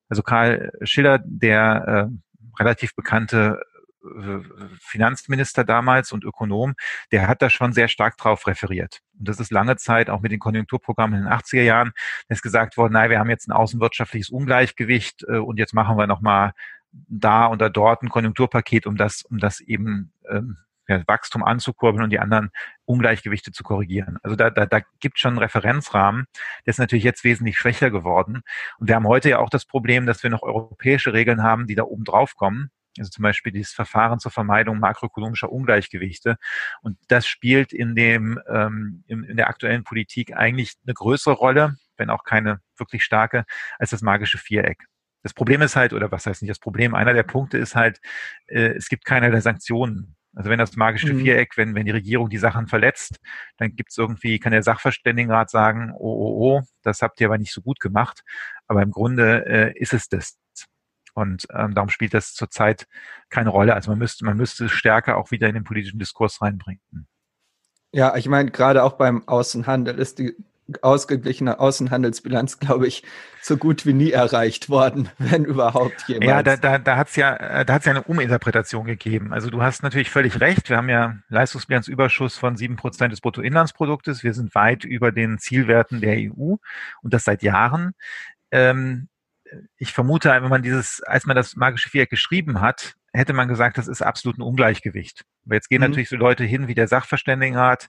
Also 0.09 0.23
Karl 0.23 0.71
Schiller, 0.83 1.21
der 1.25 2.11
äh, 2.11 2.61
relativ 2.61 2.95
bekannte 2.95 3.61
äh, 4.05 4.39
Finanzminister 4.81 5.65
damals 5.65 6.13
und 6.13 6.25
Ökonom, 6.25 6.75
der 7.13 7.29
hat 7.29 7.43
da 7.43 7.51
schon 7.51 7.73
sehr 7.73 7.89
stark 7.89 8.17
drauf 8.17 8.47
referiert. 8.47 9.01
Und 9.19 9.29
das 9.29 9.41
ist 9.41 9.51
lange 9.51 9.77
Zeit 9.77 10.11
auch 10.11 10.21
mit 10.21 10.33
den 10.33 10.39
Konjunkturprogrammen 10.39 11.19
in 11.19 11.25
den 11.25 11.33
80er 11.33 11.63
Jahren, 11.63 11.93
ist 12.29 12.43
gesagt 12.43 12.77
worden, 12.77 12.93
nein, 12.93 13.11
wir 13.11 13.19
haben 13.19 13.31
jetzt 13.31 13.49
ein 13.49 13.53
außenwirtschaftliches 13.53 14.31
Ungleichgewicht 14.31 15.25
äh, 15.29 15.39
und 15.39 15.59
jetzt 15.59 15.75
machen 15.75 15.97
wir 15.97 16.07
nochmal 16.07 16.53
da 16.93 17.49
oder 17.51 17.71
dort 17.71 18.03
ein 18.03 18.09
Konjunkturpaket, 18.09 18.87
um 18.87 18.97
das, 18.97 19.23
um 19.23 19.39
das 19.39 19.61
eben 19.61 20.13
ähm, 20.31 20.57
Wachstum 20.89 21.45
anzukurbeln 21.45 22.05
und 22.05 22.11
die 22.11 22.19
anderen 22.19 22.51
Ungleichgewichte 22.85 23.53
zu 23.53 23.63
korrigieren. 23.63 24.19
Also 24.23 24.37
da, 24.37 24.51
da, 24.51 24.67
da 24.67 24.81
gibt 25.01 25.19
schon 25.19 25.33
einen 25.33 25.39
Referenzrahmen, 25.39 26.27
der 26.67 26.71
ist 26.71 26.79
natürlich 26.79 27.05
jetzt 27.05 27.25
wesentlich 27.25 27.59
schwächer 27.59 27.91
geworden. 27.91 28.43
Und 28.79 28.89
wir 28.89 28.95
haben 28.95 29.07
heute 29.07 29.31
ja 29.31 29.39
auch 29.39 29.51
das 29.51 29.67
Problem, 29.67 30.07
dass 30.07 30.23
wir 30.23 30.31
noch 30.31 30.43
europäische 30.43 31.13
Regeln 31.13 31.43
haben, 31.43 31.67
die 31.67 31.75
da 31.75 31.85
oben 31.85 32.05
drauf 32.05 32.35
kommen. 32.35 32.71
Also 32.99 33.11
zum 33.11 33.23
Beispiel 33.23 33.53
dieses 33.53 33.73
Verfahren 33.73 34.19
zur 34.19 34.33
Vermeidung 34.33 34.81
makroökonomischer 34.81 35.53
Ungleichgewichte. 35.53 36.37
Und 36.83 36.99
das 37.09 37.27
spielt 37.27 37.73
in 37.73 37.95
dem 37.95 38.41
ähm, 38.49 39.05
in, 39.07 39.25
in 39.25 39.37
der 39.37 39.49
aktuellen 39.49 39.85
Politik 39.85 40.37
eigentlich 40.37 40.75
eine 40.85 40.95
größere 40.95 41.35
Rolle, 41.35 41.77
wenn 41.97 42.11
auch 42.11 42.25
keine 42.25 42.61
wirklich 42.77 43.05
starke, 43.05 43.45
als 43.79 43.91
das 43.91 44.03
magische 44.03 44.39
Viereck. 44.39 44.87
Das 45.23 45.35
Problem 45.35 45.63
ist 45.63 45.77
halt, 45.77 45.93
oder 45.93 46.11
was 46.13 46.27
heißt 46.27 46.43
nicht 46.43 46.51
das 46.51 46.61
Problem, 46.61 46.95
einer 46.95 47.13
der 47.13 47.25
Punkte 47.25 47.59
ist 47.59 47.75
halt, 47.75 48.01
äh, 48.47 48.75
es 48.77 48.89
gibt 48.89 49.05
keinerlei 49.05 49.41
Sanktionen. 49.41 50.17
Also 50.35 50.51
wenn 50.51 50.59
das 50.59 50.77
magische 50.77 51.13
mhm. 51.13 51.21
Viereck, 51.21 51.57
wenn, 51.57 51.75
wenn 51.75 51.87
die 51.87 51.93
Regierung 51.93 52.29
die 52.29 52.39
Sachen 52.39 52.69
verletzt, 52.69 53.19
dann 53.57 53.75
gibt 53.75 53.91
es 53.91 53.99
irgendwie, 53.99 54.39
kann 54.39 54.53
der 54.53 54.63
Sachverständigenrat 54.63 55.51
sagen, 55.51 55.93
oh, 55.97 56.13
oh, 56.13 56.37
oh, 56.39 56.63
das 56.83 57.03
habt 57.03 57.21
ihr 57.21 57.27
aber 57.27 57.39
nicht 57.39 57.53
so 57.53 57.63
gut 57.63 57.81
gemacht. 57.81 58.23
Aber 58.67 58.83
im 58.83 58.91
Grunde 58.91 59.47
äh, 59.47 59.79
ist 59.79 59.95
es 59.95 60.09
das. 60.09 60.39
Und 61.15 61.47
ähm, 61.53 61.75
darum 61.75 61.89
spielt 61.89 62.15
das 62.15 62.35
zurzeit 62.35 62.87
keine 63.31 63.51
Rolle. 63.51 63.75
Also 63.75 63.91
man 63.91 63.99
müsste, 63.99 64.25
man 64.25 64.37
müsste 64.37 64.67
es 64.67 64.73
stärker 64.73 65.17
auch 65.17 65.31
wieder 65.33 65.49
in 65.49 65.55
den 65.55 65.65
politischen 65.65 65.99
Diskurs 65.99 66.41
reinbringen. 66.41 67.09
Ja, 67.93 68.15
ich 68.17 68.29
meine, 68.29 68.51
gerade 68.51 68.85
auch 68.85 68.93
beim 68.93 69.27
Außenhandel 69.27 69.99
ist 69.99 70.19
die 70.19 70.37
ausgeglichene 70.83 71.59
Außenhandelsbilanz, 71.61 72.59
glaube 72.59 72.87
ich, 72.87 73.03
so 73.41 73.57
gut 73.57 73.87
wie 73.87 73.93
nie 73.93 74.11
erreicht 74.11 74.69
worden, 74.69 75.09
wenn 75.19 75.45
überhaupt 75.45 76.09
jemals. 76.09 76.27
Ja, 76.27 76.43
da, 76.43 76.57
da, 76.57 76.79
da 76.79 76.97
hat 76.97 77.09
es 77.09 77.17
ja, 77.17 77.65
da 77.65 77.75
hat's 77.75 77.87
ja 77.87 77.93
eine 77.93 78.03
Uminterpretation 78.03 78.85
gegeben. 78.87 79.33
Also 79.33 79.51
du 79.51 79.63
hast 79.63 79.83
natürlich 79.83 80.11
völlig 80.11 80.41
recht. 80.41 80.69
Wir 80.69 80.77
haben 80.77 80.89
ja 80.89 81.19
Leistungsbilanzüberschuss 81.29 82.37
von 82.37 82.57
sieben 82.57 82.77
Prozent 82.77 83.13
des 83.13 83.21
Bruttoinlandsproduktes. 83.21 84.23
Wir 84.23 84.35
sind 84.35 84.55
weit 84.55 84.85
über 84.85 85.13
den 85.13 85.39
Zielwerten 85.39 86.01
der 86.01 86.17
EU 86.17 86.57
und 87.03 87.15
das 87.15 87.25
seit 87.25 87.43
Jahren. 87.43 87.95
Ähm, 88.51 89.09
ich 89.79 89.93
vermute, 89.93 90.29
wenn 90.31 90.49
man 90.51 90.63
dieses, 90.63 91.03
als 91.03 91.25
man 91.25 91.37
das 91.37 91.57
magische 91.57 91.89
Viereck 91.89 92.11
geschrieben 92.11 92.61
hat, 92.61 92.95
hätte 93.13 93.33
man 93.33 93.49
gesagt, 93.49 93.79
das 93.79 93.89
ist 93.89 94.03
absolut 94.03 94.39
ein 94.39 94.43
Ungleichgewicht. 94.43 95.25
Aber 95.47 95.55
jetzt 95.55 95.69
gehen 95.69 95.81
mhm. 95.81 95.89
natürlich 95.89 96.11
so 96.11 96.17
Leute 96.17 96.45
hin 96.45 96.69
wie 96.69 96.75
der 96.75 96.89
Sachverständigenrat 96.89 97.89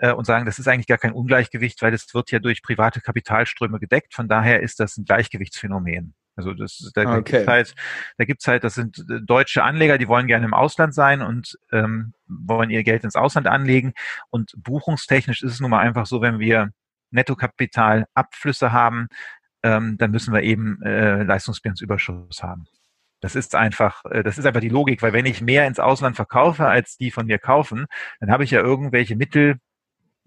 äh, 0.00 0.12
und 0.12 0.24
sagen, 0.24 0.46
das 0.46 0.58
ist 0.58 0.66
eigentlich 0.66 0.86
gar 0.86 0.98
kein 0.98 1.12
Ungleichgewicht, 1.12 1.80
weil 1.82 1.94
es 1.94 2.12
wird 2.14 2.30
ja 2.30 2.38
durch 2.38 2.62
private 2.62 3.00
Kapitalströme 3.00 3.78
gedeckt. 3.78 4.14
Von 4.14 4.28
daher 4.28 4.60
ist 4.60 4.80
das 4.80 4.96
ein 4.96 5.04
Gleichgewichtsphänomen. 5.04 6.14
Also 6.36 6.54
das, 6.54 6.90
da, 6.94 7.18
okay. 7.18 7.32
gibt's 7.32 7.48
halt, 7.48 7.74
da 8.16 8.24
gibt's 8.24 8.46
halt, 8.48 8.64
das 8.64 8.74
sind 8.74 8.98
äh, 9.10 9.20
deutsche 9.20 9.62
Anleger, 9.62 9.98
die 9.98 10.08
wollen 10.08 10.26
gerne 10.26 10.46
im 10.46 10.54
Ausland 10.54 10.94
sein 10.94 11.20
und 11.20 11.58
ähm, 11.70 12.14
wollen 12.26 12.70
ihr 12.70 12.82
Geld 12.82 13.04
ins 13.04 13.16
Ausland 13.16 13.46
anlegen. 13.46 13.92
Und 14.30 14.52
buchungstechnisch 14.56 15.42
ist 15.42 15.52
es 15.52 15.60
nun 15.60 15.70
mal 15.70 15.80
einfach 15.80 16.06
so, 16.06 16.22
wenn 16.22 16.38
wir 16.38 16.70
Nettokapitalabflüsse 17.10 18.72
haben, 18.72 19.08
ähm, 19.62 19.98
dann 19.98 20.10
müssen 20.10 20.32
wir 20.32 20.42
eben 20.42 20.80
äh, 20.82 21.22
Leistungsbilanzüberschuss 21.24 22.42
haben. 22.42 22.64
Das 23.20 23.34
ist 23.34 23.54
einfach, 23.54 24.04
äh, 24.06 24.22
das 24.22 24.38
ist 24.38 24.46
einfach 24.46 24.62
die 24.62 24.70
Logik, 24.70 25.02
weil 25.02 25.12
wenn 25.12 25.26
ich 25.26 25.42
mehr 25.42 25.66
ins 25.66 25.78
Ausland 25.78 26.16
verkaufe, 26.16 26.66
als 26.66 26.96
die 26.96 27.10
von 27.10 27.26
mir 27.26 27.38
kaufen, 27.38 27.84
dann 28.20 28.30
habe 28.30 28.44
ich 28.44 28.50
ja 28.50 28.60
irgendwelche 28.60 29.16
Mittel, 29.16 29.58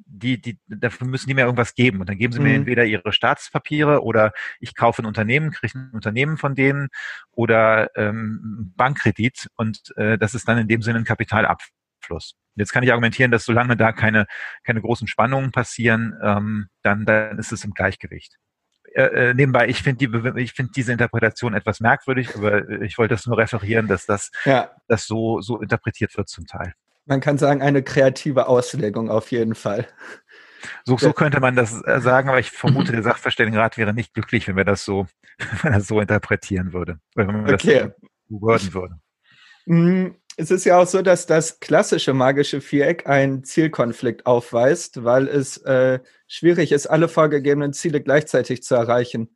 die, 0.06 0.40
die, 0.42 0.60
dafür 0.68 1.08
müssen 1.08 1.28
die 1.28 1.34
mir 1.34 1.46
irgendwas 1.46 1.76
geben. 1.76 2.00
Und 2.00 2.10
dann 2.10 2.18
geben 2.18 2.34
sie 2.34 2.40
mir 2.40 2.50
mhm. 2.50 2.56
entweder 2.56 2.86
ihre 2.86 3.14
Staatspapiere 3.14 4.04
oder 4.04 4.34
ich 4.60 4.76
kaufe 4.76 5.02
ein 5.02 5.06
Unternehmen, 5.06 5.52
kriege 5.52 5.78
ein 5.78 5.92
Unternehmen 5.94 6.38
von 6.38 6.56
denen 6.56 6.90
oder 7.32 7.90
ähm, 7.96 8.74
Bankkredit 8.76 9.48
und 9.56 9.96
äh, 9.98 10.18
das 10.18 10.34
ist 10.34 10.48
dann 10.48 10.58
in 10.58 10.68
dem 10.68 10.82
Sinne 10.82 11.00
ein 11.00 11.06
Kapitalabfluss. 11.06 12.36
Jetzt 12.56 12.72
kann 12.72 12.84
ich 12.84 12.92
argumentieren, 12.92 13.32
dass 13.32 13.46
solange 13.46 13.76
da 13.76 13.92
keine, 13.92 14.28
keine 14.64 14.82
großen 14.82 15.08
Spannungen 15.08 15.52
passieren, 15.52 16.14
ähm, 16.22 16.68
dann, 16.84 17.06
dann 17.06 17.40
ist 17.40 17.52
es 17.52 17.64
im 17.64 17.72
Gleichgewicht. 17.72 18.38
Äh, 18.94 19.30
äh, 19.30 19.34
nebenbei, 19.34 19.68
ich 19.70 19.82
finde 19.82 20.08
die, 20.08 20.40
ich 20.42 20.54
finde 20.54 20.72
diese 20.76 20.92
Interpretation 20.92 21.56
etwas 21.56 21.80
merkwürdig, 21.80 22.36
aber 22.36 22.70
ich 22.82 22.98
wollte 22.98 23.16
das 23.16 23.26
nur 23.26 23.38
referieren, 23.38 23.88
dass 23.88 24.06
das, 24.06 24.32
ja. 24.46 24.70
das 24.88 25.08
so, 25.08 25.42
so 25.42 25.60
interpretiert 25.60 26.16
wird 26.16 26.30
zum 26.30 26.46
Teil. 26.46 26.74
Man 27.06 27.20
kann 27.20 27.38
sagen, 27.38 27.62
eine 27.62 27.84
kreative 27.84 28.48
Auslegung 28.48 29.10
auf 29.10 29.32
jeden 29.32 29.56
Fall. 29.56 29.88
So, 30.86 30.98
so 30.98 31.14
könnte 31.14 31.40
man 31.40 31.56
das 31.56 31.82
äh, 31.86 32.00
sagen, 32.00 32.30
aber 32.30 32.40
ich 32.40 32.52
vermute, 32.52 32.92
der 32.92 33.04
Sachverständigenrat 33.04 33.78
wäre 33.78 33.94
nicht 33.94 34.14
glücklich, 34.14 34.48
wenn 34.48 34.56
wir 34.56 34.64
das 34.64 34.86
so, 34.86 35.08
wenn 35.62 35.74
er 35.74 35.82
so 35.82 36.00
interpretieren 36.00 36.74
würde, 36.74 37.00
wenn 37.16 37.28
man 37.28 37.54
okay. 37.54 37.92
das 38.30 38.70
so 38.70 38.74
würde. 38.74 39.00
Mm, 39.66 40.16
es 40.38 40.52
ist 40.52 40.66
ja 40.66 40.78
auch 40.78 40.88
so, 40.88 41.02
dass 41.02 41.26
das 41.26 41.60
klassische 41.60 42.14
magische 42.14 42.62
Viereck 42.62 43.08
einen 43.08 43.44
Zielkonflikt 43.44 44.26
aufweist, 44.26 45.04
weil 45.04 45.28
es 45.28 45.58
äh, 45.58 46.00
schwierig 46.28 46.72
ist, 46.72 46.88
alle 46.88 47.08
vorgegebenen 47.08 47.74
Ziele 47.74 48.02
gleichzeitig 48.02 48.64
zu 48.64 48.76
erreichen. 48.76 49.36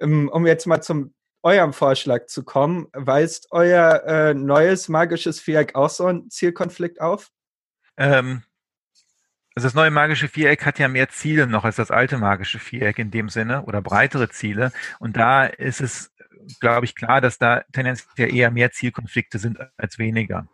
Ähm, 0.00 0.28
um 0.28 0.46
jetzt 0.46 0.66
mal 0.66 0.80
zum 0.80 1.14
eurem 1.42 1.72
Vorschlag 1.72 2.26
zu 2.26 2.44
kommen, 2.44 2.86
weist 2.92 3.48
euer 3.50 4.04
äh, 4.04 4.34
neues 4.34 4.88
magisches 4.88 5.40
Viereck 5.40 5.74
auch 5.74 5.90
so 5.90 6.06
einen 6.06 6.30
Zielkonflikt 6.30 7.00
auf? 7.00 7.30
Ähm, 7.96 8.42
also 9.54 9.66
das 9.66 9.74
neue 9.74 9.90
magische 9.90 10.28
Viereck 10.28 10.64
hat 10.64 10.78
ja 10.78 10.88
mehr 10.88 11.08
Ziele 11.08 11.46
noch 11.46 11.64
als 11.64 11.76
das 11.76 11.90
alte 11.90 12.18
magische 12.18 12.58
Viereck 12.58 12.98
in 12.98 13.10
dem 13.10 13.28
Sinne 13.28 13.64
oder 13.64 13.82
breitere 13.82 14.30
Ziele. 14.30 14.72
Und 14.98 15.16
da 15.16 15.44
ist 15.44 15.80
es 15.80 16.12
glaube 16.60 16.84
ich, 16.84 16.94
klar, 16.94 17.20
dass 17.20 17.38
da 17.38 17.62
tendenziell 17.72 18.34
eher 18.34 18.50
mehr 18.50 18.70
Zielkonflikte 18.72 19.38
sind 19.38 19.58
als 19.76 19.98
weniger. 19.98 20.46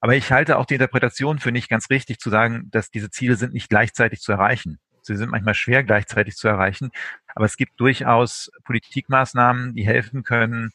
Aber 0.00 0.14
ich 0.14 0.30
halte 0.32 0.58
auch 0.58 0.66
die 0.66 0.74
Interpretation 0.74 1.38
für 1.38 1.52
nicht 1.52 1.68
ganz 1.68 1.90
richtig 1.90 2.18
zu 2.18 2.30
sagen, 2.30 2.68
dass 2.70 2.90
diese 2.90 3.10
Ziele 3.10 3.36
sind 3.36 3.52
nicht 3.52 3.68
gleichzeitig 3.68 4.20
zu 4.20 4.32
erreichen. 4.32 4.78
Sie 5.14 5.18
sind 5.18 5.30
manchmal 5.30 5.54
schwer 5.54 5.82
gleichzeitig 5.84 6.36
zu 6.36 6.48
erreichen, 6.48 6.90
aber 7.34 7.44
es 7.44 7.56
gibt 7.56 7.80
durchaus 7.80 8.50
Politikmaßnahmen, 8.64 9.74
die 9.74 9.86
helfen 9.86 10.22
können, 10.22 10.70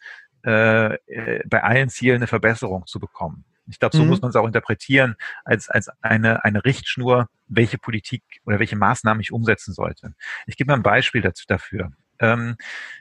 äh, 0.46 0.96
äh 0.96 1.44
bei 1.48 1.64
allen 1.64 1.90
Zielen 1.90 2.18
eine 2.18 2.28
Verbesserung 2.28 2.86
zu 2.86 3.00
bekommen. 3.00 3.46
Ich 3.68 3.80
glaube, 3.80 3.96
so 3.96 4.04
mhm. 4.04 4.10
muss 4.10 4.22
man 4.22 4.30
es 4.30 4.36
auch 4.36 4.46
interpretieren 4.46 5.16
als, 5.46 5.70
als 5.70 5.90
eine, 6.02 6.44
eine 6.44 6.66
Richtschnur, 6.66 7.30
welche 7.48 7.78
Politik 7.78 8.24
oder 8.46 8.60
welche 8.60 8.76
Maßnahmen 8.76 9.22
ich 9.22 9.32
umsetzen 9.32 9.74
sollte. 9.74 10.14
Ich 10.46 10.58
gebe 10.58 10.70
mal 10.70 10.76
ein 10.76 10.84
Beispiel 10.84 11.22
dazu, 11.22 11.46
dafür. 11.48 11.92
Ähm, 12.20 12.58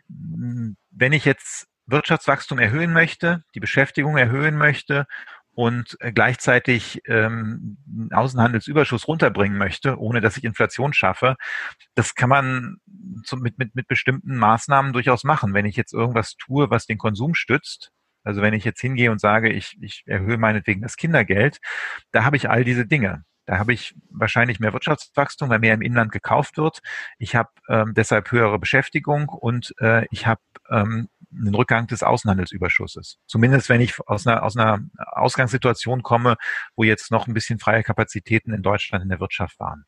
wenn 0.09 1.13
ich 1.13 1.25
jetzt 1.25 1.67
Wirtschaftswachstum 1.87 2.59
erhöhen 2.59 2.93
möchte, 2.93 3.43
die 3.55 3.61
Beschäftigung 3.61 4.17
erhöhen 4.17 4.57
möchte 4.57 5.07
und 5.55 5.97
äh, 6.01 6.13
gleichzeitig 6.13 7.03
ähm, 7.07 7.77
Außenhandelsüberschuss 8.11 9.07
runterbringen 9.07 9.59
möchte, 9.59 9.99
ohne 9.99 10.21
dass 10.21 10.37
ich 10.37 10.45
Inflation 10.45 10.93
schaffe, 10.93 11.37
das 11.95 12.15
kann 12.15 12.31
man 12.31 12.77
zu, 13.25 13.37
mit, 13.37 13.59
mit, 13.59 13.75
mit 13.75 13.87
bestimmten 13.87 14.37
Maßnahmen 14.37 14.93
durchaus 14.93 15.25
machen. 15.25 15.55
Wenn 15.55 15.67
ich 15.67 15.77
jetzt 15.77 15.93
irgendwas 15.93 16.37
tue, 16.37 16.71
was 16.71 16.87
den 16.87 16.99
Konsum 16.99 17.35
stützt, 17.35 17.91
also 18.25 18.41
wenn 18.41 18.55
ich 18.55 18.65
jetzt 18.65 18.81
hingehe 18.81 19.11
und 19.11 19.21
sage, 19.21 19.51
ich, 19.51 19.77
ich 19.81 20.05
erhöhe 20.07 20.39
meinetwegen 20.39 20.81
das 20.81 20.97
Kindergeld, 20.97 21.59
da 22.13 22.25
habe 22.25 22.37
ich 22.37 22.49
all 22.49 22.65
diese 22.65 22.87
Dinge. 22.87 23.25
Da 23.45 23.59
habe 23.59 23.73
ich 23.73 23.95
wahrscheinlich 24.09 24.61
mehr 24.61 24.73
Wirtschaftswachstum, 24.73 25.49
weil 25.49 25.59
mehr 25.59 25.75
im 25.75 25.83
Inland 25.83 26.13
gekauft 26.13 26.57
wird. 26.57 26.79
Ich 27.19 27.35
habe 27.35 27.51
ähm, 27.69 27.93
deshalb 27.95 28.31
höhere 28.31 28.59
Beschäftigung 28.59 29.29
und 29.29 29.75
äh, 29.81 30.07
ich 30.13 30.27
habe 30.27 30.41
ähm, 30.71 31.09
einen 31.35 31.55
Rückgang 31.55 31.87
des 31.87 32.03
Außenhandelsüberschusses. 32.03 33.19
Zumindest 33.27 33.69
wenn 33.69 33.81
ich 33.81 33.99
aus 34.07 34.27
einer, 34.27 34.43
aus 34.43 34.57
einer 34.57 34.81
Ausgangssituation 34.97 36.03
komme, 36.03 36.37
wo 36.77 36.85
jetzt 36.85 37.11
noch 37.11 37.27
ein 37.27 37.35
bisschen 37.35 37.59
freie 37.59 37.83
Kapazitäten 37.83 38.53
in 38.53 38.63
Deutschland 38.63 39.03
in 39.03 39.09
der 39.09 39.21
Wirtschaft 39.21 39.59
waren. 39.59 39.85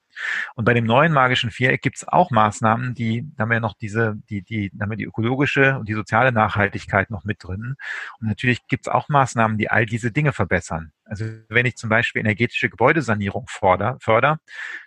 Und 0.54 0.64
bei 0.64 0.74
dem 0.74 0.85
neuen 0.85 1.12
magischen 1.12 1.50
Viereck 1.50 1.83
gibt 1.83 1.96
es 1.96 2.07
auch 2.07 2.30
Maßnahmen, 2.30 2.94
die, 2.94 3.24
da 3.37 3.42
haben 3.42 3.50
wir 3.50 3.61
noch 3.61 3.74
diese, 3.74 4.16
die, 4.30 4.42
die, 4.42 4.70
da 4.72 4.85
haben 4.85 4.90
wir 4.90 4.96
die 4.96 5.04
ökologische 5.04 5.78
und 5.78 5.88
die 5.88 5.94
soziale 5.94 6.33
Nachhaltigkeit 6.33 7.11
noch 7.11 7.24
mit 7.24 7.42
drin. 7.42 7.74
Und 8.20 8.28
natürlich 8.28 8.66
gibt 8.68 8.87
es 8.87 8.92
auch 8.92 9.09
Maßnahmen, 9.09 9.59
die 9.59 9.70
all 9.70 9.87
diese 9.87 10.12
Dinge 10.12 10.33
verbessern. 10.33 10.92
Also 11.04 11.24
wenn 11.48 11.66
ich 11.66 11.76
zum 11.76 11.90
Beispiel 11.90 12.20
energetische 12.20 12.70
Gebäudesanierung 12.70 13.46
förder, 13.48 13.98
förder 14.00 14.38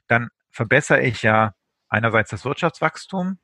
dann 0.07 0.29
verbessere 0.51 1.01
ich 1.01 1.21
ja 1.23 1.53
einerseits 1.89 2.31
das 2.31 2.45
Wirtschaftswachstum, 2.45 3.39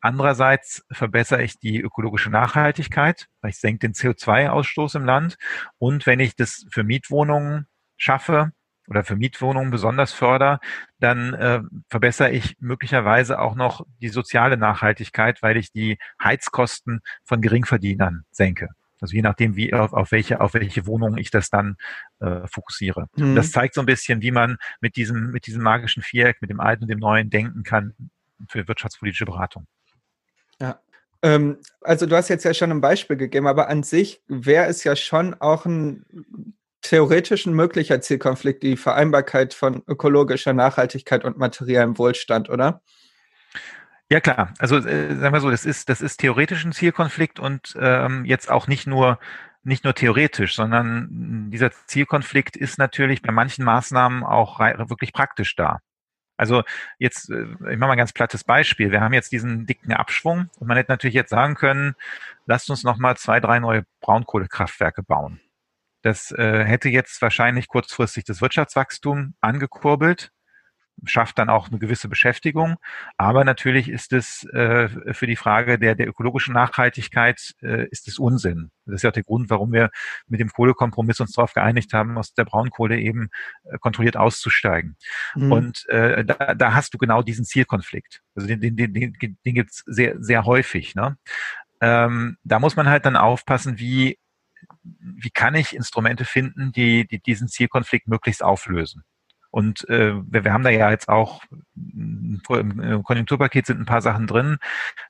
Andererseits 0.00 0.84
verbessere 0.90 1.42
ich 1.42 1.58
die 1.58 1.80
ökologische 1.80 2.30
Nachhaltigkeit, 2.30 3.28
weil 3.40 3.50
ich 3.50 3.58
senke 3.58 3.80
den 3.80 3.92
CO2-Ausstoß 3.92 4.96
im 4.96 5.04
Land. 5.04 5.36
Und 5.78 6.06
wenn 6.06 6.20
ich 6.20 6.36
das 6.36 6.66
für 6.70 6.84
Mietwohnungen 6.84 7.66
schaffe 7.96 8.52
oder 8.88 9.04
für 9.04 9.16
Mietwohnungen 9.16 9.70
besonders 9.70 10.12
förder, 10.12 10.58
dann 10.98 11.34
äh, 11.34 11.60
verbessere 11.88 12.30
ich 12.30 12.56
möglicherweise 12.60 13.38
auch 13.38 13.54
noch 13.54 13.86
die 14.00 14.08
soziale 14.08 14.56
Nachhaltigkeit, 14.56 15.42
weil 15.42 15.56
ich 15.56 15.70
die 15.70 15.98
Heizkosten 16.22 17.00
von 17.22 17.42
Geringverdienern 17.42 18.24
senke. 18.30 18.70
Also 19.00 19.14
je 19.14 19.22
nachdem, 19.22 19.56
wie 19.56 19.72
auf, 19.72 19.92
auf 19.92 20.12
welche 20.12 20.40
auf 20.40 20.54
welche 20.54 20.86
Wohnungen 20.86 21.18
ich 21.18 21.30
das 21.30 21.50
dann 21.50 21.76
äh, 22.20 22.46
fokussiere. 22.46 23.06
Mhm. 23.16 23.34
Das 23.34 23.50
zeigt 23.50 23.74
so 23.74 23.80
ein 23.80 23.86
bisschen, 23.86 24.20
wie 24.22 24.30
man 24.30 24.58
mit 24.80 24.96
diesem 24.96 25.30
mit 25.30 25.46
diesem 25.46 25.62
magischen 25.62 26.02
Viereck, 26.02 26.42
mit 26.42 26.50
dem 26.50 26.60
Alten 26.60 26.84
und 26.84 26.90
dem 26.90 26.98
Neuen 26.98 27.30
denken 27.30 27.62
kann 27.62 27.94
für 28.48 28.66
wirtschaftspolitische 28.68 29.24
Beratung. 29.24 29.66
Ja. 30.60 30.80
Ähm, 31.22 31.58
also 31.82 32.06
du 32.06 32.16
hast 32.16 32.28
jetzt 32.28 32.44
ja 32.44 32.54
schon 32.54 32.70
ein 32.70 32.80
Beispiel 32.80 33.16
gegeben, 33.16 33.46
aber 33.46 33.68
an 33.68 33.82
sich 33.82 34.22
wäre 34.28 34.66
es 34.66 34.84
ja 34.84 34.96
schon 34.96 35.34
auch 35.34 35.66
ein 35.66 36.04
theoretisch 36.82 37.46
ein 37.46 37.54
möglicher 37.54 38.00
Zielkonflikt, 38.00 38.62
die 38.62 38.76
Vereinbarkeit 38.76 39.52
von 39.52 39.82
ökologischer 39.86 40.54
Nachhaltigkeit 40.54 41.24
und 41.24 41.36
materiellem 41.36 41.98
Wohlstand, 41.98 42.48
oder? 42.48 42.82
Ja 44.10 44.20
klar, 44.20 44.54
also 44.58 44.76
äh, 44.78 45.14
sagen 45.14 45.34
wir 45.34 45.40
so, 45.40 45.50
das 45.50 45.64
ist 45.64 45.88
das 45.88 46.00
ist 46.00 46.18
theoretisch 46.18 46.64
ein 46.64 46.72
Zielkonflikt 46.72 47.38
und 47.38 47.76
ähm, 47.78 48.24
jetzt 48.24 48.50
auch 48.50 48.66
nicht 48.66 48.86
nur 48.86 49.18
nicht 49.62 49.84
nur 49.84 49.94
theoretisch, 49.94 50.56
sondern 50.56 51.50
dieser 51.50 51.70
Zielkonflikt 51.70 52.56
ist 52.56 52.78
natürlich 52.78 53.20
bei 53.22 53.30
manchen 53.30 53.64
Maßnahmen 53.64 54.24
auch 54.24 54.58
wirklich 54.58 55.12
praktisch 55.12 55.54
da. 55.54 55.80
Also 56.40 56.62
jetzt, 56.98 57.28
äh, 57.28 57.42
ich 57.42 57.76
mache 57.76 57.88
mal 57.88 57.90
ein 57.90 57.98
ganz 57.98 58.14
plattes 58.14 58.44
Beispiel. 58.44 58.90
Wir 58.90 59.02
haben 59.02 59.12
jetzt 59.12 59.30
diesen 59.30 59.66
dicken 59.66 59.92
Abschwung 59.92 60.48
und 60.58 60.66
man 60.66 60.78
hätte 60.78 60.90
natürlich 60.90 61.14
jetzt 61.14 61.28
sagen 61.28 61.54
können, 61.54 61.94
lasst 62.46 62.70
uns 62.70 62.82
nochmal 62.82 63.18
zwei, 63.18 63.40
drei 63.40 63.58
neue 63.58 63.84
Braunkohlekraftwerke 64.00 65.02
bauen. 65.02 65.40
Das 66.00 66.32
äh, 66.32 66.64
hätte 66.64 66.88
jetzt 66.88 67.20
wahrscheinlich 67.20 67.68
kurzfristig 67.68 68.24
das 68.24 68.40
Wirtschaftswachstum 68.40 69.34
angekurbelt 69.42 70.32
schafft 71.04 71.38
dann 71.38 71.48
auch 71.48 71.68
eine 71.68 71.78
gewisse 71.78 72.08
Beschäftigung. 72.08 72.76
Aber 73.16 73.44
natürlich 73.44 73.88
ist 73.88 74.12
es 74.12 74.44
äh, 74.52 74.88
für 75.12 75.26
die 75.26 75.36
Frage 75.36 75.78
der, 75.78 75.94
der 75.94 76.08
ökologischen 76.08 76.54
Nachhaltigkeit 76.54 77.54
äh, 77.62 77.86
ist 77.90 78.08
es 78.08 78.18
Unsinn. 78.18 78.70
Das 78.86 78.96
ist 78.96 79.02
ja 79.02 79.10
auch 79.10 79.14
der 79.14 79.22
Grund, 79.22 79.50
warum 79.50 79.72
wir 79.72 79.90
mit 80.26 80.40
dem 80.40 80.50
Kohlekompromiss 80.50 81.20
uns 81.20 81.32
darauf 81.32 81.54
geeinigt 81.54 81.92
haben, 81.92 82.18
aus 82.18 82.34
der 82.34 82.44
Braunkohle 82.44 82.98
eben 82.98 83.30
äh, 83.64 83.78
kontrolliert 83.78 84.16
auszusteigen. 84.16 84.96
Mhm. 85.34 85.52
Und 85.52 85.88
äh, 85.88 86.24
da, 86.24 86.54
da 86.54 86.74
hast 86.74 86.94
du 86.94 86.98
genau 86.98 87.22
diesen 87.22 87.44
Zielkonflikt. 87.44 88.20
Also 88.34 88.48
den, 88.48 88.60
den, 88.60 88.76
den, 88.76 88.92
den, 88.92 89.16
den 89.18 89.54
gibt 89.54 89.70
es 89.70 89.82
sehr, 89.86 90.16
sehr 90.20 90.44
häufig. 90.44 90.94
Ne? 90.94 91.16
Ähm, 91.80 92.36
da 92.44 92.58
muss 92.58 92.76
man 92.76 92.88
halt 92.88 93.06
dann 93.06 93.16
aufpassen, 93.16 93.78
wie 93.78 94.18
wie 94.82 95.30
kann 95.30 95.54
ich 95.54 95.74
Instrumente 95.74 96.24
finden, 96.24 96.72
die, 96.72 97.06
die 97.06 97.20
diesen 97.20 97.48
Zielkonflikt 97.48 98.08
möglichst 98.08 98.42
auflösen. 98.42 99.04
Und 99.50 99.88
äh, 99.88 100.14
wir, 100.14 100.44
wir 100.44 100.52
haben 100.52 100.62
da 100.62 100.70
ja 100.70 100.90
jetzt 100.90 101.08
auch 101.08 101.42
im 101.76 102.40
Konjunkturpaket 102.44 103.66
sind 103.66 103.80
ein 103.80 103.86
paar 103.86 104.02
Sachen 104.02 104.26
drin. 104.26 104.58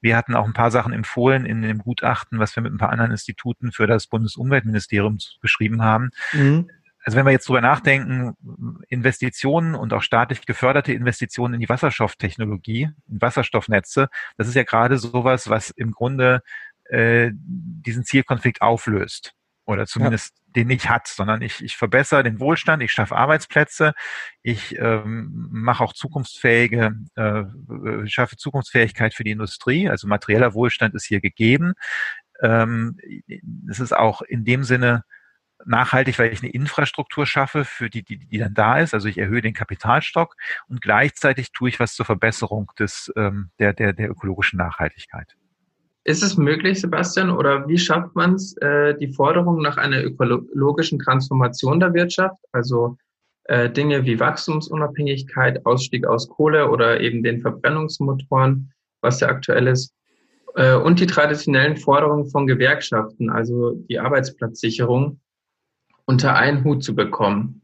Wir 0.00 0.16
hatten 0.16 0.35
auch 0.35 0.46
ein 0.46 0.55
paar 0.55 0.70
Sachen 0.70 0.92
empfohlen 0.92 1.44
in 1.44 1.62
dem 1.62 1.79
Gutachten, 1.79 2.38
was 2.38 2.57
wir 2.57 2.62
mit 2.62 2.72
ein 2.72 2.79
paar 2.79 2.90
anderen 2.90 3.11
Instituten 3.11 3.72
für 3.72 3.87
das 3.87 4.07
Bundesumweltministerium 4.07 5.18
geschrieben 5.40 5.83
haben. 5.83 6.11
Mhm. 6.33 6.70
Also 7.03 7.16
wenn 7.16 7.24
wir 7.24 7.33
jetzt 7.33 7.48
drüber 7.48 7.62
nachdenken, 7.62 8.35
Investitionen 8.88 9.74
und 9.74 9.92
auch 9.92 10.03
staatlich 10.03 10.44
geförderte 10.44 10.92
Investitionen 10.92 11.55
in 11.55 11.61
die 11.61 11.68
Wasserstofftechnologie, 11.68 12.90
in 13.09 13.22
Wasserstoffnetze, 13.22 14.09
das 14.37 14.48
ist 14.48 14.55
ja 14.55 14.64
gerade 14.64 14.98
sowas, 14.98 15.48
was 15.48 15.70
im 15.70 15.92
Grunde 15.92 16.42
äh, 16.85 17.31
diesen 17.33 18.05
Zielkonflikt 18.05 18.61
auflöst 18.61 19.35
oder 19.70 19.87
zumindest 19.87 20.37
ja. 20.37 20.52
den 20.56 20.68
nicht 20.68 20.88
hat, 20.88 21.09
sondern 21.09 21.42
ich, 21.42 21.62
ich 21.62 21.76
verbessere 21.76 22.22
den 22.22 22.40
Wohlstand, 22.40 22.83
ich 22.83 22.92
schaffe 22.92 23.16
Arbeitsplätze, 23.16 23.92
ich 24.42 24.76
ähm, 24.78 25.48
mache 25.50 25.83
auch 25.83 25.92
zukunftsfähige, 25.92 26.94
äh, 27.14 27.44
schaffe 28.06 28.37
Zukunftsfähigkeit 28.37 29.14
für 29.14 29.24
die 29.24 29.30
Industrie, 29.30 29.88
also 29.88 30.06
materieller 30.06 30.54
Wohlstand 30.54 30.94
ist 30.94 31.06
hier 31.06 31.20
gegeben. 31.20 31.74
Ähm, 32.42 32.98
es 33.68 33.80
ist 33.80 33.92
auch 33.92 34.22
in 34.22 34.44
dem 34.44 34.64
Sinne 34.64 35.04
nachhaltig, 35.66 36.18
weil 36.18 36.33
ich 36.33 36.42
eine 36.42 36.50
Infrastruktur 36.50 37.26
schaffe, 37.26 37.64
für 37.64 37.90
die, 37.90 38.02
die, 38.02 38.18
die 38.18 38.38
dann 38.38 38.54
da 38.54 38.78
ist. 38.78 38.94
Also 38.94 39.09
ich 39.09 39.18
erhöhe 39.18 39.42
den 39.42 39.54
Kapitalstock 39.54 40.37
und 40.68 40.80
gleichzeitig 40.80 41.52
tue 41.52 41.68
ich 41.68 41.80
was 41.80 41.94
zur 41.94 42.06
Verbesserung 42.06 42.70
des, 42.78 43.12
ähm, 43.16 43.50
der, 43.59 43.72
der, 43.72 43.92
der 43.92 44.11
ökologischen 44.11 44.59
Nachhaltigkeit. 44.59 45.37
Ist 46.05 46.23
es 46.23 46.37
möglich, 46.37 46.81
Sebastian, 46.81 47.31
oder 47.31 47.69
wie 47.69 47.79
schafft 47.79 48.17
man 48.17 48.35
es, 48.35 48.57
äh, 48.59 48.97
die 48.99 49.13
Forderung 49.13 49.61
nach 49.61 49.77
einer 49.77 50.03
ökologischen 50.03 50.99
Transformation 50.99 51.79
der 51.79 51.93
Wirtschaft, 51.93 52.39
also 52.53 52.97
äh, 53.45 53.69
Dinge 53.69 54.05
wie 54.07 54.19
Wachstumsunabhängigkeit, 54.19 55.67
Ausstieg 55.67 56.07
aus 56.07 56.29
Kohle 56.29 56.71
oder 56.71 57.01
eben 57.01 57.23
den 57.23 57.43
Verbrennungsmotoren, 57.43 58.73
was 59.03 59.21
ja 59.21 59.29
aktuell 59.29 59.67
ist, 59.67 59.95
äh, 60.55 60.75
und 60.75 61.01
die 61.01 61.07
traditionellen 61.07 61.77
Forderungen 61.77 62.27
von 62.31 62.47
Gewerkschaften, 62.47 63.29
also 63.29 63.73
die 63.89 63.99
Arbeitsplatzsicherung, 63.99 65.21
unter 66.07 66.35
einen 66.35 66.65
Hut 66.65 66.83
zu 66.83 66.95
bekommen? 66.95 67.63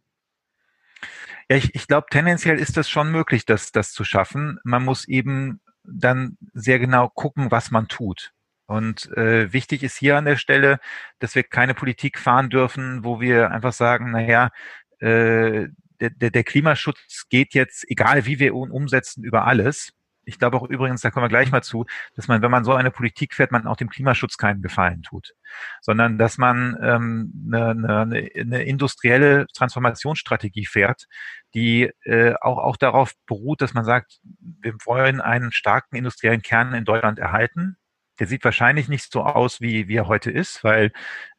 Ja, 1.48 1.56
ich, 1.56 1.74
ich 1.74 1.86
glaube, 1.86 2.08
tendenziell 2.10 2.58
ist 2.58 2.76
das 2.76 2.88
schon 2.88 3.10
möglich, 3.12 3.44
das, 3.44 3.72
das 3.72 3.92
zu 3.92 4.04
schaffen. 4.04 4.58
Man 4.64 4.84
muss 4.84 5.06
eben 5.08 5.60
dann 5.88 6.36
sehr 6.54 6.78
genau 6.78 7.08
gucken, 7.08 7.50
was 7.50 7.70
man 7.70 7.88
tut. 7.88 8.32
Und 8.66 9.10
äh, 9.16 9.52
wichtig 9.52 9.82
ist 9.82 9.96
hier 9.96 10.16
an 10.16 10.24
der 10.24 10.36
Stelle, 10.36 10.80
dass 11.20 11.34
wir 11.34 11.44
keine 11.44 11.74
Politik 11.74 12.18
fahren 12.18 12.50
dürfen, 12.50 13.04
wo 13.04 13.20
wir 13.20 13.50
einfach 13.52 13.72
sagen, 13.72 14.10
naja, 14.10 14.50
äh, 14.98 15.68
der, 16.00 16.10
der, 16.10 16.30
der 16.30 16.44
Klimaschutz 16.44 17.26
geht 17.28 17.54
jetzt, 17.54 17.88
egal 17.88 18.26
wie 18.26 18.38
wir 18.38 18.52
ihn 18.52 18.70
umsetzen, 18.70 19.24
über 19.24 19.46
alles. 19.46 19.92
Ich 20.28 20.40
glaube 20.40 20.56
auch 20.56 20.68
übrigens, 20.68 21.00
da 21.02 21.10
kommen 21.10 21.24
wir 21.24 21.28
gleich 21.28 21.52
mal 21.52 21.62
zu, 21.62 21.86
dass 22.16 22.26
man, 22.26 22.42
wenn 22.42 22.50
man 22.50 22.64
so 22.64 22.74
eine 22.74 22.90
Politik 22.90 23.32
fährt, 23.32 23.52
man 23.52 23.66
auch 23.66 23.76
dem 23.76 23.88
Klimaschutz 23.88 24.36
keinen 24.36 24.60
Gefallen 24.60 25.02
tut, 25.02 25.34
sondern 25.80 26.18
dass 26.18 26.36
man 26.36 26.76
ähm, 26.82 27.32
eine, 27.46 28.00
eine, 28.02 28.28
eine 28.34 28.62
industrielle 28.64 29.46
Transformationsstrategie 29.54 30.66
fährt, 30.66 31.06
die 31.54 31.92
äh, 32.02 32.34
auch, 32.40 32.58
auch 32.58 32.76
darauf 32.76 33.14
beruht, 33.26 33.62
dass 33.62 33.72
man 33.72 33.84
sagt, 33.84 34.18
wir 34.60 34.74
wollen 34.84 35.20
einen 35.20 35.52
starken 35.52 35.94
industriellen 35.94 36.42
Kern 36.42 36.74
in 36.74 36.84
Deutschland 36.84 37.20
erhalten. 37.20 37.76
Der 38.18 38.26
sieht 38.26 38.44
wahrscheinlich 38.44 38.88
nicht 38.88 39.12
so 39.12 39.22
aus, 39.22 39.60
wie, 39.60 39.86
wie 39.86 39.96
er 39.96 40.08
heute 40.08 40.30
ist, 40.30 40.64
weil 40.64 40.90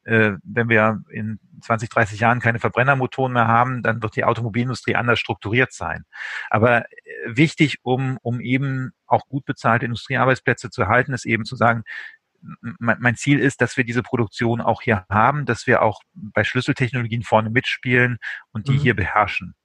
wenn 0.08 0.70
wir 0.70 1.04
in 1.10 1.40
20, 1.62 1.90
30 1.90 2.20
Jahren 2.20 2.40
keine 2.40 2.60
Verbrennermotoren 2.60 3.34
mehr 3.34 3.48
haben, 3.48 3.84
dann 3.84 4.02
wird 4.02 4.16
die 4.16 4.24
Automobilindustrie 4.24 4.96
anders 4.96 5.20
strukturiert 5.20 5.74
sein. 5.74 6.06
Aber 6.50 6.86
äh, 6.86 6.86
wichtig, 7.26 7.80
um, 7.84 8.18
um 8.22 8.40
eben 8.40 8.94
auch 9.06 9.28
gut 9.28 9.46
bezahlte 9.46 9.86
Industriearbeitsplätze 9.86 10.70
zu 10.70 10.84
erhalten, 10.84 11.14
ist 11.14 11.26
eben 11.26 11.46
zu 11.46 11.56
sagen, 11.56 11.84
mein 12.80 13.16
Ziel 13.16 13.40
ist, 13.40 13.62
dass 13.62 13.78
wir 13.78 13.84
diese 13.84 14.04
Produktion 14.04 14.62
auch 14.62 14.82
hier 14.82 15.06
haben, 15.10 15.46
dass 15.46 15.66
wir 15.66 15.82
auch 15.82 16.02
bei 16.14 16.44
Schlüsseltechnologien 16.44 17.24
vorne 17.24 17.50
mitspielen 17.50 18.20
und 18.52 18.68
die 18.68 18.74
mhm. 18.74 18.80
hier 18.80 18.96
beherrschen. 18.96 19.56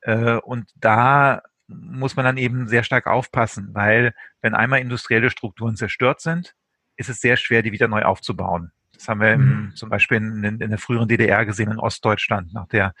Äh, 0.00 0.36
und 0.36 0.70
da 0.74 1.42
muss 1.68 2.16
man 2.16 2.24
dann 2.24 2.38
eben 2.38 2.66
sehr 2.66 2.82
stark 2.82 3.06
aufpassen, 3.06 3.70
weil 3.74 4.14
wenn 4.40 4.54
einmal 4.54 4.80
industrielle 4.80 5.30
Strukturen 5.30 5.76
zerstört 5.76 6.20
sind, 6.20 6.54
ist 6.96 7.10
es 7.10 7.20
sehr 7.20 7.36
schwer, 7.36 7.62
die 7.62 7.72
wieder 7.72 7.88
neu 7.88 8.02
aufzubauen. 8.02 8.72
Das 8.98 9.08
haben 9.08 9.20
wir 9.20 9.32
im, 9.32 9.40
mhm. 9.40 9.76
zum 9.76 9.88
Beispiel 9.88 10.16
in, 10.18 10.42
in, 10.60 10.70
der 10.70 10.78
früheren 10.78 11.08
DDR 11.08 11.46
gesehen, 11.46 11.70
in 11.70 11.78
Ostdeutschland, 11.78 12.52
nach 12.52 12.66
der, 12.66 12.94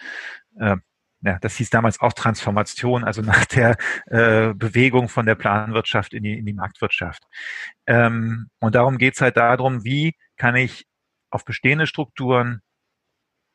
äh, 0.58 0.76
ja, 1.22 1.38
das 1.40 1.56
hieß 1.56 1.70
damals 1.70 2.00
auch 2.00 2.12
Transformation, 2.12 3.02
also 3.02 3.20
nach 3.22 3.44
der 3.44 3.76
äh, 4.06 4.54
Bewegung 4.54 5.08
von 5.08 5.26
der 5.26 5.34
Planwirtschaft 5.34 6.14
in 6.14 6.22
die, 6.22 6.38
in 6.38 6.46
die 6.46 6.52
Marktwirtschaft. 6.52 7.24
Ähm, 7.86 8.48
und 8.60 8.74
darum 8.74 8.98
geht's 8.98 9.20
halt 9.20 9.36
darum, 9.36 9.84
wie 9.84 10.14
kann 10.36 10.54
ich 10.54 10.86
auf 11.30 11.44
bestehende 11.44 11.86
Strukturen 11.86 12.62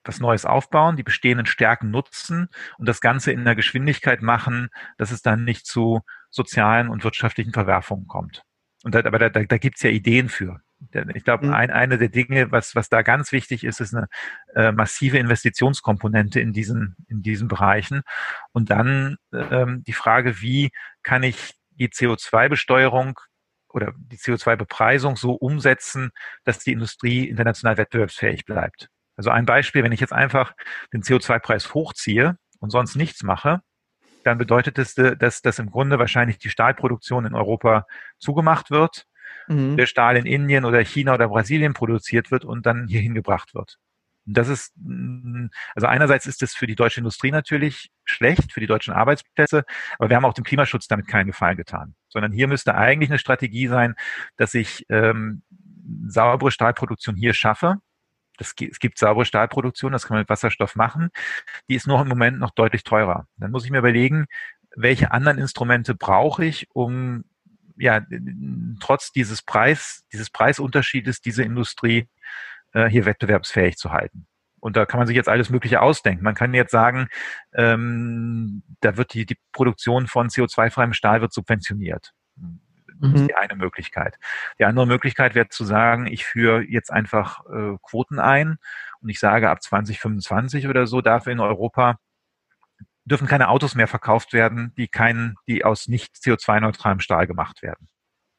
was 0.05 0.19
Neues 0.19 0.45
aufbauen, 0.45 0.97
die 0.97 1.03
bestehenden 1.03 1.45
Stärken 1.45 1.89
nutzen 1.89 2.49
und 2.77 2.89
das 2.89 2.99
Ganze 2.99 3.31
in 3.31 3.45
der 3.45 3.55
Geschwindigkeit 3.55 4.21
machen, 4.21 4.67
dass 4.97 5.11
es 5.11 5.21
dann 5.21 5.45
nicht 5.45 5.65
zu 5.65 6.01
sozialen 6.29 6.89
und 6.89 7.05
wirtschaftlichen 7.05 7.53
Verwerfungen 7.53 8.07
kommt. 8.07 8.43
Und 8.83 8.95
da, 8.95 8.99
aber 8.99 9.17
da, 9.17 9.29
da, 9.29 9.43
da 9.43 9.57
gibt 9.57 9.77
es 9.77 9.83
ja 9.83 9.89
Ideen 9.89 10.27
für. 10.27 10.59
Ich 11.13 11.23
glaube, 11.23 11.47
mhm. 11.47 11.53
ein, 11.53 11.71
eine 11.71 11.97
der 11.97 12.09
Dinge, 12.09 12.51
was, 12.51 12.75
was 12.75 12.89
da 12.89 13.01
ganz 13.01 13.31
wichtig 13.31 13.63
ist, 13.63 13.79
ist 13.79 13.93
eine 13.93 14.07
äh, 14.55 14.71
massive 14.71 15.17
Investitionskomponente 15.17 16.39
in 16.39 16.53
diesen, 16.53 16.95
in 17.07 17.21
diesen 17.21 17.47
Bereichen. 17.47 18.01
Und 18.51 18.69
dann 18.69 19.17
ähm, 19.33 19.83
die 19.85 19.93
Frage, 19.93 20.41
wie 20.41 20.71
kann 21.03 21.23
ich 21.23 21.53
die 21.71 21.89
CO2-Besteuerung 21.89 23.19
oder 23.69 23.93
die 23.97 24.17
CO2-Bepreisung 24.17 25.15
so 25.15 25.33
umsetzen, 25.33 26.11
dass 26.43 26.59
die 26.59 26.71
Industrie 26.71 27.27
international 27.27 27.77
wettbewerbsfähig 27.77 28.45
bleibt. 28.45 28.89
Also 29.15 29.29
ein 29.29 29.45
Beispiel, 29.45 29.83
wenn 29.83 29.91
ich 29.91 29.99
jetzt 29.99 30.13
einfach 30.13 30.53
den 30.93 31.01
CO2-Preis 31.01 31.73
hochziehe 31.73 32.37
und 32.59 32.69
sonst 32.69 32.95
nichts 32.95 33.23
mache, 33.23 33.61
dann 34.23 34.37
bedeutet 34.37 34.79
es, 34.79 34.95
dass, 34.95 35.41
dass 35.41 35.59
im 35.59 35.69
Grunde 35.69 35.99
wahrscheinlich 35.99 36.37
die 36.37 36.49
Stahlproduktion 36.49 37.25
in 37.25 37.35
Europa 37.35 37.85
zugemacht 38.19 38.71
wird 38.71 39.05
mhm. 39.47 39.77
der 39.77 39.85
Stahl 39.85 40.17
in 40.17 40.25
Indien 40.25 40.65
oder 40.65 40.79
China 40.83 41.13
oder 41.13 41.27
Brasilien 41.27 41.73
produziert 41.73 42.31
wird 42.31 42.45
und 42.45 42.65
dann 42.65 42.87
hierhin 42.87 43.13
gebracht 43.13 43.53
wird. 43.53 43.79
das 44.25 44.47
ist, 44.47 44.73
mm, 44.77 45.47
also 45.75 45.87
einerseits 45.87 46.25
ist 46.27 46.41
es 46.43 46.55
für 46.55 46.67
die 46.67 46.75
deutsche 46.75 47.01
Industrie 47.01 47.31
natürlich 47.31 47.91
schlecht, 48.05 48.53
für 48.53 48.61
die 48.61 48.67
deutschen 48.67 48.93
Arbeitsplätze, 48.93 49.65
aber 49.99 50.09
wir 50.09 50.15
haben 50.15 50.25
auch 50.25 50.33
dem 50.33 50.45
Klimaschutz 50.45 50.87
damit 50.87 51.07
keinen 51.07 51.27
Gefallen 51.27 51.57
getan. 51.57 51.95
Sondern 52.07 52.31
hier 52.31 52.47
müsste 52.47 52.75
eigentlich 52.75 53.09
eine 53.09 53.19
Strategie 53.19 53.67
sein, 53.67 53.95
dass 54.37 54.53
ich 54.53 54.85
ähm, 54.89 55.41
saubere 56.07 56.51
Stahlproduktion 56.51 57.15
hier 57.15 57.33
schaffe. 57.33 57.77
Das, 58.37 58.53
es 58.59 58.79
gibt 58.79 58.97
saubere 58.97 59.25
Stahlproduktion, 59.25 59.91
das 59.91 60.07
kann 60.07 60.15
man 60.15 60.21
mit 60.21 60.29
Wasserstoff 60.29 60.75
machen. 60.75 61.09
Die 61.69 61.75
ist 61.75 61.87
noch 61.87 62.01
im 62.01 62.07
Moment 62.07 62.39
noch 62.39 62.51
deutlich 62.51 62.83
teurer. 62.83 63.27
Dann 63.37 63.51
muss 63.51 63.65
ich 63.65 63.71
mir 63.71 63.79
überlegen, 63.79 64.25
welche 64.75 65.11
anderen 65.11 65.37
Instrumente 65.37 65.95
brauche 65.95 66.45
ich, 66.45 66.67
um 66.73 67.25
ja, 67.77 68.01
trotz 68.79 69.11
dieses 69.11 69.41
Preis, 69.41 70.05
dieses 70.11 70.29
Preisunterschiedes 70.29 71.21
diese 71.21 71.43
Industrie 71.43 72.07
äh, 72.73 72.87
hier 72.87 73.05
wettbewerbsfähig 73.05 73.77
zu 73.77 73.91
halten. 73.91 74.27
Und 74.59 74.77
da 74.77 74.85
kann 74.85 74.97
man 74.97 75.07
sich 75.07 75.15
jetzt 75.15 75.27
alles 75.27 75.49
Mögliche 75.49 75.81
ausdenken. 75.81 76.23
Man 76.23 76.35
kann 76.35 76.53
jetzt 76.53 76.71
sagen, 76.71 77.09
ähm, 77.53 78.63
da 78.79 78.95
wird 78.95 79.13
die, 79.13 79.25
die 79.25 79.37
Produktion 79.51 80.07
von 80.07 80.29
CO2-freiem 80.29 80.93
Stahl 80.93 81.19
wird 81.19 81.33
subventioniert. 81.33 82.13
Das 83.01 83.11
ist 83.13 83.21
mhm. 83.21 83.27
die 83.27 83.35
eine 83.35 83.55
Möglichkeit. 83.55 84.17
Die 84.59 84.65
andere 84.65 84.87
Möglichkeit 84.87 85.35
wäre 85.35 85.49
zu 85.49 85.65
sagen, 85.65 86.07
ich 86.07 86.25
führe 86.25 86.61
jetzt 86.61 86.91
einfach 86.91 87.41
äh, 87.47 87.75
Quoten 87.81 88.19
ein 88.19 88.57
und 89.01 89.09
ich 89.09 89.19
sage, 89.19 89.49
ab 89.49 89.61
2025 89.61 90.69
oder 90.69 90.87
so 90.87 91.01
darf 91.01 91.27
in 91.27 91.41
Europa 91.41 91.99
dürfen 93.05 93.27
keine 93.27 93.49
Autos 93.49 93.75
mehr 93.75 93.87
verkauft 93.87 94.33
werden, 94.33 94.73
die 94.77 94.87
keinen, 94.87 95.35
die 95.47 95.65
aus 95.65 95.87
nicht 95.87 96.15
CO2-neutralem 96.15 96.99
Stahl 96.99 97.27
gemacht 97.27 97.61
werden. 97.61 97.87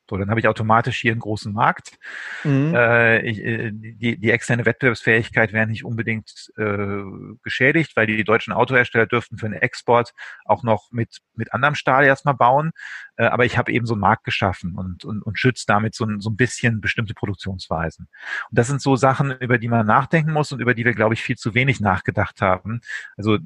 So, 0.08 0.18
dann 0.18 0.28
habe 0.28 0.38
ich 0.38 0.48
automatisch 0.48 1.00
hier 1.00 1.12
einen 1.12 1.20
großen 1.20 1.52
Markt. 1.52 1.98
Mhm. 2.44 2.74
Äh, 2.74 3.20
ich, 3.22 3.38
äh, 3.42 3.70
die, 3.72 4.18
die 4.18 4.30
externe 4.30 4.66
Wettbewerbsfähigkeit 4.66 5.52
wäre 5.54 5.66
nicht 5.66 5.84
unbedingt 5.84 6.52
äh, 6.56 7.02
geschädigt, 7.42 7.96
weil 7.96 8.06
die, 8.06 8.24
deutschen 8.24 8.52
Autohersteller 8.52 9.06
dürften 9.06 9.38
für 9.38 9.48
den 9.48 9.60
Export 9.60 10.12
auch 10.44 10.62
noch 10.62 10.90
mit, 10.90 11.20
mit 11.34 11.54
anderem 11.54 11.74
Stahl 11.74 12.04
erstmal 12.04 12.34
bauen. 12.34 12.72
Äh, 13.16 13.24
aber 13.24 13.46
ich 13.46 13.56
habe 13.56 13.72
eben 13.72 13.86
so 13.86 13.94
einen 13.94 14.02
Markt 14.02 14.24
geschaffen 14.24 14.74
und, 14.76 15.04
und, 15.04 15.22
und 15.22 15.38
schütze 15.38 15.64
damit 15.66 15.94
so 15.94 16.04
ein, 16.04 16.20
so 16.20 16.30
ein 16.30 16.36
bisschen 16.36 16.82
bestimmte 16.82 17.14
Produktionsweisen. 17.14 18.08
Und 18.50 18.58
das 18.58 18.66
sind 18.66 18.82
so 18.82 18.96
Sachen, 18.96 19.30
über 19.38 19.58
die 19.58 19.68
man 19.68 19.86
nachdenken 19.86 20.32
muss 20.32 20.52
und 20.52 20.60
über 20.60 20.74
die 20.74 20.84
wir, 20.84 20.92
glaube 20.92 21.14
ich, 21.14 21.22
viel 21.22 21.36
zu 21.36 21.54
wenig 21.54 21.80
nachgedacht 21.80 22.42
haben. 22.42 22.80
Also 23.16 23.38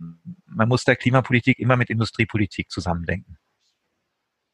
man 0.46 0.68
muss 0.68 0.84
der 0.84 0.96
Klimapolitik 0.96 1.58
immer 1.60 1.76
mit 1.76 1.90
Industriepolitik 1.90 2.70
zusammendenken. 2.70 3.38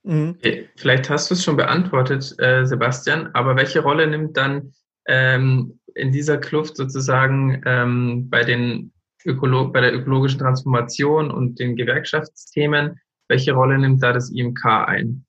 Mhm. 0.05 0.39
Vielleicht 0.77 1.09
hast 1.09 1.31
du 1.31 1.35
es 1.35 1.43
schon 1.43 1.57
beantwortet, 1.57 2.35
äh, 2.39 2.67
Sebastian, 2.67 3.31
aber 3.33 3.57
welche 3.57 3.81
Rolle 3.81 4.07
nimmt 4.07 4.37
dann 4.37 4.75
ähm, 5.07 5.81
in 5.95 6.13
dieser 6.13 6.39
Kluft 6.39 6.77
sozusagen 6.77 7.63
ähm, 7.65 8.29
bei, 8.29 8.45
den 8.45 8.93
Ökolo 9.25 9.69
bei 9.69 9.81
der 9.81 9.95
ökologischen 9.95 10.41
Transformation 10.41 11.31
und 11.31 11.59
den 11.59 11.75
Gewerkschaftsthemen, 11.75 13.01
welche 13.29 13.53
Rolle 13.53 13.79
nimmt 13.79 14.03
da 14.03 14.13
das 14.13 14.31
IMK 14.31 14.65
ein? 14.65 15.25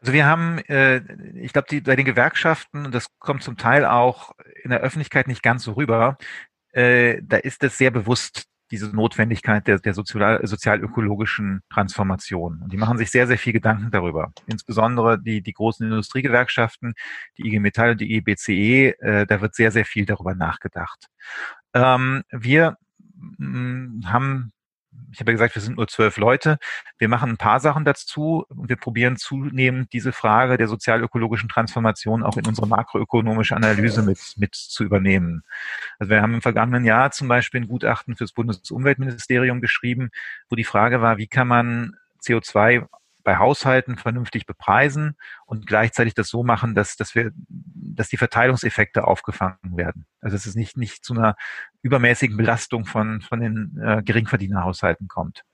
Also 0.00 0.14
wir 0.14 0.24
haben, 0.24 0.58
äh, 0.68 1.02
ich 1.34 1.52
glaube, 1.52 1.82
bei 1.82 1.96
den 1.96 2.06
Gewerkschaften, 2.06 2.86
und 2.86 2.94
das 2.94 3.08
kommt 3.18 3.42
zum 3.42 3.58
Teil 3.58 3.84
auch 3.84 4.32
in 4.62 4.70
der 4.70 4.80
Öffentlichkeit 4.80 5.28
nicht 5.28 5.42
ganz 5.42 5.64
so 5.64 5.72
rüber, 5.72 6.16
äh, 6.72 7.20
da 7.22 7.36
ist 7.36 7.62
es 7.64 7.76
sehr 7.76 7.90
bewusst 7.90 8.49
diese 8.70 8.94
Notwendigkeit 8.94 9.66
der, 9.66 9.78
der 9.78 9.94
sozial, 9.94 10.46
sozial-ökologischen 10.46 11.62
Transformation. 11.70 12.60
Und 12.62 12.72
die 12.72 12.76
machen 12.76 12.98
sich 12.98 13.10
sehr, 13.10 13.26
sehr 13.26 13.38
viel 13.38 13.52
Gedanken 13.52 13.90
darüber. 13.90 14.32
Insbesondere 14.46 15.20
die, 15.20 15.42
die 15.42 15.52
großen 15.52 15.86
Industriegewerkschaften, 15.86 16.94
die 17.38 17.46
IG 17.46 17.60
Metall 17.60 17.92
und 17.92 18.00
die 18.00 18.14
IBCE, 18.16 18.94
äh, 19.00 19.26
da 19.26 19.40
wird 19.40 19.54
sehr, 19.54 19.70
sehr 19.72 19.84
viel 19.84 20.06
darüber 20.06 20.34
nachgedacht. 20.34 21.06
Ähm, 21.74 22.22
wir 22.30 22.76
mh, 23.38 24.10
haben 24.10 24.52
ich 25.12 25.20
habe 25.20 25.30
ja 25.30 25.34
gesagt, 25.34 25.54
wir 25.54 25.62
sind 25.62 25.76
nur 25.76 25.88
zwölf 25.88 26.16
Leute. 26.16 26.58
Wir 26.98 27.08
machen 27.08 27.30
ein 27.30 27.36
paar 27.36 27.60
Sachen 27.60 27.84
dazu 27.84 28.44
und 28.48 28.68
wir 28.68 28.76
probieren 28.76 29.16
zunehmend 29.16 29.92
diese 29.92 30.12
Frage 30.12 30.56
der 30.56 30.68
sozial-ökologischen 30.68 31.48
Transformation 31.48 32.22
auch 32.22 32.36
in 32.36 32.46
unsere 32.46 32.66
makroökonomische 32.66 33.56
Analyse 33.56 34.02
mit, 34.02 34.18
mit 34.36 34.54
zu 34.54 34.84
übernehmen. 34.84 35.42
Also 35.98 36.10
wir 36.10 36.22
haben 36.22 36.34
im 36.34 36.42
vergangenen 36.42 36.84
Jahr 36.84 37.10
zum 37.10 37.28
Beispiel 37.28 37.62
ein 37.62 37.68
Gutachten 37.68 38.16
für 38.16 38.24
das 38.24 38.32
Bundesumweltministerium 38.32 39.60
geschrieben, 39.60 40.10
wo 40.48 40.56
die 40.56 40.64
Frage 40.64 41.00
war, 41.00 41.18
wie 41.18 41.26
kann 41.26 41.48
man 41.48 41.96
CO2 42.22 42.86
bei 43.22 43.38
Haushalten 43.38 43.96
vernünftig 43.96 44.46
bepreisen 44.46 45.16
und 45.46 45.66
gleichzeitig 45.66 46.14
das 46.14 46.28
so 46.28 46.42
machen, 46.42 46.74
dass, 46.74 46.96
dass 46.96 47.14
wir, 47.14 47.32
dass 47.48 48.08
die 48.08 48.16
Verteilungseffekte 48.16 49.06
aufgefangen 49.06 49.58
werden. 49.76 50.06
Also 50.20 50.36
dass 50.36 50.46
es 50.46 50.54
nicht, 50.54 50.76
nicht 50.76 51.04
zu 51.04 51.14
einer 51.14 51.36
übermäßigen 51.82 52.36
Belastung 52.36 52.84
von, 52.84 53.20
von 53.20 53.40
den 53.40 53.78
äh, 53.82 54.02
Geringverdienerhaushalten 54.02 55.08
kommt. 55.08 55.44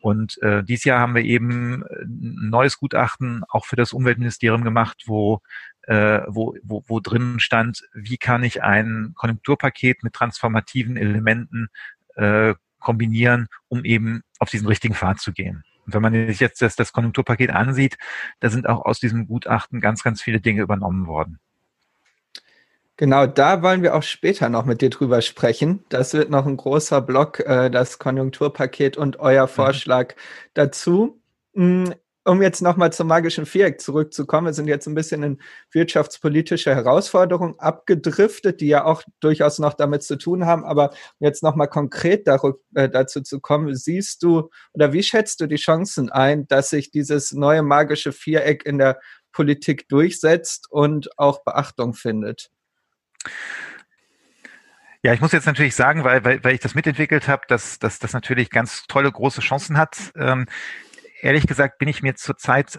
Und 0.00 0.40
äh, 0.42 0.62
dieses 0.62 0.84
Jahr 0.84 1.00
haben 1.00 1.14
wir 1.14 1.24
eben 1.24 1.84
ein 1.84 2.50
neues 2.50 2.78
Gutachten 2.78 3.42
auch 3.48 3.66
für 3.66 3.76
das 3.76 3.92
Umweltministerium 3.92 4.62
gemacht, 4.62 5.04
wo 5.06 5.40
äh, 5.84 6.20
wo, 6.28 6.54
wo, 6.62 6.84
wo 6.86 7.00
drin 7.00 7.40
stand, 7.40 7.82
wie 7.94 8.18
kann 8.18 8.44
ich 8.44 8.62
ein 8.62 9.12
Konjunkturpaket 9.16 10.02
mit 10.04 10.12
transformativen 10.12 10.96
Elementen 10.96 11.68
äh, 12.16 12.54
kombinieren, 12.78 13.48
um 13.68 13.84
eben 13.84 14.22
auf 14.38 14.50
diesen 14.50 14.66
richtigen 14.66 14.94
Pfad 14.94 15.20
zu 15.20 15.32
gehen. 15.32 15.62
Und 15.90 15.94
wenn 15.94 16.02
man 16.02 16.28
sich 16.28 16.40
jetzt 16.40 16.62
das, 16.62 16.76
das 16.76 16.92
Konjunkturpaket 16.92 17.50
ansieht, 17.50 17.98
da 18.38 18.48
sind 18.48 18.68
auch 18.68 18.84
aus 18.84 19.00
diesem 19.00 19.26
Gutachten 19.26 19.80
ganz, 19.80 20.04
ganz 20.04 20.22
viele 20.22 20.40
Dinge 20.40 20.62
übernommen 20.62 21.06
worden. 21.06 21.40
Genau, 22.96 23.26
da 23.26 23.62
wollen 23.62 23.82
wir 23.82 23.94
auch 23.94 24.02
später 24.02 24.50
noch 24.50 24.66
mit 24.66 24.82
dir 24.82 24.90
drüber 24.90 25.22
sprechen. 25.22 25.84
Das 25.88 26.12
wird 26.12 26.28
noch 26.28 26.46
ein 26.46 26.56
großer 26.56 27.00
Block, 27.00 27.40
äh, 27.40 27.70
das 27.70 27.98
Konjunkturpaket 27.98 28.98
und 28.98 29.18
euer 29.18 29.46
mhm. 29.46 29.50
Vorschlag 29.50 30.14
mhm. 30.14 30.20
dazu. 30.54 31.20
Um 32.30 32.42
jetzt 32.42 32.62
nochmal 32.62 32.92
zum 32.92 33.08
magischen 33.08 33.44
Viereck 33.44 33.80
zurückzukommen, 33.80 34.46
wir 34.46 34.52
sind 34.52 34.68
jetzt 34.68 34.86
ein 34.86 34.94
bisschen 34.94 35.24
in 35.24 35.42
wirtschaftspolitische 35.72 36.72
Herausforderungen 36.72 37.58
abgedriftet, 37.58 38.60
die 38.60 38.68
ja 38.68 38.84
auch 38.84 39.02
durchaus 39.18 39.58
noch 39.58 39.74
damit 39.74 40.04
zu 40.04 40.16
tun 40.16 40.46
haben. 40.46 40.64
Aber 40.64 40.94
jetzt 41.18 41.42
nochmal 41.42 41.66
konkret 41.66 42.28
äh, 42.28 42.88
dazu 42.88 43.22
zu 43.22 43.40
kommen, 43.40 43.74
siehst 43.74 44.22
du 44.22 44.48
oder 44.74 44.92
wie 44.92 45.02
schätzt 45.02 45.40
du 45.40 45.48
die 45.48 45.56
Chancen 45.56 46.08
ein, 46.08 46.46
dass 46.46 46.70
sich 46.70 46.92
dieses 46.92 47.32
neue 47.32 47.64
magische 47.64 48.12
Viereck 48.12 48.64
in 48.64 48.78
der 48.78 49.00
Politik 49.32 49.88
durchsetzt 49.88 50.68
und 50.70 51.18
auch 51.18 51.42
Beachtung 51.42 51.94
findet? 51.94 52.52
Ja, 55.02 55.14
ich 55.14 55.20
muss 55.20 55.32
jetzt 55.32 55.46
natürlich 55.46 55.74
sagen, 55.74 56.04
weil, 56.04 56.24
weil, 56.24 56.44
weil 56.44 56.54
ich 56.54 56.60
das 56.60 56.74
mitentwickelt 56.74 57.26
habe, 57.26 57.42
dass, 57.48 57.80
dass 57.80 57.98
das 57.98 58.12
natürlich 58.12 58.50
ganz 58.50 58.84
tolle 58.86 59.10
große 59.10 59.40
Chancen 59.40 59.78
hat. 59.78 60.12
Ähm, 60.14 60.46
ehrlich 61.22 61.46
gesagt 61.46 61.78
bin 61.78 61.88
ich 61.88 62.02
mir 62.02 62.14
zurzeit 62.14 62.78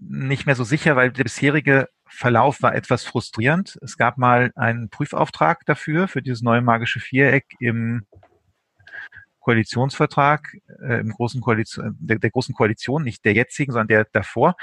nicht 0.00 0.46
mehr 0.46 0.54
so 0.54 0.64
sicher, 0.64 0.96
weil 0.96 1.12
der 1.12 1.24
bisherige 1.24 1.88
Verlauf 2.06 2.62
war 2.62 2.74
etwas 2.74 3.04
frustrierend. 3.04 3.78
Es 3.82 3.96
gab 3.96 4.18
mal 4.18 4.52
einen 4.54 4.90
Prüfauftrag 4.90 5.64
dafür, 5.66 6.08
für 6.08 6.22
dieses 6.22 6.42
neue 6.42 6.60
magische 6.60 7.00
Viereck 7.00 7.46
im 7.58 8.06
Koalitionsvertrag, 9.40 10.56
äh, 10.82 11.00
im 11.00 11.10
großen 11.10 11.40
Koalition, 11.40 11.96
der, 11.98 12.18
der, 12.18 12.30
großen 12.30 12.54
Koalition, 12.54 13.02
nicht 13.02 13.24
der 13.24 13.34
jetzigen, 13.34 13.72
sondern 13.72 13.88
der 13.88 14.06
davor. 14.12 14.54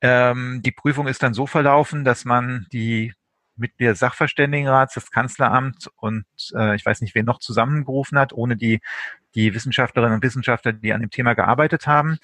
Ähm, 0.00 0.62
die 0.64 0.72
Prüfung 0.72 1.06
ist 1.06 1.22
dann 1.22 1.34
so 1.34 1.46
verlaufen, 1.46 2.04
dass 2.04 2.24
man 2.24 2.66
die 2.72 3.12
Mitglieder 3.62 3.92
des 3.92 4.00
Sachverständigenrats, 4.00 4.94
das 4.94 5.10
Kanzleramt 5.10 5.88
und 5.96 6.24
äh, 6.54 6.76
ich 6.76 6.84
weiß 6.84 7.00
nicht, 7.00 7.14
wer 7.14 7.22
noch 7.22 7.38
zusammengerufen 7.38 8.18
hat, 8.18 8.32
ohne 8.32 8.56
die 8.56 8.80
die 9.34 9.54
Wissenschaftlerinnen 9.54 10.16
und 10.16 10.22
Wissenschaftler, 10.22 10.72
die 10.72 10.92
an 10.92 11.00
dem 11.00 11.10
Thema 11.10 11.34
gearbeitet 11.34 11.86
haben, 11.86 12.18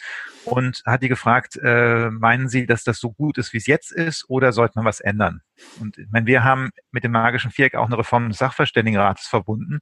und 0.44 0.82
hat 0.84 1.02
die 1.02 1.08
gefragt, 1.08 1.58
äh, 1.62 2.10
meinen 2.10 2.48
Sie, 2.48 2.66
dass 2.66 2.84
das 2.84 2.98
so 2.98 3.12
gut 3.12 3.38
ist, 3.38 3.52
wie 3.52 3.58
es 3.58 3.66
jetzt 3.66 3.92
ist, 3.92 4.26
oder 4.28 4.52
sollte 4.52 4.74
man 4.76 4.84
was 4.84 5.00
ändern? 5.00 5.40
Und 5.80 5.98
ich 5.98 6.08
meine, 6.10 6.26
wir 6.26 6.44
haben 6.44 6.70
mit 6.90 7.04
dem 7.04 7.12
magischen 7.12 7.50
Viereck 7.50 7.74
auch 7.76 7.86
eine 7.86 7.98
Reform 7.98 8.28
des 8.28 8.38
Sachverständigenrates 8.38 9.26
verbunden. 9.26 9.80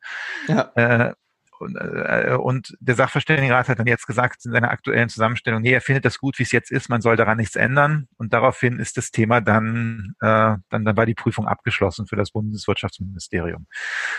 Ja. 0.49 0.73
Äh, 0.77 1.14
und, 1.61 1.77
äh, 1.77 2.37
und 2.38 2.77
der 2.81 2.95
Sachverständigenrat 2.95 3.69
hat 3.69 3.79
dann 3.79 3.87
jetzt 3.87 4.07
gesagt 4.07 4.45
in 4.45 4.53
seiner 4.53 4.71
aktuellen 4.71 5.09
Zusammenstellung, 5.09 5.62
nee, 5.62 5.73
er 5.73 5.81
findet 5.81 6.05
das 6.05 6.19
gut, 6.19 6.38
wie 6.38 6.42
es 6.42 6.53
jetzt 6.53 6.71
ist, 6.71 6.88
man 6.88 7.01
soll 7.01 7.16
daran 7.16 7.38
nichts 7.38 7.57
ändern. 7.57 8.09
Und 8.16 8.33
daraufhin 8.33 8.79
ist 8.79 8.97
das 8.97 9.11
Thema 9.11 9.40
dann, 9.40 10.14
äh, 10.21 10.57
dann, 10.71 10.85
dann 10.85 10.97
war 10.97 11.07
die 11.07 11.14
Prüfung 11.14 11.47
abgeschlossen 11.47 12.07
für 12.07 12.16
das 12.16 12.31
Bundeswirtschaftsministerium. 12.31 13.66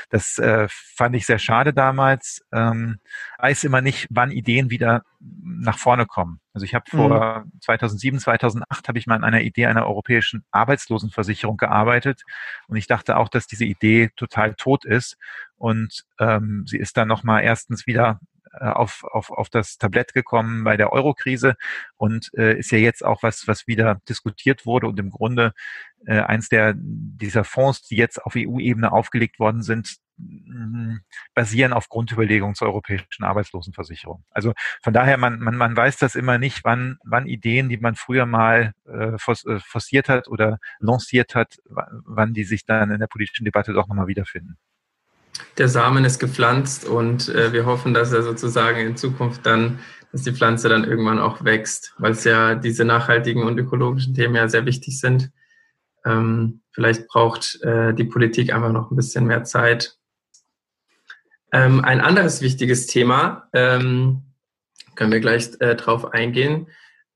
Das 0.09 0.37
äh, 0.37 0.67
fand 0.69 1.15
ich 1.15 1.25
sehr 1.25 1.39
schade 1.39 1.73
damals. 1.73 2.41
Ähm, 2.51 2.97
weiß 3.39 3.63
immer 3.63 3.81
nicht, 3.81 4.07
wann 4.09 4.31
Ideen 4.31 4.69
wieder 4.69 5.03
nach 5.19 5.77
vorne 5.77 6.05
kommen. 6.05 6.39
Also 6.57 6.65
ich 6.65 6.73
habe 6.73 6.89
vor 6.89 7.43
mhm. 7.45 7.51
2007, 7.61 8.17
2008 8.17 8.87
habe 8.87 8.97
ich 8.97 9.05
mal 9.05 9.13
an 9.13 9.23
einer 9.23 9.41
Idee 9.41 9.67
einer 9.67 9.85
europäischen 9.85 10.43
Arbeitslosenversicherung 10.49 11.55
gearbeitet. 11.55 12.23
Und 12.67 12.77
ich 12.77 12.87
dachte 12.87 13.17
auch, 13.17 13.29
dass 13.29 13.45
diese 13.45 13.65
Idee 13.65 14.09
total 14.15 14.55
tot 14.55 14.83
ist. 14.83 15.19
Und 15.57 16.05
ähm, 16.19 16.63
sie 16.65 16.79
ist 16.79 16.97
dann 16.97 17.07
nochmal 17.07 17.43
erstens 17.43 17.85
wieder 17.85 18.19
äh, 18.59 18.65
auf, 18.65 19.03
auf, 19.03 19.29
auf 19.29 19.49
das 19.49 19.77
Tablett 19.77 20.15
gekommen 20.15 20.63
bei 20.63 20.77
der 20.77 20.91
Eurokrise. 20.91 21.57
Und 21.95 22.31
äh, 22.33 22.57
ist 22.57 22.71
ja 22.71 22.79
jetzt 22.79 23.05
auch 23.05 23.21
was, 23.21 23.47
was 23.47 23.67
wieder 23.67 24.01
diskutiert 24.09 24.65
wurde. 24.65 24.87
Und 24.87 24.97
im 24.97 25.11
Grunde 25.11 25.53
äh, 26.07 26.21
eins 26.21 26.49
der 26.49 26.73
dieser 26.75 27.43
Fonds, 27.43 27.83
die 27.83 27.97
jetzt 27.97 28.19
auf 28.25 28.33
EU-Ebene 28.35 28.91
aufgelegt 28.91 29.37
worden 29.37 29.61
sind, 29.61 29.97
basieren 31.33 31.73
auf 31.73 31.89
Grundüberlegungen 31.89 32.55
zur 32.55 32.67
europäischen 32.67 33.23
Arbeitslosenversicherung. 33.23 34.23
Also 34.31 34.53
von 34.81 34.93
daher, 34.93 35.17
man, 35.17 35.39
man, 35.39 35.55
man 35.55 35.75
weiß 35.75 35.97
das 35.97 36.15
immer 36.15 36.37
nicht, 36.37 36.63
wann, 36.63 36.97
wann 37.03 37.27
Ideen, 37.27 37.69
die 37.69 37.77
man 37.77 37.95
früher 37.95 38.25
mal 38.25 38.73
äh, 38.87 39.15
äh 39.15 39.59
forciert 39.59 40.09
hat 40.09 40.27
oder 40.27 40.57
lanciert 40.79 41.35
hat, 41.35 41.57
wann 41.65 42.33
die 42.33 42.43
sich 42.43 42.65
dann 42.65 42.91
in 42.91 42.99
der 42.99 43.07
politischen 43.07 43.45
Debatte 43.45 43.73
doch 43.73 43.87
nochmal 43.87 44.07
wiederfinden. 44.07 44.57
Der 45.57 45.67
Samen 45.67 46.05
ist 46.05 46.19
gepflanzt 46.19 46.85
und 46.85 47.29
äh, 47.29 47.53
wir 47.53 47.65
hoffen, 47.65 47.93
dass 47.93 48.11
er 48.11 48.23
sozusagen 48.23 48.79
in 48.79 48.97
Zukunft 48.97 49.45
dann, 49.45 49.79
dass 50.11 50.23
die 50.23 50.31
Pflanze 50.31 50.69
dann 50.69 50.83
irgendwann 50.83 51.19
auch 51.19 51.43
wächst, 51.43 51.93
weil 51.99 52.13
es 52.13 52.23
ja 52.23 52.55
diese 52.55 52.85
nachhaltigen 52.85 53.43
und 53.43 53.59
ökologischen 53.59 54.15
Themen 54.15 54.35
ja 54.35 54.47
sehr 54.47 54.65
wichtig 54.65 54.99
sind. 54.99 55.31
Ähm, 56.05 56.61
vielleicht 56.71 57.07
braucht 57.07 57.61
äh, 57.61 57.93
die 57.93 58.05
Politik 58.05 58.53
einfach 58.53 58.71
noch 58.71 58.91
ein 58.91 58.95
bisschen 58.95 59.25
mehr 59.25 59.43
Zeit, 59.43 59.97
Ähm, 61.51 61.83
ein 61.83 62.01
anderes 62.01 62.41
wichtiges 62.41 62.87
Thema, 62.87 63.47
ähm, 63.53 64.23
können 64.95 65.11
wir 65.11 65.19
gleich 65.19 65.49
äh, 65.59 65.75
drauf 65.75 66.13
eingehen, 66.13 66.67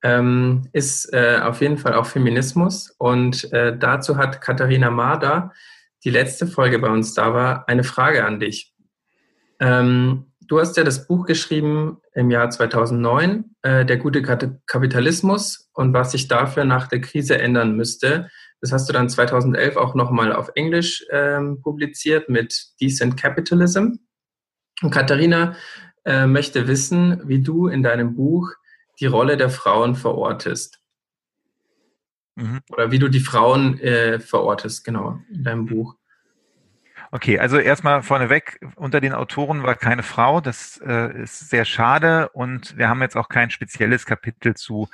ähm, 0.04 0.68
ist 0.72 1.14
äh, 1.14 1.40
auf 1.42 1.62
jeden 1.62 1.78
Fall 1.78 1.94
auch 1.94 2.06
Feminismus. 2.06 2.94
Und 2.98 3.52
äh, 3.52 3.78
dazu 3.78 4.18
hat 4.18 4.42
Katharina 4.42 4.90
Marder, 4.90 5.52
die 6.04 6.10
letzte 6.10 6.48
Folge 6.48 6.80
bei 6.80 6.90
uns 6.90 7.14
da 7.14 7.34
war, 7.34 7.68
eine 7.68 7.84
Frage 7.84 8.26
an 8.26 8.40
dich. 8.40 8.74
Ähm, 9.60 10.32
du 10.40 10.60
hast 10.60 10.78
ja 10.78 10.84
das 10.84 11.08
Buch 11.08 11.26
geschrieben 11.26 11.98
im 12.14 12.32
Jahr 12.32 12.50
2009, 12.50 13.56
äh, 13.62 13.86
Der 13.86 13.98
gute 13.98 14.22
Kapitalismus 14.22 15.70
und 15.74 15.94
was 15.94 16.12
sich 16.12 16.28
dafür 16.28 16.66
nach 16.66 16.88
der 16.88 17.02
Krise 17.02 17.38
ändern 17.38 17.76
müsste. 17.76 18.30
Das 18.60 18.72
hast 18.72 18.90
du 18.90 18.94
dann 18.94 19.10
2011 19.10 19.76
auch 19.76 19.96
nochmal 19.96 20.34
auf 20.34 20.52
Englisch 20.56 21.06
ähm, 21.12 21.62
publiziert 21.62 22.30
mit 22.30 22.74
Decent 22.80 23.18
Capitalism. 23.18 23.96
Und 24.82 24.92
Katharina 24.92 25.56
äh, 26.06 26.26
möchte 26.26 26.68
wissen, 26.68 27.22
wie 27.28 27.42
du 27.42 27.68
in 27.68 27.84
deinem 27.84 28.16
Buch 28.16 28.52
die 29.00 29.06
Rolle 29.06 29.38
der 29.38 29.50
Frauen 29.50 29.96
verortest. 29.96 30.80
Mhm. 32.36 32.62
Oder 32.70 32.92
wie 32.92 33.00
du 33.00 33.08
die 33.10 33.20
Frauen 33.20 33.80
äh, 33.80 34.20
verortest, 34.20 34.84
genau, 34.84 35.20
in 35.30 35.44
deinem 35.44 35.66
Buch. 35.66 35.96
Okay, 37.14 37.40
also 37.40 37.58
erstmal 37.58 38.04
vorneweg, 38.04 38.60
unter 38.78 39.02
den 39.02 39.12
Autoren 39.12 39.64
war 39.64 39.76
keine 39.76 40.02
Frau. 40.02 40.40
Das 40.40 40.80
äh, 40.86 41.24
ist 41.24 41.50
sehr 41.50 41.66
schade 41.66 42.30
und 42.30 42.78
wir 42.78 42.88
haben 42.88 43.02
jetzt 43.02 43.18
auch 43.18 43.28
kein 43.28 43.50
spezielles 43.50 44.06
Kapitel 44.06 44.56
zu, 44.56 44.88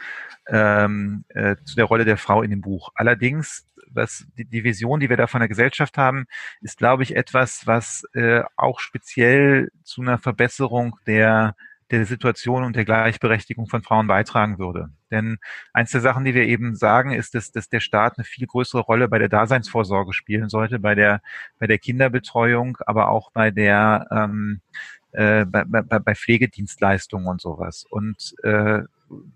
ähm, 0.47 1.25
äh, 1.29 1.57
zu 1.63 1.75
der 1.75 1.85
Rolle 1.85 2.05
der 2.05 2.17
Frau 2.17 2.41
in 2.41 2.49
dem 2.49 2.61
Buch. 2.61 2.89
Allerdings, 2.95 3.67
was 3.91 4.25
die, 4.37 4.45
die 4.45 4.63
Vision, 4.63 4.99
die 4.99 5.09
wir 5.09 5.17
da 5.17 5.27
von 5.27 5.39
der 5.39 5.49
Gesellschaft 5.49 5.97
haben, 5.97 6.25
ist, 6.61 6.77
glaube 6.77 7.03
ich, 7.03 7.15
etwas, 7.15 7.65
was 7.65 8.03
äh, 8.13 8.43
auch 8.55 8.79
speziell 8.79 9.69
zu 9.83 10.01
einer 10.01 10.17
Verbesserung 10.17 10.97
der 11.05 11.55
der 11.91 12.05
Situation 12.05 12.63
und 12.63 12.75
der 12.75 12.85
Gleichberechtigung 12.85 13.67
von 13.67 13.81
Frauen 13.81 14.07
beitragen 14.07 14.59
würde. 14.59 14.89
Denn 15.09 15.37
eins 15.71 15.91
der 15.91 16.01
Sachen, 16.01 16.25
die 16.25 16.33
wir 16.33 16.43
eben 16.43 16.75
sagen, 16.75 17.13
ist, 17.13 17.33
dass, 17.33 17.51
dass 17.51 17.69
der 17.69 17.79
Staat 17.79 18.17
eine 18.17 18.25
viel 18.25 18.45
größere 18.45 18.81
Rolle 18.81 19.07
bei 19.07 19.19
der 19.19 19.29
Daseinsvorsorge 19.29 20.13
spielen 20.13 20.49
sollte, 20.49 20.79
bei 20.79 20.95
der, 20.95 21.21
bei 21.59 21.67
der 21.67 21.77
Kinderbetreuung, 21.77 22.77
aber 22.85 23.09
auch 23.09 23.31
bei 23.31 23.51
der 23.51 24.07
ähm, 24.11 24.59
äh, 25.13 25.45
bei, 25.45 25.63
bei, 25.63 25.81
bei 25.81 26.15
Pflegedienstleistungen 26.15 27.27
und 27.27 27.41
sowas. 27.41 27.85
Und 27.89 28.35
äh, 28.43 28.81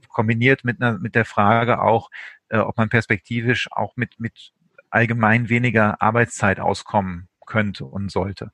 kombiniert 0.10 0.66
mit, 0.66 0.82
einer, 0.82 0.99
mit 0.99 1.16
der 1.16 1.26
Frage 1.26 1.82
auch, 1.82 2.10
äh, 2.52 2.58
ob 2.58 2.78
man 2.78 2.89
perspektivisch 2.89 3.70
auch 3.72 3.95
mit, 3.95 4.20
mit 4.20 4.54
allgemein 4.89 5.49
weniger 5.49 6.02
Arbeitszeit 6.02 6.60
auskommen 6.60 7.30
könnte 7.45 7.86
und 7.86 8.12
sollte. 8.12 8.52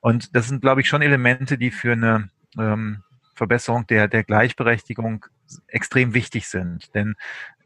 Und 0.00 0.34
das 0.34 0.48
sind, 0.48 0.62
glaube 0.62 0.80
ich, 0.80 0.88
schon 0.88 1.02
Elemente, 1.02 1.58
die 1.58 1.70
für 1.70 1.92
eine 1.92 2.30
ähm, 2.58 3.02
Verbesserung 3.34 3.86
der, 3.86 4.08
der 4.08 4.24
Gleichberechtigung 4.24 5.26
extrem 5.66 6.14
wichtig 6.14 6.48
sind. 6.48 6.94
Denn 6.94 7.16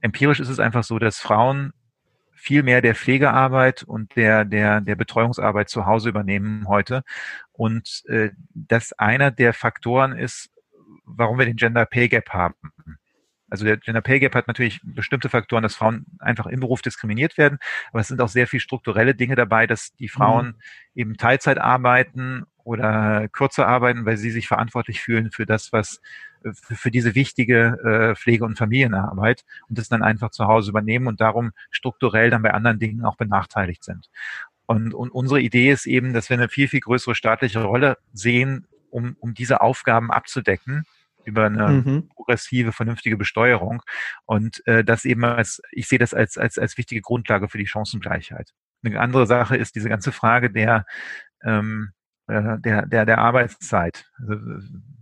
empirisch 0.00 0.40
ist 0.40 0.48
es 0.48 0.58
einfach 0.58 0.84
so, 0.84 0.98
dass 0.98 1.18
Frauen 1.18 1.72
viel 2.32 2.62
mehr 2.62 2.82
der 2.82 2.94
Pflegearbeit 2.94 3.82
und 3.82 4.16
der, 4.16 4.44
der, 4.44 4.80
der 4.80 4.96
Betreuungsarbeit 4.96 5.68
zu 5.68 5.86
Hause 5.86 6.10
übernehmen 6.10 6.68
heute. 6.68 7.02
Und 7.52 8.02
äh, 8.06 8.30
das 8.54 8.92
einer 8.92 9.30
der 9.30 9.54
Faktoren 9.54 10.12
ist, 10.12 10.50
warum 11.04 11.38
wir 11.38 11.46
den 11.46 11.56
Gender 11.56 11.86
Pay 11.86 12.08
Gap 12.08 12.30
haben. 12.30 12.54
Also 13.54 13.64
der 13.64 13.76
Gender 13.76 14.00
Pay 14.00 14.18
Gap 14.18 14.34
hat 14.34 14.48
natürlich 14.48 14.80
bestimmte 14.82 15.28
Faktoren, 15.28 15.62
dass 15.62 15.76
Frauen 15.76 16.06
einfach 16.18 16.46
im 16.46 16.58
Beruf 16.58 16.82
diskriminiert 16.82 17.38
werden, 17.38 17.60
aber 17.92 18.00
es 18.00 18.08
sind 18.08 18.20
auch 18.20 18.28
sehr 18.28 18.48
viel 18.48 18.58
strukturelle 18.58 19.14
Dinge 19.14 19.36
dabei, 19.36 19.68
dass 19.68 19.94
die 19.94 20.08
Frauen 20.08 20.46
mhm. 20.46 20.54
eben 20.96 21.16
Teilzeit 21.16 21.58
arbeiten 21.58 22.46
oder 22.64 23.28
kürzer 23.28 23.68
arbeiten, 23.68 24.06
weil 24.06 24.16
sie 24.16 24.32
sich 24.32 24.48
verantwortlich 24.48 25.00
fühlen 25.00 25.30
für 25.30 25.46
das, 25.46 25.72
was 25.72 26.00
für, 26.52 26.90
diese 26.90 27.14
wichtige 27.14 27.78
äh, 27.84 28.16
Pflege- 28.16 28.44
und 28.44 28.58
Familienarbeit 28.58 29.44
und 29.68 29.78
das 29.78 29.88
dann 29.88 30.02
einfach 30.02 30.30
zu 30.30 30.46
Hause 30.46 30.70
übernehmen 30.70 31.06
und 31.06 31.20
darum 31.20 31.52
strukturell 31.70 32.30
dann 32.30 32.42
bei 32.42 32.52
anderen 32.52 32.80
Dingen 32.80 33.04
auch 33.04 33.16
benachteiligt 33.16 33.84
sind. 33.84 34.10
Und, 34.66 34.94
und 34.94 35.10
unsere 35.10 35.40
Idee 35.40 35.70
ist 35.70 35.86
eben, 35.86 36.12
dass 36.12 36.28
wir 36.28 36.36
eine 36.36 36.48
viel, 36.48 36.66
viel 36.66 36.80
größere 36.80 37.14
staatliche 37.14 37.62
Rolle 37.62 37.98
sehen, 38.12 38.66
um, 38.90 39.16
um 39.20 39.32
diese 39.32 39.60
Aufgaben 39.60 40.10
abzudecken 40.10 40.86
über 41.24 41.46
eine 41.46 41.68
mhm. 41.68 42.08
progressive, 42.08 42.72
vernünftige 42.72 43.16
Besteuerung. 43.16 43.82
Und 44.24 44.66
äh, 44.66 44.84
das 44.84 45.04
eben 45.04 45.24
als, 45.24 45.60
ich 45.72 45.88
sehe 45.88 45.98
das 45.98 46.14
als, 46.14 46.38
als, 46.38 46.58
als 46.58 46.78
wichtige 46.78 47.00
Grundlage 47.00 47.48
für 47.48 47.58
die 47.58 47.66
Chancengleichheit. 47.66 48.50
Eine 48.84 49.00
andere 49.00 49.26
Sache 49.26 49.56
ist 49.56 49.74
diese 49.74 49.88
ganze 49.88 50.12
Frage 50.12 50.50
der, 50.50 50.84
ähm, 51.42 51.92
äh, 52.26 52.58
der, 52.58 52.86
der, 52.86 53.06
der 53.06 53.18
Arbeitszeit. 53.18 54.06
Also, 54.18 54.36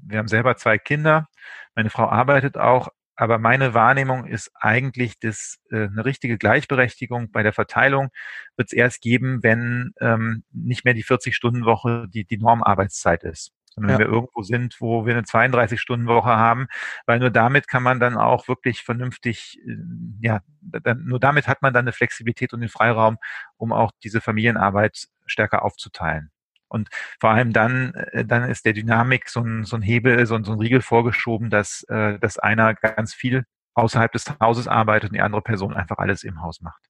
wir 0.04 0.18
haben 0.18 0.28
selber 0.28 0.56
zwei 0.56 0.78
Kinder. 0.78 1.28
Meine 1.74 1.90
Frau 1.90 2.08
arbeitet 2.08 2.58
auch. 2.58 2.88
Aber 3.14 3.38
meine 3.38 3.74
Wahrnehmung 3.74 4.26
ist 4.26 4.50
eigentlich, 4.54 5.18
dass 5.20 5.58
äh, 5.70 5.84
eine 5.84 6.04
richtige 6.04 6.38
Gleichberechtigung 6.38 7.30
bei 7.30 7.42
der 7.42 7.52
Verteilung 7.52 8.08
wird 8.56 8.68
es 8.68 8.72
erst 8.72 9.02
geben, 9.02 9.42
wenn 9.42 9.92
ähm, 10.00 10.44
nicht 10.50 10.84
mehr 10.84 10.94
die 10.94 11.04
40-Stunden-Woche 11.04 12.06
die, 12.08 12.24
die 12.24 12.38
Normarbeitszeit 12.38 13.22
ist 13.24 13.52
sondern 13.74 13.92
ja. 13.92 13.98
wenn 13.98 14.06
wir 14.06 14.12
irgendwo 14.12 14.42
sind, 14.42 14.80
wo 14.80 15.06
wir 15.06 15.14
eine 15.14 15.22
32-Stunden-Woche 15.22 16.30
haben, 16.30 16.68
weil 17.06 17.18
nur 17.18 17.30
damit 17.30 17.68
kann 17.68 17.82
man 17.82 18.00
dann 18.00 18.16
auch 18.16 18.48
wirklich 18.48 18.82
vernünftig, 18.82 19.58
äh, 19.66 19.76
ja, 20.20 20.40
dann, 20.60 21.04
nur 21.04 21.20
damit 21.20 21.48
hat 21.48 21.62
man 21.62 21.72
dann 21.72 21.84
eine 21.84 21.92
Flexibilität 21.92 22.52
und 22.52 22.60
den 22.60 22.68
Freiraum, 22.68 23.18
um 23.56 23.72
auch 23.72 23.92
diese 24.02 24.20
Familienarbeit 24.20 25.08
stärker 25.26 25.64
aufzuteilen. 25.64 26.30
Und 26.68 26.88
vor 27.20 27.30
allem 27.30 27.52
dann, 27.52 27.92
äh, 27.94 28.24
dann 28.24 28.48
ist 28.48 28.64
der 28.64 28.72
Dynamik 28.72 29.28
so 29.28 29.40
ein, 29.40 29.64
so 29.64 29.76
ein 29.76 29.82
Hebel, 29.82 30.24
so 30.26 30.34
ein, 30.34 30.44
so 30.44 30.52
ein 30.52 30.58
Riegel 30.58 30.80
vorgeschoben, 30.80 31.50
dass, 31.50 31.82
äh, 31.88 32.18
dass 32.18 32.38
einer 32.38 32.74
ganz 32.74 33.14
viel 33.14 33.44
außerhalb 33.74 34.12
des 34.12 34.26
Hauses 34.40 34.68
arbeitet 34.68 35.10
und 35.10 35.14
die 35.14 35.22
andere 35.22 35.42
Person 35.42 35.74
einfach 35.74 35.98
alles 35.98 36.24
im 36.24 36.42
Haus 36.42 36.60
macht. 36.60 36.82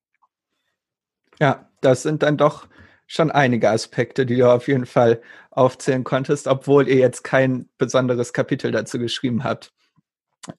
Ja, 1.40 1.68
das 1.80 2.02
sind 2.02 2.22
dann 2.22 2.36
doch 2.36 2.68
schon 3.06 3.30
einige 3.30 3.70
Aspekte, 3.70 4.26
die 4.26 4.36
du 4.36 4.50
auf 4.50 4.68
jeden 4.68 4.86
Fall 4.86 5.20
aufzählen 5.50 6.04
konntest, 6.04 6.46
obwohl 6.46 6.88
ihr 6.88 6.96
jetzt 6.96 7.24
kein 7.24 7.68
besonderes 7.78 8.32
Kapitel 8.32 8.72
dazu 8.72 8.98
geschrieben 8.98 9.44
habt. 9.44 9.72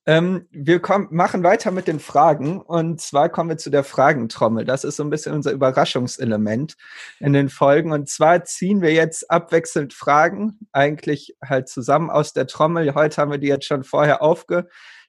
Ähm, 0.06 0.48
wir 0.52 0.80
kommen, 0.80 1.10
machen 1.12 1.44
weiter 1.44 1.72
mit 1.72 1.88
den 1.88 2.00
Fragen 2.00 2.62
und 2.62 3.02
zwar 3.02 3.28
kommen 3.28 3.50
wir 3.50 3.58
zu 3.58 3.70
der 3.70 3.84
Fragentrommel. 3.84 4.64
Das 4.64 4.86
ist 4.86 4.96
so 4.96 5.04
ein 5.04 5.10
bisschen 5.10 5.34
unser 5.34 5.52
Überraschungselement 5.52 6.78
in 7.20 7.34
den 7.34 7.50
Folgen 7.50 7.92
und 7.92 8.08
zwar 8.08 8.46
ziehen 8.46 8.82
wir 8.82 8.94
jetzt 8.94 9.30
abwechselnd 9.30 9.94
Fragen, 9.94 10.58
eigentlich 10.72 11.36
halt 11.44 11.68
zusammen 11.68 12.10
aus 12.10 12.32
der 12.32 12.48
Trommel. 12.48 12.96
Heute 12.96 13.22
haben 13.22 13.32
wir 13.32 13.40
die 13.40 13.48
jetzt 13.48 13.66
schon 13.66 13.84
vorher 13.84 14.22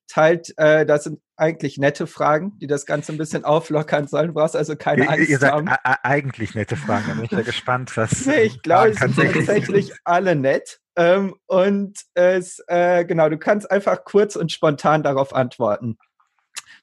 aufgeteilt. 0.05 0.55
Äh, 0.57 0.87
das 0.87 1.05
sind 1.05 1.21
eigentlich 1.37 1.79
nette 1.79 2.07
Fragen, 2.07 2.59
die 2.61 2.67
das 2.67 2.87
Ganze 2.87 3.13
ein 3.13 3.19
bisschen 3.19 3.45
auflockern 3.45 4.07
sollen. 4.07 4.29
Du 4.29 4.35
brauchst 4.35 4.57
also 4.57 4.77
keine 4.77 5.09
Angst 5.09 5.29
Ihr 5.29 5.39
sagt 5.39 5.53
haben. 5.53 5.69
eigentlich 6.03 6.55
nette 6.55 6.77
Fragen. 6.77 7.05
Da 7.09 7.15
bin 7.15 7.25
ich 7.25 7.31
ja 7.31 7.41
gespannt, 7.43 7.97
was. 7.97 8.27
Nee, 8.27 8.43
ich 8.43 8.63
glaube, 8.63 8.91
es 8.91 8.99
sind 8.99 9.17
tatsächlich 9.17 9.93
alle 10.05 10.37
nett. 10.37 10.81
Ähm, 10.97 11.35
und 11.47 11.99
es, 12.15 12.63
äh, 12.69 13.05
genau, 13.05 13.29
du 13.29 13.39
kannst 13.39 13.71
einfach 13.71 14.05
kurz 14.05 14.37
und 14.37 14.53
spontan 14.53 15.03
darauf 15.03 15.35
antworten. 15.35 15.99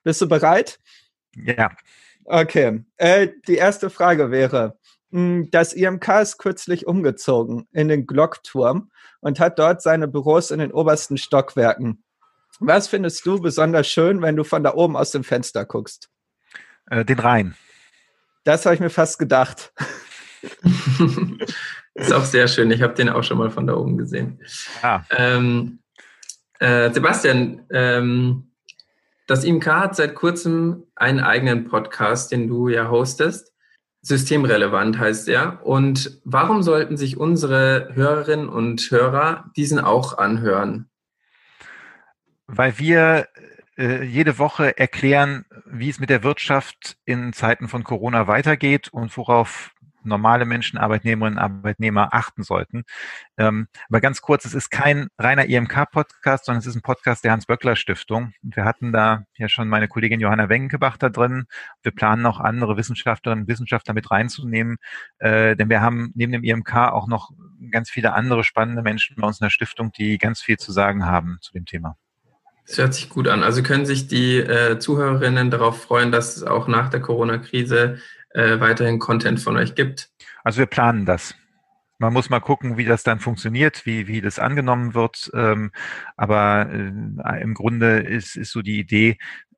Bist 0.03 0.19
du 0.22 0.28
bereit? 0.28 0.80
Ja. 1.36 1.72
Okay. 2.26 2.84
Äh, 2.97 3.30
die 3.47 3.55
erste 3.55 3.89
Frage 3.89 4.32
wäre, 4.32 4.78
hm, 5.11 5.49
das 5.51 5.72
IMK 5.72 6.09
ist 6.22 6.38
kürzlich 6.39 6.88
umgezogen 6.88 7.67
in 7.72 7.88
den 7.88 8.05
Glockturm 8.05 8.91
und 9.22 9.39
hat 9.39 9.59
dort 9.59 9.82
seine 9.82 10.09
Büros 10.09 10.51
in 10.51 10.59
den 10.59 10.74
obersten 10.74 11.17
Stockwerken. 11.17 12.03
Was 12.64 12.88
findest 12.88 13.26
du 13.26 13.41
besonders 13.41 13.88
schön, 13.88 14.22
wenn 14.22 14.36
du 14.36 14.43
von 14.43 14.64
da 14.64 14.76
oben 14.76 14.95
aus 14.95 15.09
dem 15.09 15.24
Fenster 15.24 15.66
guckst? 15.66 16.09
Äh, 16.91 17.03
den 17.03 17.18
Rhein. 17.18 17.55
Das 18.43 18.66
habe 18.66 18.76
ich 18.76 18.80
mir 18.80 18.91
fast 18.91 19.18
gedacht. 19.18 19.74
Ist 21.95 22.14
auch 22.14 22.24
sehr 22.24 22.47
schön. 22.47 22.70
Ich 22.70 22.84
habe 22.84 22.93
den 22.93 23.09
auch 23.09 23.24
schon 23.24 23.39
mal 23.39 23.49
von 23.49 23.66
da 23.66 23.74
oben 23.74 23.97
gesehen. 23.97 24.39
Ah. 24.84 25.01
Ähm, 25.09 25.80
äh, 26.59 26.93
Sebastian, 26.93 27.66
ähm, 27.72 28.51
das 29.26 29.43
IMK 29.43 29.66
hat 29.66 29.95
seit 29.95 30.14
kurzem 30.14 30.84
einen 30.95 31.20
eigenen 31.20 31.68
Podcast, 31.68 32.32
den 32.32 32.47
du 32.47 32.68
ja 32.68 32.91
hostest. 32.91 33.53
Systemrelevant 34.03 34.99
heißt 34.99 35.28
er. 35.30 35.66
Und 35.66 36.22
warum 36.26 36.62
sollten 36.62 36.95
sich 36.95 37.18
unsere 37.18 37.89
Hörerinnen 37.93 38.49
und 38.49 38.91
Hörer 38.91 39.49
diesen 39.55 39.80
auch 39.80 40.20
anhören? 40.20 40.90
Weil 42.55 42.77
wir 42.79 43.27
äh, 43.77 44.03
jede 44.03 44.37
Woche 44.37 44.77
erklären, 44.77 45.45
wie 45.65 45.89
es 45.89 45.99
mit 45.99 46.09
der 46.09 46.23
Wirtschaft 46.23 46.97
in 47.05 47.33
Zeiten 47.33 47.67
von 47.67 47.83
Corona 47.83 48.27
weitergeht 48.27 48.89
und 48.89 49.15
worauf 49.17 49.71
normale 50.03 50.45
Menschen, 50.45 50.77
Arbeitnehmerinnen, 50.77 51.39
Arbeitnehmer 51.39 52.13
achten 52.13 52.43
sollten. 52.43 52.83
Ähm, 53.37 53.67
aber 53.89 54.01
ganz 54.01 54.21
kurz, 54.21 54.45
es 54.45 54.53
ist 54.53 54.69
kein 54.69 55.07
reiner 55.17 55.45
IMK-Podcast, 55.45 56.45
sondern 56.45 56.59
es 56.59 56.67
ist 56.67 56.75
ein 56.75 56.81
Podcast 56.81 57.23
der 57.23 57.31
Hans-Böckler-Stiftung. 57.31 58.33
Und 58.43 58.55
wir 58.55 58.65
hatten 58.65 58.91
da 58.91 59.23
ja 59.37 59.49
schon 59.49 59.67
meine 59.67 59.87
Kollegin 59.87 60.19
Johanna 60.19 60.49
Wengenbach 60.49 60.97
da 60.97 61.09
drin. 61.09 61.45
Wir 61.83 61.91
planen 61.91 62.25
auch 62.25 62.39
andere 62.39 62.77
Wissenschaftlerinnen 62.77 63.43
und 63.43 63.49
Wissenschaftler 63.49 63.93
mit 63.93 64.11
reinzunehmen, 64.11 64.77
äh, 65.19 65.55
denn 65.55 65.69
wir 65.69 65.81
haben 65.81 66.11
neben 66.15 66.31
dem 66.31 66.43
IMK 66.43 66.75
auch 66.75 67.07
noch 67.07 67.31
ganz 67.71 67.89
viele 67.89 68.13
andere 68.13 68.43
spannende 68.43 68.81
Menschen 68.81 69.15
bei 69.17 69.27
uns 69.27 69.39
in 69.39 69.45
der 69.45 69.51
Stiftung, 69.51 69.91
die 69.91 70.17
ganz 70.17 70.41
viel 70.41 70.57
zu 70.57 70.71
sagen 70.71 71.05
haben 71.05 71.37
zu 71.41 71.53
dem 71.53 71.65
Thema. 71.65 71.97
Das 72.68 72.78
hört 72.78 72.93
sich 72.93 73.09
gut 73.09 73.28
an. 73.28 73.43
Also 73.43 73.64
können 73.64 73.86
sich 73.86 74.07
die 74.07 74.38
äh, 74.38 74.80
Zuhörerinnen 74.80 75.51
darauf 75.51 75.82
freuen, 75.82 76.12
dass 76.12 76.38
es 76.38 76.43
auch 76.43 76.68
nach 76.68 76.89
der 76.89 77.01
Corona-Krise 77.01 77.97
äh, 78.34 78.59
weiterhin 78.59 78.99
Content 78.99 79.39
von 79.39 79.57
euch 79.57 79.76
gibt? 79.76 80.09
Also 80.43 80.59
wir 80.59 80.66
planen 80.66 81.05
das. 81.05 81.36
Man 81.99 82.14
muss 82.14 82.30
mal 82.30 82.39
gucken, 82.39 82.78
wie 82.78 82.86
das 82.86 83.03
dann 83.03 83.20
funktioniert, 83.20 83.86
wie, 83.86 84.07
wie 84.07 84.22
das 84.22 84.39
angenommen 84.39 84.95
wird. 84.95 85.30
Ähm, 85.36 85.72
aber 86.18 86.68
äh, 86.72 87.41
im 87.41 87.53
Grunde 87.53 87.99
ist, 87.99 88.36
ist 88.36 88.51
so 88.51 88.62
die 88.62 88.80
Idee, 88.80 89.18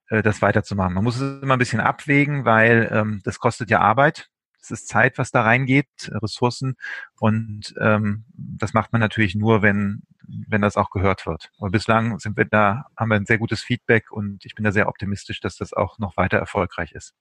äh, 0.09 0.21
das 0.21 0.41
weiterzumachen. 0.41 0.93
Man 0.93 1.03
muss 1.03 1.19
es 1.19 1.41
immer 1.41 1.55
ein 1.55 1.59
bisschen 1.59 1.79
abwägen, 1.79 2.43
weil 2.45 2.89
ähm, 2.91 3.21
das 3.23 3.39
kostet 3.39 3.69
ja 3.69 3.79
Arbeit. 3.79 4.29
Es 4.61 4.71
ist 4.71 4.87
Zeit, 4.87 5.17
was 5.17 5.31
da 5.31 5.41
reingeht, 5.41 5.87
Ressourcen. 6.21 6.75
Und 7.19 7.73
ähm, 7.79 8.25
das 8.33 8.73
macht 8.73 8.91
man 8.91 8.99
natürlich 8.99 9.35
nur, 9.35 9.61
wenn, 9.61 10.03
wenn 10.27 10.61
das 10.61 10.77
auch 10.77 10.89
gehört 10.89 11.25
wird. 11.25 11.51
Aber 11.59 11.69
bislang 11.69 12.19
sind 12.19 12.37
wir 12.37 12.45
da, 12.45 12.85
haben 12.97 13.09
wir 13.09 13.15
ein 13.15 13.25
sehr 13.25 13.37
gutes 13.37 13.61
Feedback 13.61 14.11
und 14.11 14.45
ich 14.45 14.55
bin 14.55 14.63
da 14.63 14.71
sehr 14.71 14.87
optimistisch, 14.87 15.39
dass 15.39 15.57
das 15.57 15.73
auch 15.73 15.99
noch 15.99 16.17
weiter 16.17 16.37
erfolgreich 16.37 16.91
ist. 16.93 17.13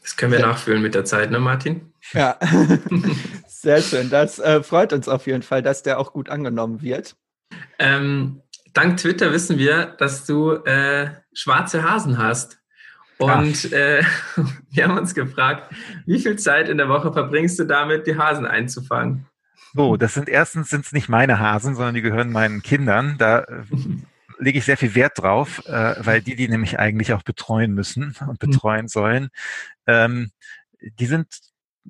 Das 0.00 0.16
können 0.16 0.32
wir 0.32 0.40
ja. 0.40 0.48
nachfühlen 0.48 0.82
mit 0.82 0.94
der 0.94 1.04
Zeit, 1.04 1.30
ne, 1.30 1.38
Martin? 1.38 1.92
Ja, 2.12 2.36
sehr 3.46 3.80
schön. 3.80 4.10
Das 4.10 4.38
äh, 4.40 4.62
freut 4.62 4.92
uns 4.92 5.08
auf 5.08 5.26
jeden 5.26 5.42
Fall, 5.42 5.62
dass 5.62 5.82
der 5.82 6.00
auch 6.00 6.12
gut 6.12 6.28
angenommen 6.28 6.82
wird. 6.82 7.16
Ähm, 7.78 8.42
dank 8.72 8.96
Twitter 8.96 9.32
wissen 9.32 9.58
wir, 9.58 9.86
dass 9.86 10.24
du 10.24 10.54
äh, 10.64 11.10
schwarze 11.32 11.88
Hasen 11.88 12.18
hast. 12.18 12.58
Und 13.18 13.72
äh, 13.72 14.02
wir 14.70 14.88
haben 14.88 14.98
uns 14.98 15.14
gefragt, 15.14 15.72
wie 16.06 16.18
viel 16.18 16.36
Zeit 16.36 16.68
in 16.68 16.78
der 16.78 16.88
Woche 16.88 17.12
verbringst 17.12 17.58
du 17.60 17.64
damit, 17.64 18.08
die 18.08 18.18
Hasen 18.18 18.46
einzufangen? 18.46 19.26
So, 19.74 19.96
das 19.96 20.14
sind 20.14 20.28
erstens 20.28 20.70
sind 20.70 20.84
es 20.84 20.92
nicht 20.92 21.08
meine 21.08 21.38
Hasen, 21.38 21.74
sondern 21.74 21.94
die 21.94 22.02
gehören 22.02 22.30
meinen 22.30 22.62
Kindern. 22.62 23.16
Da 23.18 23.40
äh, 23.40 23.64
lege 24.38 24.58
ich 24.58 24.64
sehr 24.64 24.76
viel 24.76 24.94
Wert 24.94 25.18
drauf, 25.18 25.66
äh, 25.66 25.94
weil 25.98 26.20
die 26.20 26.36
die 26.36 26.48
nämlich 26.48 26.78
eigentlich 26.78 27.12
auch 27.12 27.22
betreuen 27.22 27.72
müssen 27.72 28.14
und 28.20 28.42
mhm. 28.42 28.50
betreuen 28.50 28.88
sollen. 28.88 29.30
Ähm, 29.86 30.30
die 30.80 31.06
sind 31.06 31.26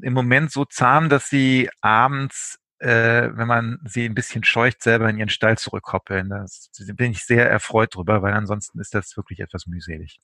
im 0.00 0.12
Moment 0.12 0.52
so 0.52 0.64
zahm, 0.64 1.08
dass 1.08 1.28
sie 1.28 1.68
abends 1.80 2.58
äh, 2.82 3.30
wenn 3.36 3.46
man 3.46 3.78
sie 3.84 4.04
ein 4.04 4.14
bisschen 4.14 4.42
scheucht, 4.42 4.82
selber 4.82 5.08
in 5.08 5.16
ihren 5.16 5.28
Stall 5.28 5.56
zurückkoppeln. 5.56 6.28
Da 6.28 6.46
bin 6.94 7.12
ich 7.12 7.24
sehr 7.24 7.48
erfreut 7.48 7.94
drüber, 7.94 8.22
weil 8.22 8.32
ansonsten 8.32 8.80
ist 8.80 8.92
das 8.92 9.16
wirklich 9.16 9.38
etwas 9.38 9.68
mühselig. 9.68 10.18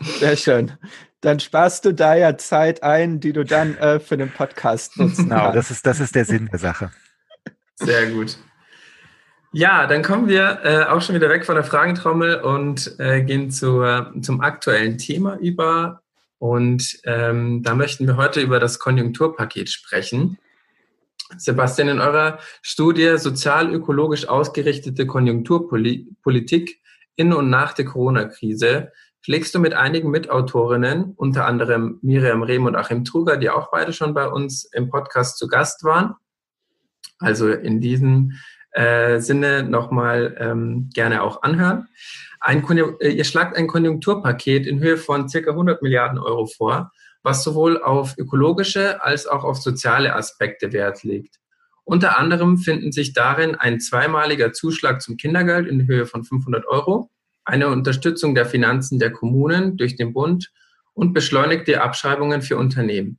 Sehr 0.00 0.36
schön. 0.36 0.72
Dann 1.20 1.40
sparst 1.40 1.84
du 1.84 1.92
da 1.92 2.14
ja 2.14 2.36
Zeit 2.38 2.82
ein, 2.82 3.18
die 3.18 3.32
du 3.32 3.44
dann 3.44 3.76
äh, 3.78 3.98
für 3.98 4.16
den 4.16 4.30
Podcast 4.30 4.96
nutzt. 4.98 5.18
Genau, 5.18 5.52
das 5.52 5.70
ist, 5.70 5.84
das 5.84 6.00
ist 6.00 6.14
der 6.14 6.24
Sinn 6.24 6.48
der 6.52 6.60
Sache. 6.60 6.92
Sehr 7.74 8.10
gut. 8.10 8.38
Ja, 9.52 9.86
dann 9.86 10.02
kommen 10.02 10.28
wir 10.28 10.60
äh, 10.62 10.84
auch 10.84 11.00
schon 11.00 11.14
wieder 11.14 11.30
weg 11.30 11.46
von 11.46 11.54
der 11.54 11.64
Fragentrommel 11.64 12.40
und 12.42 12.94
äh, 12.98 13.22
gehen 13.22 13.50
zur, 13.50 14.12
zum 14.20 14.40
aktuellen 14.40 14.98
Thema 14.98 15.36
über. 15.38 16.02
Und 16.38 17.00
ähm, 17.04 17.62
da 17.62 17.74
möchten 17.74 18.06
wir 18.06 18.16
heute 18.16 18.40
über 18.40 18.60
das 18.60 18.78
Konjunkturpaket 18.78 19.70
sprechen. 19.70 20.38
Sebastian, 21.36 21.88
in 21.88 22.00
eurer 22.00 22.38
Studie 22.62 23.16
Sozial-ökologisch 23.16 24.28
ausgerichtete 24.28 25.06
Konjunkturpolitik 25.06 26.80
in 27.16 27.32
und 27.32 27.50
nach 27.50 27.72
der 27.72 27.86
Corona-Krise 27.86 28.92
schlägst 29.20 29.54
du 29.54 29.58
mit 29.58 29.74
einigen 29.74 30.10
Mitautorinnen, 30.10 31.14
unter 31.16 31.46
anderem 31.46 31.98
Miriam 32.02 32.42
Rehm 32.42 32.66
und 32.66 32.76
Achim 32.76 33.04
Truger, 33.04 33.36
die 33.36 33.50
auch 33.50 33.70
beide 33.70 33.92
schon 33.92 34.14
bei 34.14 34.28
uns 34.28 34.64
im 34.64 34.88
Podcast 34.88 35.38
zu 35.38 35.48
Gast 35.48 35.84
waren. 35.84 36.14
Also 37.18 37.50
in 37.50 37.80
diesem 37.80 38.32
äh, 38.72 39.20
Sinne 39.20 39.62
nochmal 39.62 40.36
ähm, 40.38 40.90
gerne 40.94 41.22
auch 41.22 41.42
anhören. 41.42 41.88
Ein, 42.40 42.64
äh, 43.00 43.08
ihr 43.10 43.24
schlagt 43.24 43.56
ein 43.56 43.66
Konjunkturpaket 43.66 44.66
in 44.66 44.78
Höhe 44.78 44.96
von 44.96 45.28
circa 45.28 45.50
100 45.50 45.82
Milliarden 45.82 46.18
Euro 46.18 46.46
vor, 46.46 46.92
was 47.22 47.42
sowohl 47.42 47.82
auf 47.82 48.16
ökologische 48.16 49.02
als 49.02 49.26
auch 49.26 49.44
auf 49.44 49.58
soziale 49.58 50.14
Aspekte 50.14 50.72
Wert 50.72 51.02
legt. 51.02 51.40
Unter 51.84 52.18
anderem 52.18 52.58
finden 52.58 52.92
sich 52.92 53.14
darin 53.14 53.54
ein 53.54 53.80
zweimaliger 53.80 54.52
Zuschlag 54.52 55.00
zum 55.02 55.16
Kindergeld 55.16 55.66
in 55.66 55.86
Höhe 55.86 56.06
von 56.06 56.22
500 56.22 56.66
Euro, 56.66 57.10
eine 57.48 57.68
Unterstützung 57.68 58.34
der 58.34 58.44
Finanzen 58.44 58.98
der 58.98 59.10
Kommunen 59.10 59.78
durch 59.78 59.96
den 59.96 60.12
Bund 60.12 60.52
und 60.92 61.14
beschleunigte 61.14 61.80
Abschreibungen 61.80 62.42
für 62.42 62.58
Unternehmen, 62.58 63.18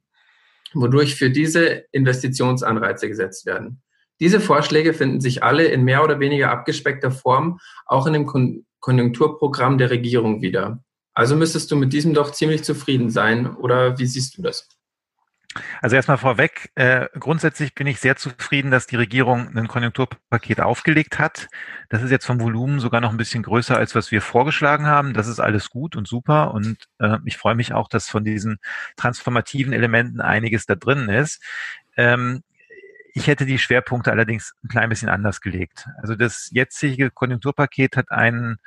wodurch 0.74 1.16
für 1.16 1.32
diese 1.32 1.86
Investitionsanreize 1.92 3.08
gesetzt 3.08 3.48
werden. 3.48 3.82
Diese 4.20 4.40
Vorschläge 4.40 4.94
finden 4.94 5.20
sich 5.20 5.44
alle 5.44 5.66
in 5.66 5.84
mehr 5.84 6.04
oder 6.04 6.20
weniger 6.20 6.52
abgespeckter 6.52 7.10
Form 7.10 7.60
auch 7.86 8.06
in 8.06 8.14
dem 8.14 8.26
Kon 8.26 8.66
Konjunkturprogramm 8.82 9.78
der 9.78 9.90
Regierung 9.90 10.42
wieder. 10.42 10.82
Also 11.14 11.36
müsstest 11.36 11.70
du 11.70 11.76
mit 11.76 11.92
diesem 11.92 12.14
doch 12.14 12.32
ziemlich 12.32 12.64
zufrieden 12.64 13.10
sein, 13.10 13.54
oder 13.58 14.00
wie 14.00 14.06
siehst 14.06 14.38
du 14.38 14.42
das? 14.42 14.70
Also 15.82 15.96
erstmal 15.96 16.18
vorweg, 16.18 16.72
äh, 16.76 17.08
grundsätzlich 17.20 17.74
bin 17.74 17.88
ich 17.88 18.00
sehr 18.00 18.16
zufrieden, 18.16 18.72
dass 18.72 18.88
die 18.88 18.96
Regierung 18.96 19.56
ein 19.56 19.68
Konjunkturpaket 19.68 20.62
aufgelegt 20.62 21.20
hat. 21.20 21.48
Das 21.90 22.02
ist 22.02 22.12
jetzt 22.12 22.26
vom 22.26 22.40
Volumen 22.40 22.80
sogar 22.80 23.02
noch 23.02 23.12
ein 23.12 23.18
bisschen 23.18 23.44
größer, 23.44 23.78
als 23.78 23.96
was 23.96 24.12
wir 24.12 24.22
vorgeschlagen 24.22 24.86
haben. 24.86 25.14
Das 25.14 25.28
ist 25.28 25.40
alles 25.40 25.70
gut 25.70 25.96
und 25.96 26.08
super 26.08 26.54
und 26.54 26.78
äh, 27.00 27.18
ich 27.26 27.38
freue 27.38 27.56
mich 27.56 27.74
auch, 27.74 27.88
dass 27.88 28.10
von 28.10 28.24
diesen 28.24 28.60
transformativen 28.96 29.74
Elementen 29.74 30.22
einiges 30.22 30.66
da 30.66 30.76
drin 30.76 31.10
ist. 31.10 31.42
Ähm, 31.98 32.44
ich 33.14 33.28
hätte 33.28 33.46
die 33.46 33.60
Schwerpunkte 33.60 34.12
allerdings 34.12 34.54
ein 34.64 34.70
klein 34.70 34.90
bisschen 34.90 35.10
anders 35.10 35.42
gelegt. 35.42 35.88
Also 36.02 36.16
das 36.16 36.50
jetzige 36.54 37.12
Konjunkturpaket 37.12 37.98
hat 37.98 38.12
einen 38.12 38.60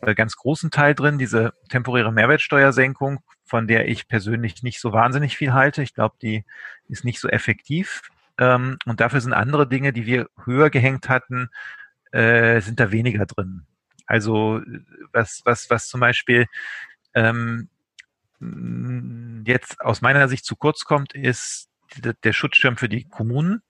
ganz 0.00 0.36
großen 0.36 0.70
Teil 0.70 0.94
drin, 0.94 1.18
diese 1.18 1.52
temporäre 1.68 2.12
Mehrwertsteuersenkung, 2.12 3.20
von 3.44 3.66
der 3.66 3.88
ich 3.88 4.08
persönlich 4.08 4.62
nicht 4.62 4.80
so 4.80 4.92
wahnsinnig 4.92 5.36
viel 5.36 5.52
halte. 5.52 5.82
Ich 5.82 5.94
glaube, 5.94 6.16
die 6.22 6.44
ist 6.88 7.04
nicht 7.04 7.20
so 7.20 7.28
effektiv. 7.28 8.02
Ähm, 8.38 8.78
und 8.86 9.00
dafür 9.00 9.20
sind 9.20 9.32
andere 9.32 9.68
Dinge, 9.68 9.92
die 9.92 10.06
wir 10.06 10.28
höher 10.44 10.70
gehängt 10.70 11.08
hatten, 11.08 11.50
äh, 12.12 12.60
sind 12.60 12.78
da 12.80 12.92
weniger 12.92 13.26
drin. 13.26 13.66
Also 14.06 14.62
was, 15.12 15.42
was, 15.44 15.68
was 15.70 15.88
zum 15.88 16.00
Beispiel 16.00 16.46
ähm, 17.14 17.68
jetzt 19.44 19.80
aus 19.80 20.00
meiner 20.00 20.28
Sicht 20.28 20.44
zu 20.44 20.56
kurz 20.56 20.84
kommt, 20.84 21.14
ist 21.14 21.68
der 22.22 22.32
Schutzschirm 22.32 22.76
für 22.76 22.88
die 22.88 23.04
Kommunen 23.04 23.62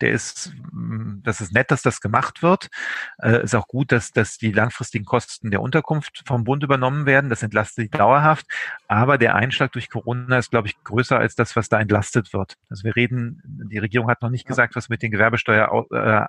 der 0.00 0.12
ist, 0.12 0.52
mm, 0.72 1.22
das 1.22 1.40
ist 1.40 1.52
nett, 1.52 1.70
dass 1.70 1.82
das 1.82 2.00
gemacht 2.00 2.42
wird. 2.42 2.68
Äh, 3.18 3.42
ist 3.42 3.54
auch 3.54 3.68
gut, 3.68 3.92
dass, 3.92 4.12
dass 4.12 4.38
die 4.38 4.52
langfristigen 4.52 5.04
Kosten 5.04 5.50
der 5.50 5.60
Unterkunft 5.60 6.22
vom 6.26 6.44
Bund 6.44 6.62
übernommen 6.62 7.06
werden. 7.06 7.30
Das 7.30 7.42
entlastet 7.42 7.84
die 7.84 7.96
dauerhaft. 7.96 8.46
Aber 8.88 9.18
der 9.18 9.34
Einschlag 9.34 9.72
durch 9.72 9.88
Corona 9.90 10.38
ist, 10.38 10.50
glaube 10.50 10.68
ich, 10.68 10.82
größer 10.84 11.18
als 11.18 11.34
das, 11.34 11.56
was 11.56 11.68
da 11.68 11.80
entlastet 11.80 12.32
wird. 12.32 12.56
Also 12.70 12.84
wir 12.84 12.96
reden, 12.96 13.42
die 13.44 13.78
Regierung 13.78 14.08
hat 14.08 14.22
noch 14.22 14.30
nicht 14.30 14.46
gesagt, 14.46 14.76
was 14.76 14.88
mit 14.88 15.02
den 15.02 15.10
Gewerbesteuer 15.10 15.86
äh, 15.90 16.26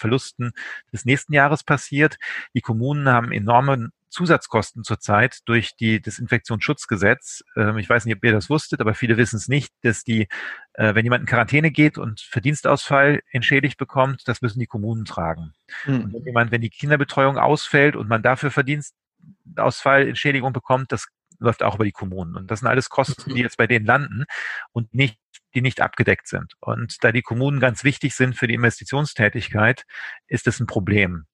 Verlusten 0.00 0.52
des 0.92 1.04
nächsten 1.04 1.32
Jahres 1.32 1.62
passiert. 1.62 2.16
Die 2.54 2.60
Kommunen 2.60 3.08
haben 3.08 3.30
enorme 3.30 3.90
Zusatzkosten 4.10 4.82
zurzeit 4.82 5.38
durch 5.46 5.76
die, 5.76 6.02
das 6.02 6.18
Infektionsschutzgesetz. 6.18 7.44
Ähm, 7.56 7.78
ich 7.78 7.88
weiß 7.88 8.04
nicht, 8.04 8.16
ob 8.16 8.24
ihr 8.24 8.32
das 8.32 8.50
wusstet, 8.50 8.80
aber 8.80 8.94
viele 8.94 9.16
wissen 9.16 9.36
es 9.36 9.48
nicht, 9.48 9.72
dass 9.82 10.02
die, 10.02 10.26
äh, 10.74 10.94
wenn 10.94 11.04
jemand 11.04 11.22
in 11.22 11.26
Quarantäne 11.26 11.70
geht 11.70 11.96
und 11.96 12.20
Verdienstausfall 12.20 13.20
entschädigt 13.30 13.78
bekommt, 13.78 14.26
das 14.26 14.42
müssen 14.42 14.58
die 14.58 14.66
Kommunen 14.66 15.04
tragen. 15.04 15.54
Mhm. 15.86 16.02
Und 16.02 16.12
wenn 16.12 16.24
jemand, 16.24 16.50
wenn 16.50 16.60
die 16.60 16.70
Kinderbetreuung 16.70 17.38
ausfällt 17.38 17.96
und 17.96 18.08
man 18.08 18.22
dafür 18.22 18.50
Verdienstausfall 18.50 20.08
Entschädigung 20.08 20.52
bekommt, 20.52 20.92
das 20.92 21.06
läuft 21.38 21.62
auch 21.62 21.76
über 21.76 21.84
die 21.84 21.92
Kommunen. 21.92 22.36
Und 22.36 22.50
das 22.50 22.60
sind 22.60 22.68
alles 22.68 22.90
Kosten, 22.90 23.34
die 23.34 23.40
jetzt 23.40 23.56
bei 23.56 23.66
denen 23.66 23.86
landen 23.86 24.24
und 24.72 24.92
nicht 24.92 25.18
die 25.54 25.62
nicht 25.62 25.80
abgedeckt 25.80 26.28
sind. 26.28 26.54
Und 26.60 27.02
da 27.02 27.12
die 27.12 27.22
Kommunen 27.22 27.60
ganz 27.60 27.84
wichtig 27.84 28.14
sind 28.14 28.36
für 28.36 28.46
die 28.46 28.54
Investitionstätigkeit, 28.54 29.84
ist 30.26 30.46
es 30.46 30.60
ein 30.60 30.66
Problem. 30.66 31.26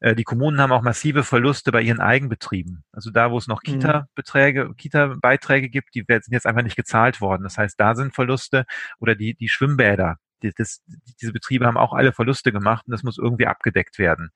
Äh, 0.00 0.14
die 0.14 0.24
Kommunen 0.24 0.60
haben 0.60 0.72
auch 0.72 0.82
massive 0.82 1.24
Verluste 1.24 1.72
bei 1.72 1.82
ihren 1.82 2.00
Eigenbetrieben. 2.00 2.84
Also 2.92 3.10
da, 3.10 3.30
wo 3.30 3.38
es 3.38 3.46
noch 3.46 3.62
mhm. 3.62 3.72
Kita-Beträge, 3.72 4.74
Kita-Beiträge 4.76 5.68
gibt, 5.68 5.94
die 5.94 6.04
sind 6.08 6.32
jetzt 6.32 6.46
einfach 6.46 6.62
nicht 6.62 6.76
gezahlt 6.76 7.20
worden. 7.20 7.42
Das 7.42 7.58
heißt, 7.58 7.78
da 7.78 7.94
sind 7.94 8.14
Verluste 8.14 8.66
oder 8.98 9.14
die, 9.14 9.34
die 9.34 9.48
Schwimmbäder. 9.48 10.16
Die, 10.42 10.52
das, 10.54 10.82
diese 11.20 11.32
Betriebe 11.32 11.66
haben 11.66 11.78
auch 11.78 11.92
alle 11.92 12.12
Verluste 12.12 12.52
gemacht 12.52 12.86
und 12.86 12.92
das 12.92 13.02
muss 13.02 13.18
irgendwie 13.18 13.46
abgedeckt 13.46 13.98
werden. 13.98 14.30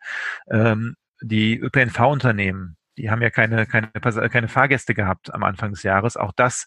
Ähm, 0.51 0.97
die 1.23 1.59
ÖPNV-Unternehmen, 1.59 2.77
die 2.97 3.11
haben 3.11 3.23
ja 3.23 3.31
keine, 3.31 3.67
keine, 3.67 3.89
keine 3.89 4.49
Fahrgäste 4.49 4.95
gehabt 4.95 5.33
am 5.33 5.43
Anfang 5.43 5.71
des 5.71 5.83
Jahres. 5.83 6.17
Auch 6.17 6.33
das 6.33 6.67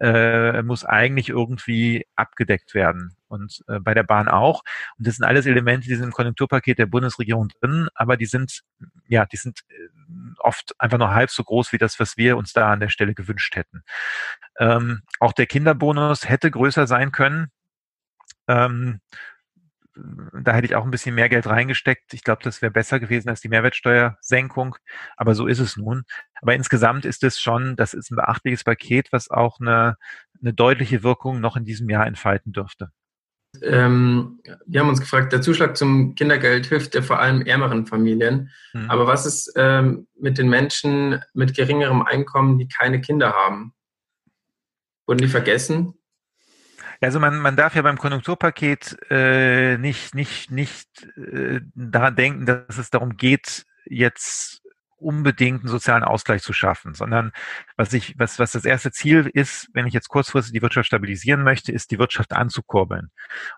äh, 0.00 0.62
muss 0.62 0.84
eigentlich 0.84 1.28
irgendwie 1.28 2.06
abgedeckt 2.16 2.74
werden. 2.74 3.16
Und 3.28 3.62
äh, 3.68 3.78
bei 3.78 3.94
der 3.94 4.02
Bahn 4.02 4.28
auch. 4.28 4.62
Und 4.98 5.06
das 5.06 5.16
sind 5.16 5.24
alles 5.24 5.46
Elemente, 5.46 5.88
die 5.88 5.94
sind 5.94 6.06
im 6.06 6.12
Konjunkturpaket 6.12 6.78
der 6.78 6.86
Bundesregierung 6.86 7.48
drin, 7.60 7.88
aber 7.94 8.16
die 8.16 8.26
sind, 8.26 8.62
ja, 9.06 9.24
die 9.24 9.36
sind 9.36 9.60
äh, 9.68 9.88
oft 10.38 10.74
einfach 10.78 10.98
nur 10.98 11.14
halb 11.14 11.30
so 11.30 11.44
groß 11.44 11.72
wie 11.72 11.78
das, 11.78 12.00
was 12.00 12.16
wir 12.16 12.36
uns 12.36 12.52
da 12.52 12.72
an 12.72 12.80
der 12.80 12.88
Stelle 12.88 13.14
gewünscht 13.14 13.54
hätten. 13.56 13.84
Ähm, 14.58 15.02
auch 15.20 15.32
der 15.32 15.46
Kinderbonus 15.46 16.28
hätte 16.28 16.50
größer 16.50 16.86
sein 16.86 17.12
können. 17.12 17.50
Ähm, 18.48 19.00
da 20.42 20.52
hätte 20.52 20.66
ich 20.66 20.76
auch 20.76 20.84
ein 20.84 20.90
bisschen 20.90 21.14
mehr 21.14 21.28
Geld 21.28 21.46
reingesteckt. 21.46 22.14
Ich 22.14 22.24
glaube, 22.24 22.42
das 22.42 22.62
wäre 22.62 22.72
besser 22.72 23.00
gewesen 23.00 23.28
als 23.28 23.40
die 23.40 23.48
Mehrwertsteuersenkung. 23.48 24.76
Aber 25.16 25.34
so 25.34 25.46
ist 25.46 25.58
es 25.58 25.76
nun. 25.76 26.04
Aber 26.40 26.54
insgesamt 26.54 27.04
ist 27.04 27.24
es 27.24 27.40
schon, 27.40 27.76
das 27.76 27.94
ist 27.94 28.10
ein 28.10 28.16
beachtliches 28.16 28.64
Paket, 28.64 29.12
was 29.12 29.30
auch 29.30 29.60
eine, 29.60 29.96
eine 30.40 30.52
deutliche 30.54 31.02
Wirkung 31.02 31.40
noch 31.40 31.56
in 31.56 31.64
diesem 31.64 31.88
Jahr 31.88 32.06
entfalten 32.06 32.52
dürfte. 32.52 32.90
Ähm, 33.62 34.40
wir 34.66 34.80
haben 34.80 34.88
uns 34.88 35.00
gefragt, 35.00 35.32
der 35.32 35.42
Zuschlag 35.42 35.76
zum 35.76 36.14
Kindergeld 36.14 36.66
hilft 36.66 36.94
ja 36.94 37.02
vor 37.02 37.18
allem 37.18 37.42
ärmeren 37.42 37.86
Familien. 37.86 38.50
Mhm. 38.72 38.90
Aber 38.90 39.06
was 39.06 39.26
ist 39.26 39.52
ähm, 39.56 40.06
mit 40.18 40.38
den 40.38 40.48
Menschen 40.48 41.20
mit 41.34 41.56
geringerem 41.56 42.02
Einkommen, 42.02 42.58
die 42.58 42.68
keine 42.68 43.00
Kinder 43.00 43.32
haben? 43.32 43.74
Wurden 45.06 45.18
die 45.18 45.28
vergessen? 45.28 45.94
Also 47.00 47.18
man, 47.18 47.38
man 47.38 47.56
darf 47.56 47.74
ja 47.74 47.82
beim 47.82 47.98
Konjunkturpaket 47.98 48.98
äh, 49.10 49.78
nicht, 49.78 50.14
nicht, 50.14 50.50
nicht 50.50 50.88
äh, 51.16 51.60
daran 51.74 52.14
denken, 52.14 52.46
dass 52.46 52.76
es 52.76 52.90
darum 52.90 53.16
geht, 53.16 53.64
jetzt 53.86 54.62
unbedingt 55.00 55.60
einen 55.60 55.68
sozialen 55.68 56.04
Ausgleich 56.04 56.42
zu 56.42 56.52
schaffen, 56.52 56.94
sondern 56.94 57.32
was 57.76 57.92
ich, 57.94 58.18
was, 58.18 58.38
was 58.38 58.52
das 58.52 58.66
erste 58.66 58.92
Ziel 58.92 59.30
ist, 59.32 59.68
wenn 59.72 59.86
ich 59.86 59.94
jetzt 59.94 60.08
kurzfristig 60.08 60.52
die 60.52 60.62
Wirtschaft 60.62 60.88
stabilisieren 60.88 61.42
möchte, 61.42 61.72
ist 61.72 61.90
die 61.90 61.98
Wirtschaft 61.98 62.32
anzukurbeln. 62.32 63.04
Und 63.04 63.10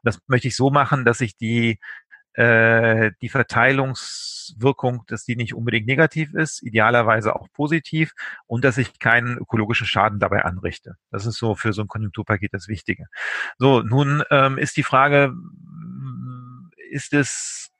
das 0.02 0.20
möchte 0.28 0.48
ich 0.48 0.56
so 0.56 0.70
machen, 0.70 1.04
dass 1.04 1.20
ich 1.20 1.36
die 1.36 1.80
äh, 2.34 3.12
die 3.20 3.28
Verteilungswirkung, 3.28 5.04
dass 5.06 5.24
die 5.24 5.36
nicht 5.36 5.54
unbedingt 5.54 5.86
negativ 5.86 6.32
ist, 6.34 6.62
idealerweise 6.62 7.36
auch 7.36 7.48
positiv 7.52 8.12
und 8.46 8.64
dass 8.64 8.78
ich 8.78 8.98
keinen 8.98 9.38
ökologischen 9.38 9.86
Schaden 9.86 10.18
dabei 10.18 10.44
anrichte. 10.44 10.96
Das 11.10 11.26
ist 11.26 11.38
so 11.38 11.54
für 11.54 11.72
so 11.72 11.82
ein 11.82 11.88
Konjunkturpaket 11.88 12.54
das 12.54 12.68
Wichtige. 12.68 13.06
So, 13.58 13.82
nun 13.82 14.22
ähm, 14.30 14.58
ist 14.58 14.76
die 14.76 14.82
Frage, 14.82 15.34
ist 16.90 17.12
es 17.12 17.70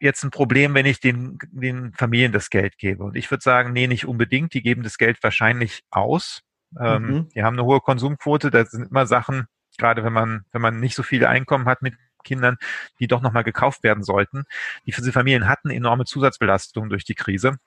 jetzt 0.00 0.22
ein 0.22 0.30
Problem, 0.30 0.74
wenn 0.74 0.86
ich 0.86 1.00
den, 1.00 1.38
den 1.50 1.92
Familien 1.94 2.32
das 2.32 2.50
Geld 2.50 2.76
gebe? 2.78 3.04
Und 3.04 3.16
ich 3.16 3.30
würde 3.30 3.42
sagen, 3.42 3.72
nee, 3.72 3.86
nicht 3.86 4.06
unbedingt. 4.06 4.52
Die 4.54 4.62
geben 4.62 4.82
das 4.82 4.98
Geld 4.98 5.22
wahrscheinlich 5.22 5.82
aus. 5.90 6.42
Ähm, 6.78 7.02
mhm. 7.02 7.28
Die 7.34 7.42
haben 7.42 7.54
eine 7.54 7.64
hohe 7.64 7.80
Konsumquote. 7.80 8.50
Da 8.50 8.64
sind 8.66 8.90
immer 8.90 9.06
Sachen, 9.06 9.46
gerade 9.78 10.04
wenn 10.04 10.12
man, 10.12 10.44
wenn 10.52 10.62
man 10.62 10.78
nicht 10.78 10.94
so 10.94 11.02
viele 11.02 11.28
Einkommen 11.28 11.66
hat 11.66 11.82
mit 11.82 11.94
Kindern, 12.24 12.56
die 12.98 13.06
doch 13.06 13.22
nochmal 13.22 13.44
gekauft 13.44 13.82
werden 13.82 14.02
sollten. 14.02 14.44
Die 14.86 14.92
diese 14.92 15.12
Familien 15.12 15.48
hatten 15.48 15.70
enorme 15.70 16.04
Zusatzbelastungen 16.04 16.90
durch 16.90 17.04
die 17.04 17.14
Krise. 17.14 17.58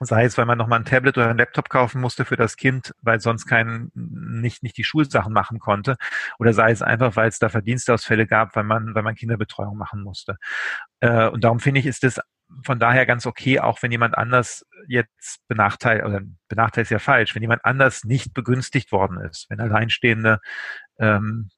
Sei 0.00 0.24
es, 0.24 0.38
weil 0.38 0.46
man 0.46 0.58
nochmal 0.58 0.78
ein 0.78 0.84
Tablet 0.84 1.18
oder 1.18 1.28
ein 1.28 1.38
Laptop 1.38 1.68
kaufen 1.68 2.00
musste 2.00 2.24
für 2.24 2.36
das 2.36 2.56
Kind, 2.56 2.94
weil 3.02 3.18
sonst 3.18 3.46
kein, 3.46 3.90
nicht, 3.94 4.62
nicht 4.62 4.76
die 4.76 4.84
Schulsachen 4.84 5.32
machen 5.32 5.58
konnte. 5.58 5.96
Oder 6.38 6.52
sei 6.52 6.70
es 6.70 6.82
einfach, 6.82 7.16
weil 7.16 7.28
es 7.28 7.40
da 7.40 7.48
Verdienstausfälle 7.48 8.26
gab, 8.26 8.54
weil 8.54 8.62
man, 8.62 8.94
weil 8.94 9.02
man 9.02 9.16
Kinderbetreuung 9.16 9.76
machen 9.76 10.02
musste. 10.02 10.36
Äh, 11.00 11.26
und 11.28 11.42
darum 11.42 11.58
finde 11.58 11.80
ich, 11.80 11.86
ist 11.86 12.04
es 12.04 12.20
von 12.62 12.78
daher 12.78 13.06
ganz 13.06 13.26
okay, 13.26 13.60
auch 13.60 13.82
wenn 13.82 13.90
jemand 13.90 14.16
anders 14.16 14.64
jetzt 14.86 15.46
benachteiligt, 15.48 16.06
oder 16.06 16.20
benachteiligt 16.48 16.86
ist 16.86 16.92
ja 16.92 16.98
falsch, 16.98 17.34
wenn 17.34 17.42
jemand 17.42 17.64
anders 17.64 18.04
nicht 18.04 18.32
begünstigt 18.34 18.92
worden 18.92 19.20
ist, 19.20 19.50
wenn 19.50 19.60
Alleinstehende 19.60 20.40
ähm, 20.98 21.50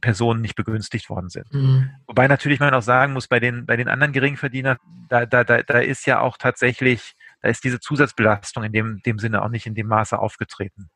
Personen 0.00 0.40
nicht 0.40 0.56
begünstigt 0.56 1.10
worden 1.10 1.28
sind. 1.28 1.52
Mhm. 1.52 1.90
Wobei 2.06 2.28
natürlich 2.28 2.60
man 2.60 2.74
auch 2.74 2.82
sagen 2.82 3.12
muss, 3.12 3.28
bei 3.28 3.40
den, 3.40 3.66
bei 3.66 3.76
den 3.76 3.88
anderen 3.88 4.12
Geringverdienern, 4.12 4.78
da, 5.08 5.26
da, 5.26 5.44
da, 5.44 5.62
da 5.62 5.78
ist 5.78 6.06
ja 6.06 6.20
auch 6.20 6.36
tatsächlich, 6.36 7.14
da 7.42 7.48
ist 7.48 7.64
diese 7.64 7.80
Zusatzbelastung 7.80 8.64
in 8.64 8.72
dem, 8.72 9.02
dem 9.04 9.18
Sinne 9.18 9.42
auch 9.42 9.48
nicht 9.48 9.66
in 9.66 9.74
dem 9.74 9.86
Maße 9.86 10.18
aufgetreten. 10.18 10.90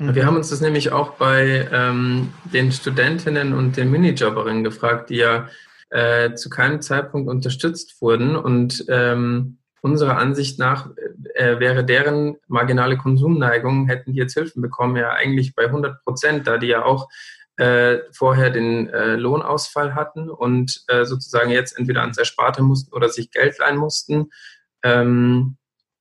Wir 0.00 0.26
haben 0.26 0.36
uns 0.36 0.50
das 0.50 0.60
nämlich 0.60 0.92
auch 0.92 1.14
bei 1.14 1.68
ähm, 1.72 2.32
den 2.44 2.70
Studentinnen 2.70 3.52
und 3.52 3.76
den 3.76 3.90
Minijobberinnen 3.90 4.62
gefragt, 4.62 5.10
die 5.10 5.16
ja 5.16 5.48
äh, 5.90 6.34
zu 6.34 6.50
keinem 6.50 6.80
Zeitpunkt 6.80 7.28
unterstützt 7.28 8.00
wurden. 8.00 8.36
Und 8.36 8.84
ähm, 8.88 9.58
unserer 9.80 10.16
Ansicht 10.16 10.60
nach 10.60 10.90
äh, 11.34 11.58
wäre 11.58 11.84
deren 11.84 12.36
marginale 12.46 12.96
Konsumneigung, 12.96 13.88
hätten 13.88 14.12
die 14.12 14.18
jetzt 14.18 14.34
Hilfen 14.34 14.62
bekommen, 14.62 14.94
ja 14.96 15.14
eigentlich 15.14 15.56
bei 15.56 15.64
100 15.64 16.04
Prozent, 16.04 16.46
da 16.46 16.58
die 16.58 16.68
ja 16.68 16.84
auch 16.84 17.08
äh, 17.58 17.98
vorher 18.12 18.50
den 18.50 18.88
äh, 18.88 19.16
Lohnausfall 19.16 19.94
hatten 19.94 20.30
und 20.30 20.84
äh, 20.86 21.04
sozusagen 21.04 21.50
jetzt 21.50 21.76
entweder 21.76 22.02
ans 22.02 22.16
Ersparte 22.16 22.62
mussten 22.62 22.94
oder 22.94 23.08
sich 23.08 23.30
Geld 23.30 23.58
leihen 23.58 23.76
mussten. 23.76 24.30
Ähm, 24.82 25.56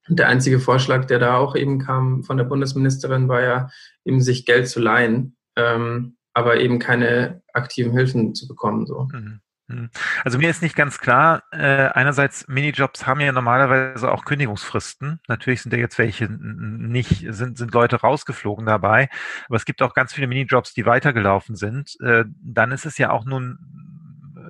der 0.08 0.28
einzige 0.30 0.60
Vorschlag, 0.60 1.05
der 1.05 1.20
da 1.20 1.38
auch 1.38 1.55
eben 1.55 1.80
kam 1.80 2.24
von 2.24 2.38
der 2.38 2.45
Bundesministerin, 2.45 3.28
war 3.28 3.41
ja 3.41 3.70
eben 4.05 4.22
sich 4.22 4.45
Geld 4.45 4.70
zu 4.70 4.80
leihen, 4.80 5.36
ähm, 5.55 6.18
aber 6.34 6.60
eben 6.60 6.80
keine 6.80 7.41
aktiven 7.53 7.91
Hilfen 7.91 8.36
zu 8.36 8.47
bekommen. 8.47 8.86
So. 8.86 9.08
Mhm. 9.12 9.41
Hm. 9.70 9.89
Also 10.24 10.38
mir 10.38 10.49
ist 10.49 10.61
nicht 10.61 10.76
ganz 10.76 10.99
klar, 10.99 11.43
äh, 11.51 11.89
einerseits 11.89 12.47
Minijobs 12.47 13.05
haben 13.05 13.20
ja 13.20 13.32
normalerweise 13.32 14.11
auch 14.11 14.24
Kündigungsfristen. 14.24 15.20
Natürlich 15.28 15.61
sind 15.61 15.74
ja 15.74 15.80
jetzt 15.80 15.97
welche 15.97 16.30
nicht, 16.30 17.26
sind, 17.30 17.57
sind 17.57 17.74
Leute 17.74 17.97
rausgeflogen 17.97 18.65
dabei, 18.65 19.09
aber 19.47 19.57
es 19.57 19.65
gibt 19.65 19.82
auch 19.82 19.93
ganz 19.93 20.13
viele 20.13 20.28
Minijobs, 20.28 20.74
die 20.74 20.86
weitergelaufen 20.86 21.55
sind. 21.55 21.99
Äh, 22.01 22.24
dann 22.41 22.72
ist 22.72 22.86
es 22.86 22.97
ja 22.97 23.09
auch 23.09 23.26
nun, 23.26 23.59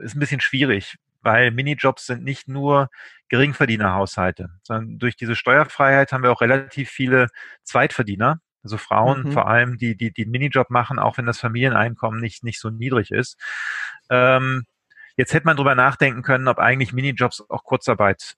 ist 0.02 0.16
ein 0.16 0.20
bisschen 0.20 0.42
schwierig, 0.42 0.98
weil 1.22 1.52
Minijobs 1.52 2.06
sind 2.06 2.24
nicht 2.24 2.48
nur 2.48 2.90
Geringverdienerhaushalte, 3.30 4.50
sondern 4.62 5.00
durch 5.00 5.16
diese 5.16 5.36
Steuerfreiheit 5.36 6.12
haben 6.12 6.24
wir 6.24 6.32
auch 6.32 6.42
relativ 6.42 6.90
viele 6.90 7.28
Zweitverdiener, 7.64 8.40
also 8.64 8.78
Frauen 8.78 9.24
mhm. 9.24 9.32
vor 9.32 9.48
allem, 9.48 9.78
die, 9.78 9.98
die, 9.98 10.14
die 10.14 10.24
einen 10.24 10.32
Minijob 10.32 10.70
machen, 10.70 11.00
auch 11.00 11.18
wenn 11.18 11.26
das 11.26 11.40
Familieneinkommen 11.40 12.22
nicht, 12.22 12.44
nicht 12.44 12.60
so 12.60 12.70
niedrig 12.70 13.12
ist. 13.12 13.40
Ähm, 14.10 14.66
Jetzt 15.18 15.34
hätte 15.34 15.46
man 15.46 15.58
drüber 15.58 15.76
nachdenken 15.76 16.22
können, 16.22 16.48
ob 16.48 16.60
eigentlich 16.60 16.94
Minijobs 16.94 17.44
auch 17.50 17.64
Kurzarbeit 17.64 18.36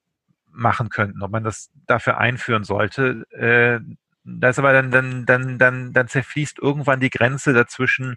machen 0.52 0.90
könnten, 0.90 1.22
ob 1.22 1.32
man 1.32 1.44
das 1.44 1.70
dafür 1.86 2.18
einführen 2.18 2.64
sollte. 2.64 3.26
Äh, 3.32 3.80
da 4.24 4.50
ist 4.50 4.60
aber 4.60 4.74
dann, 4.74 4.92
dann, 4.92 5.26
dann, 5.26 5.58
dann, 5.58 5.94
dann 5.94 6.08
zerfließt 6.08 6.60
irgendwann 6.60 7.00
die 7.00 7.10
Grenze 7.10 7.54
dazwischen, 7.54 8.16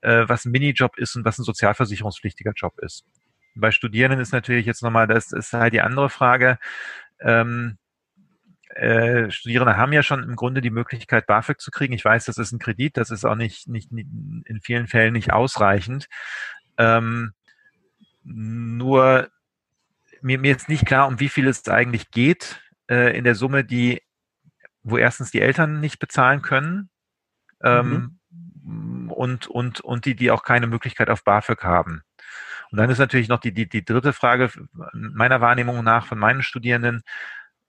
äh, 0.00 0.24
was 0.26 0.44
ein 0.44 0.52
Minijob 0.52 0.98
ist 0.98 1.16
und 1.16 1.24
was 1.24 1.38
ein 1.38 1.44
sozialversicherungspflichtiger 1.44 2.52
Job 2.54 2.78
ist. 2.80 3.04
Bei 3.54 3.70
Studierenden 3.70 4.20
ist 4.20 4.32
natürlich 4.32 4.66
jetzt 4.66 4.82
nochmal, 4.82 5.06
das 5.06 5.32
ist 5.32 5.52
halt 5.52 5.72
die 5.72 5.80
andere 5.80 6.08
Frage. 6.08 6.58
Ähm, 7.20 7.78
äh, 8.74 9.30
Studierende 9.30 9.76
haben 9.76 9.92
ja 9.92 10.02
schon 10.02 10.22
im 10.22 10.36
Grunde 10.36 10.60
die 10.60 10.70
Möglichkeit, 10.70 11.26
BAföG 11.26 11.60
zu 11.60 11.70
kriegen. 11.70 11.92
Ich 11.92 12.04
weiß, 12.04 12.24
das 12.24 12.38
ist 12.38 12.52
ein 12.52 12.60
Kredit, 12.60 12.96
das 12.96 13.10
ist 13.10 13.24
auch 13.24 13.34
nicht, 13.34 13.68
nicht, 13.68 13.90
nicht 13.92 14.08
in 14.44 14.60
vielen 14.62 14.86
Fällen 14.86 15.12
nicht 15.12 15.32
ausreichend. 15.32 16.06
Ähm, 16.78 17.32
nur 18.22 19.30
mir, 20.22 20.38
mir 20.38 20.56
ist 20.56 20.68
nicht 20.68 20.86
klar, 20.86 21.08
um 21.08 21.20
wie 21.20 21.28
viel 21.28 21.48
es 21.48 21.66
eigentlich 21.68 22.10
geht 22.10 22.62
äh, 22.88 23.16
in 23.16 23.24
der 23.24 23.34
Summe, 23.34 23.64
die, 23.64 24.02
wo 24.82 24.96
erstens 24.96 25.30
die 25.30 25.40
Eltern 25.40 25.80
nicht 25.80 25.98
bezahlen 25.98 26.42
können 26.42 26.90
ähm, 27.62 28.18
mhm. 28.62 29.10
und, 29.10 29.46
und, 29.46 29.80
und 29.80 30.04
die, 30.04 30.14
die 30.14 30.30
auch 30.30 30.42
keine 30.42 30.66
Möglichkeit 30.66 31.10
auf 31.10 31.24
BAföG 31.24 31.62
haben. 31.62 32.02
Und 32.70 32.78
dann 32.78 32.90
ist 32.90 32.98
natürlich 32.98 33.28
noch 33.28 33.40
die, 33.40 33.52
die, 33.52 33.68
die 33.68 33.84
dritte 33.84 34.12
Frage 34.12 34.50
meiner 34.92 35.40
Wahrnehmung 35.40 35.82
nach 35.82 36.06
von 36.06 36.18
meinen 36.18 36.42
Studierenden, 36.42 37.02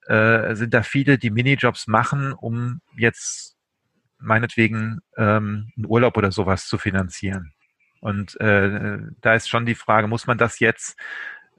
äh, 0.08 0.56
sind 0.56 0.74
da 0.74 0.84
viele, 0.84 1.18
die 1.18 1.32
Minijobs 1.32 1.88
machen, 1.88 2.34
um 2.34 2.82
jetzt 2.96 3.58
meinetwegen 4.20 5.00
ähm, 5.18 5.72
einen 5.76 5.86
Urlaub 5.88 6.18
oder 6.18 6.32
sowas 6.32 6.68
zu 6.68 6.78
finanzieren. 6.78 7.54
Und 8.02 8.40
äh, 8.42 8.98
da 9.22 9.36
ist 9.36 9.48
schon 9.48 9.66
die 9.66 9.76
Frage, 9.76 10.08
muss 10.08 10.28
man 10.28 10.38
das 10.38 10.60
jetzt, 10.60 10.98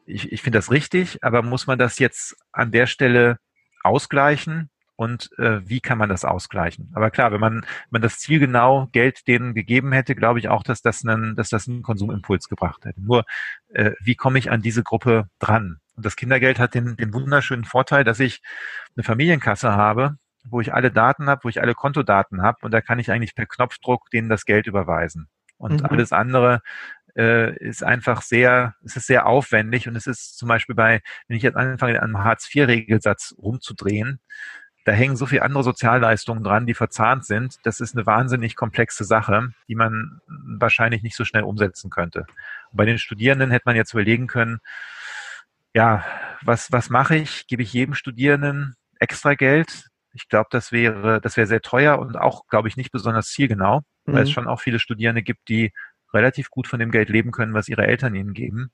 ich, 0.04 0.32
ich 0.32 0.42
finde 0.42 0.58
das 0.58 0.70
richtig, 0.70 1.24
aber 1.24 1.42
muss 1.42 1.66
man 1.66 1.78
das 1.78 1.98
jetzt 1.98 2.36
an 2.52 2.72
der 2.72 2.86
Stelle 2.86 3.38
ausgleichen? 3.82 4.68
Und 4.96 5.30
äh, 5.38 5.60
wie 5.66 5.80
kann 5.80 5.98
man 5.98 6.08
das 6.08 6.24
ausgleichen? 6.24 6.92
Aber 6.94 7.10
klar, 7.10 7.32
wenn 7.32 7.40
man, 7.40 7.62
wenn 7.62 7.90
man 7.90 8.02
das 8.02 8.18
Ziel 8.18 8.38
genau 8.38 8.88
Geld 8.92 9.26
denen 9.26 9.54
gegeben 9.54 9.92
hätte, 9.92 10.14
glaube 10.14 10.38
ich 10.38 10.48
auch, 10.48 10.62
dass 10.62 10.82
das 10.82 11.04
einen, 11.04 11.34
dass 11.34 11.48
das 11.48 11.66
einen 11.66 11.82
Konsumimpuls 11.82 12.48
gebracht 12.48 12.84
hätte. 12.84 13.00
Nur, 13.00 13.24
äh, 13.70 13.92
wie 14.00 14.14
komme 14.14 14.38
ich 14.38 14.50
an 14.50 14.62
diese 14.62 14.82
Gruppe 14.82 15.28
dran? 15.38 15.78
Und 15.96 16.06
das 16.06 16.16
Kindergeld 16.16 16.58
hat 16.58 16.74
den, 16.74 16.96
den 16.96 17.12
wunderschönen 17.14 17.64
Vorteil, 17.64 18.04
dass 18.04 18.20
ich 18.20 18.42
eine 18.96 19.04
Familienkasse 19.04 19.72
habe, 19.72 20.18
wo 20.44 20.60
ich 20.60 20.74
alle 20.74 20.90
Daten 20.90 21.28
habe, 21.28 21.44
wo 21.44 21.48
ich 21.48 21.60
alle 21.60 21.74
Kontodaten 21.74 22.42
habe 22.42 22.58
und 22.62 22.72
da 22.72 22.80
kann 22.80 22.98
ich 22.98 23.10
eigentlich 23.10 23.34
per 23.34 23.46
Knopfdruck 23.46 24.10
denen 24.10 24.28
das 24.28 24.44
Geld 24.44 24.66
überweisen. 24.66 25.28
Und 25.62 25.80
mhm. 25.80 25.86
alles 25.86 26.12
andere 26.12 26.60
äh, 27.16 27.56
ist 27.58 27.84
einfach 27.84 28.22
sehr, 28.22 28.74
es 28.84 28.96
ist 28.96 29.06
sehr 29.06 29.26
aufwendig 29.26 29.86
und 29.86 29.94
es 29.94 30.08
ist 30.08 30.36
zum 30.36 30.48
Beispiel 30.48 30.74
bei, 30.74 31.02
wenn 31.28 31.36
ich 31.36 31.42
jetzt 31.44 31.56
anfange, 31.56 32.02
an 32.02 32.14
einem 32.14 32.24
Hartz-IV-Regelsatz 32.24 33.36
rumzudrehen, 33.38 34.18
da 34.84 34.90
hängen 34.90 35.14
so 35.14 35.26
viele 35.26 35.42
andere 35.42 35.62
Sozialleistungen 35.62 36.42
dran, 36.42 36.66
die 36.66 36.74
verzahnt 36.74 37.24
sind. 37.24 37.58
Das 37.62 37.78
ist 37.78 37.94
eine 37.94 38.04
wahnsinnig 38.04 38.56
komplexe 38.56 39.04
Sache, 39.04 39.52
die 39.68 39.76
man 39.76 40.20
wahrscheinlich 40.26 41.04
nicht 41.04 41.14
so 41.14 41.24
schnell 41.24 41.44
umsetzen 41.44 41.88
könnte. 41.88 42.26
Und 42.72 42.76
bei 42.76 42.84
den 42.84 42.98
Studierenden 42.98 43.52
hätte 43.52 43.66
man 43.66 43.76
jetzt 43.76 43.92
überlegen 43.92 44.26
können, 44.26 44.58
ja, 45.72 46.04
was, 46.42 46.72
was 46.72 46.90
mache 46.90 47.14
ich? 47.14 47.46
Gebe 47.46 47.62
ich 47.62 47.72
jedem 47.72 47.94
Studierenden 47.94 48.74
extra 48.98 49.34
Geld? 49.34 49.86
Ich 50.12 50.28
glaube, 50.28 50.48
das 50.50 50.72
wäre, 50.72 51.20
das 51.20 51.36
wäre 51.36 51.46
sehr 51.46 51.62
teuer 51.62 52.00
und 52.00 52.16
auch, 52.18 52.48
glaube 52.48 52.66
ich, 52.66 52.76
nicht 52.76 52.90
besonders 52.90 53.28
zielgenau 53.28 53.82
mhm. 54.04 54.12
weil 54.12 54.22
es 54.22 54.28
mhm. 54.30 54.34
schon 54.34 54.48
auch 54.48 54.60
viele 54.60 54.78
Studierende 54.78 55.22
gibt, 55.22 55.48
die 55.48 55.72
relativ 56.12 56.50
gut 56.50 56.66
von 56.66 56.78
dem 56.78 56.90
Geld 56.90 57.08
leben 57.08 57.30
können, 57.30 57.54
was 57.54 57.68
ihre 57.68 57.86
Eltern 57.86 58.14
ihnen 58.14 58.34
geben. 58.34 58.70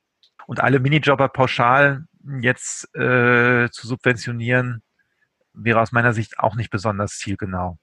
Und 0.46 0.60
alle 0.60 0.80
Minijobber 0.80 1.28
pauschal 1.28 2.04
jetzt 2.40 2.94
äh, 2.96 3.68
zu 3.70 3.86
subventionieren, 3.86 4.82
wäre 5.52 5.80
aus 5.80 5.92
meiner 5.92 6.12
Sicht 6.12 6.38
auch 6.38 6.56
nicht 6.56 6.70
besonders 6.70 7.18
zielgenau. 7.18 7.78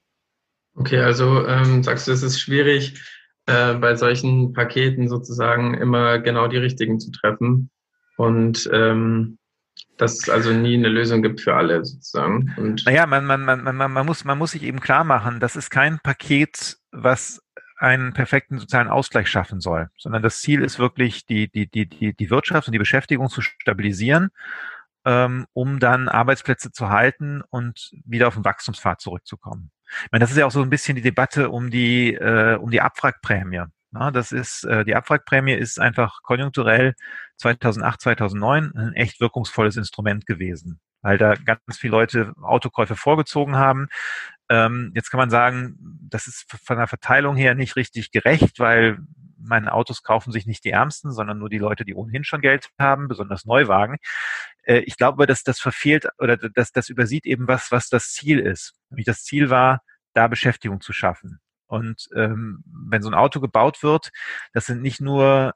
Okay, 0.74 1.00
also 1.00 1.46
ähm, 1.46 1.82
sagst 1.82 2.06
du, 2.06 2.12
es 2.12 2.22
ist 2.22 2.38
schwierig, 2.38 3.00
äh, 3.46 3.74
bei 3.74 3.96
solchen 3.96 4.52
Paketen 4.52 5.08
sozusagen 5.08 5.74
immer 5.74 6.18
genau 6.18 6.48
die 6.48 6.58
richtigen 6.58 7.00
zu 7.00 7.10
treffen 7.10 7.70
und 8.16 8.68
ähm, 8.72 9.38
dass 9.96 10.14
es 10.14 10.28
also 10.28 10.52
nie 10.52 10.74
eine 10.74 10.88
Lösung 10.88 11.22
gibt 11.22 11.40
für 11.40 11.54
alle 11.54 11.84
sozusagen. 11.84 12.52
Und 12.56 12.84
naja, 12.86 13.06
man, 13.06 13.24
man, 13.24 13.44
man, 13.44 13.62
man, 13.62 13.92
man, 13.92 14.06
muss, 14.06 14.24
man 14.24 14.38
muss 14.38 14.52
sich 14.52 14.62
eben 14.62 14.80
klar 14.80 15.04
machen, 15.04 15.40
das 15.40 15.56
ist 15.56 15.70
kein 15.70 15.98
Paket, 16.00 16.78
was 16.92 17.42
einen 17.78 18.12
perfekten 18.12 18.58
sozialen 18.58 18.88
Ausgleich 18.88 19.28
schaffen 19.28 19.60
soll, 19.60 19.90
sondern 19.98 20.22
das 20.22 20.40
Ziel 20.40 20.62
ist 20.62 20.78
wirklich, 20.78 21.26
die, 21.26 21.48
die, 21.50 21.68
die, 21.68 21.86
die, 21.86 22.14
die 22.14 22.30
Wirtschaft 22.30 22.68
und 22.68 22.72
die 22.72 22.78
Beschäftigung 22.78 23.28
zu 23.28 23.42
stabilisieren, 23.42 24.30
ähm, 25.04 25.46
um 25.52 25.78
dann 25.78 26.08
Arbeitsplätze 26.08 26.72
zu 26.72 26.88
halten 26.88 27.42
und 27.50 27.90
wieder 28.04 28.28
auf 28.28 28.34
den 28.34 28.44
Wachstumspfad 28.44 29.00
zurückzukommen. 29.00 29.70
Ich 30.04 30.10
meine, 30.10 30.22
das 30.22 30.30
ist 30.30 30.38
ja 30.38 30.46
auch 30.46 30.50
so 30.50 30.62
ein 30.62 30.70
bisschen 30.70 30.96
die 30.96 31.02
Debatte 31.02 31.50
um 31.50 31.70
die, 31.70 32.14
äh, 32.14 32.56
um 32.56 32.70
die 32.70 32.80
Abwrackprämie. 32.80 33.64
Ja, 33.92 34.10
das 34.10 34.32
ist, 34.32 34.64
äh, 34.64 34.84
die 34.84 34.94
Abwrackprämie 34.94 35.54
ist 35.54 35.80
einfach 35.80 36.22
konjunkturell 36.22 36.94
2008, 37.38 38.00
2009 38.00 38.72
ein 38.74 38.92
echt 38.94 39.20
wirkungsvolles 39.20 39.76
Instrument 39.76 40.26
gewesen, 40.26 40.80
weil 41.02 41.18
da 41.18 41.34
ganz 41.34 41.78
viele 41.78 41.92
Leute 41.92 42.32
Autokäufe 42.42 42.96
vorgezogen 42.96 43.56
haben. 43.56 43.88
Ähm, 44.48 44.92
jetzt 44.94 45.10
kann 45.10 45.18
man 45.18 45.30
sagen, 45.30 45.76
das 46.08 46.26
ist 46.26 46.46
von 46.64 46.78
der 46.78 46.86
Verteilung 46.86 47.36
her 47.36 47.54
nicht 47.54 47.76
richtig 47.76 48.10
gerecht, 48.10 48.58
weil 48.58 48.98
meine 49.38 49.72
Autos 49.72 50.02
kaufen 50.02 50.32
sich 50.32 50.46
nicht 50.46 50.64
die 50.64 50.70
Ärmsten, 50.70 51.12
sondern 51.12 51.38
nur 51.38 51.48
die 51.48 51.58
Leute, 51.58 51.84
die 51.84 51.94
ohnehin 51.94 52.24
schon 52.24 52.40
Geld 52.40 52.70
haben, 52.78 53.08
besonders 53.08 53.44
Neuwagen. 53.44 53.96
Äh, 54.64 54.78
ich 54.80 54.96
glaube, 54.96 55.26
dass 55.26 55.42
das 55.42 55.60
verfehlt 55.60 56.08
oder 56.18 56.36
dass 56.36 56.72
das 56.72 56.88
übersieht 56.88 57.26
eben 57.26 57.48
was, 57.48 57.70
was 57.70 57.88
das 57.88 58.12
Ziel 58.12 58.38
ist. 58.38 58.74
Nämlich 58.90 59.06
das 59.06 59.22
Ziel 59.24 59.50
war, 59.50 59.82
da 60.14 60.28
Beschäftigung 60.28 60.80
zu 60.80 60.92
schaffen. 60.92 61.40
Und 61.66 62.08
ähm, 62.14 62.62
wenn 62.66 63.02
so 63.02 63.10
ein 63.10 63.14
Auto 63.14 63.40
gebaut 63.40 63.82
wird, 63.82 64.10
das 64.52 64.66
sind 64.66 64.82
nicht 64.82 65.00
nur 65.00 65.54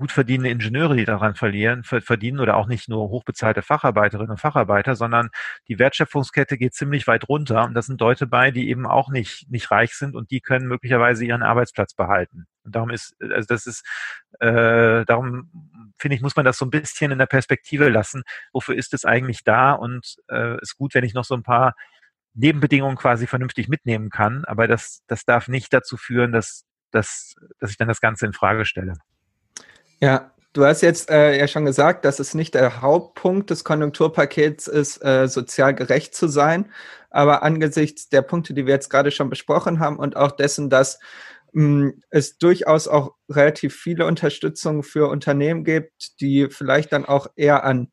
gut 0.00 0.12
verdienende 0.12 0.48
Ingenieure, 0.48 0.96
die 0.96 1.04
daran 1.04 1.34
verlieren, 1.34 1.84
verdienen 1.84 2.40
oder 2.40 2.56
auch 2.56 2.66
nicht 2.66 2.88
nur 2.88 3.10
hochbezahlte 3.10 3.60
Facharbeiterinnen 3.60 4.30
und 4.30 4.40
Facharbeiter, 4.40 4.96
sondern 4.96 5.28
die 5.68 5.78
Wertschöpfungskette 5.78 6.56
geht 6.56 6.72
ziemlich 6.72 7.06
weit 7.06 7.28
runter 7.28 7.64
und 7.64 7.74
das 7.74 7.84
sind 7.84 8.00
Leute 8.00 8.26
bei, 8.26 8.50
die 8.50 8.70
eben 8.70 8.86
auch 8.86 9.10
nicht, 9.10 9.50
nicht 9.50 9.70
reich 9.70 9.94
sind 9.94 10.16
und 10.16 10.30
die 10.30 10.40
können 10.40 10.66
möglicherweise 10.66 11.26
ihren 11.26 11.42
Arbeitsplatz 11.42 11.92
behalten. 11.92 12.46
Und 12.64 12.74
darum 12.74 12.88
ist, 12.88 13.14
also 13.20 13.46
das 13.46 13.66
ist, 13.66 13.86
äh, 14.40 15.04
darum 15.04 15.50
finde 15.98 16.16
ich, 16.16 16.22
muss 16.22 16.34
man 16.34 16.46
das 16.46 16.56
so 16.56 16.64
ein 16.64 16.70
bisschen 16.70 17.12
in 17.12 17.18
der 17.18 17.26
Perspektive 17.26 17.90
lassen. 17.90 18.22
Wofür 18.54 18.76
ist 18.76 18.94
es 18.94 19.04
eigentlich 19.04 19.44
da? 19.44 19.72
Und 19.72 20.16
äh, 20.30 20.58
ist 20.62 20.76
gut, 20.78 20.94
wenn 20.94 21.04
ich 21.04 21.12
noch 21.12 21.24
so 21.24 21.34
ein 21.34 21.42
paar 21.42 21.74
Nebenbedingungen 22.32 22.96
quasi 22.96 23.26
vernünftig 23.26 23.68
mitnehmen 23.68 24.08
kann, 24.08 24.46
aber 24.46 24.66
das, 24.66 25.02
das 25.08 25.26
darf 25.26 25.48
nicht 25.48 25.74
dazu 25.74 25.98
führen, 25.98 26.32
dass, 26.32 26.64
dass, 26.90 27.34
dass 27.58 27.70
ich 27.70 27.76
dann 27.76 27.88
das 27.88 28.00
Ganze 28.00 28.24
in 28.24 28.32
Frage 28.32 28.64
stelle. 28.64 28.94
Ja, 30.00 30.32
du 30.54 30.64
hast 30.64 30.80
jetzt 30.80 31.10
äh, 31.10 31.38
ja 31.38 31.46
schon 31.46 31.66
gesagt, 31.66 32.04
dass 32.04 32.18
es 32.20 32.34
nicht 32.34 32.54
der 32.54 32.80
Hauptpunkt 32.80 33.50
des 33.50 33.64
Konjunkturpakets 33.64 34.66
ist, 34.66 35.04
äh, 35.04 35.28
sozial 35.28 35.74
gerecht 35.74 36.14
zu 36.14 36.26
sein. 36.26 36.70
Aber 37.10 37.42
angesichts 37.42 38.08
der 38.08 38.22
Punkte, 38.22 38.54
die 38.54 38.66
wir 38.66 38.74
jetzt 38.74 38.88
gerade 38.88 39.10
schon 39.10 39.30
besprochen 39.30 39.78
haben 39.80 39.98
und 39.98 40.16
auch 40.16 40.32
dessen, 40.32 40.70
dass 40.70 41.00
hm, 41.52 42.02
es 42.10 42.38
durchaus 42.38 42.88
auch 42.88 43.14
relativ 43.28 43.76
viele 43.76 44.06
Unterstützung 44.06 44.82
für 44.82 45.08
Unternehmen 45.08 45.64
gibt, 45.64 46.20
die 46.20 46.48
vielleicht 46.50 46.92
dann 46.92 47.04
auch 47.04 47.26
eher 47.36 47.64
an 47.64 47.90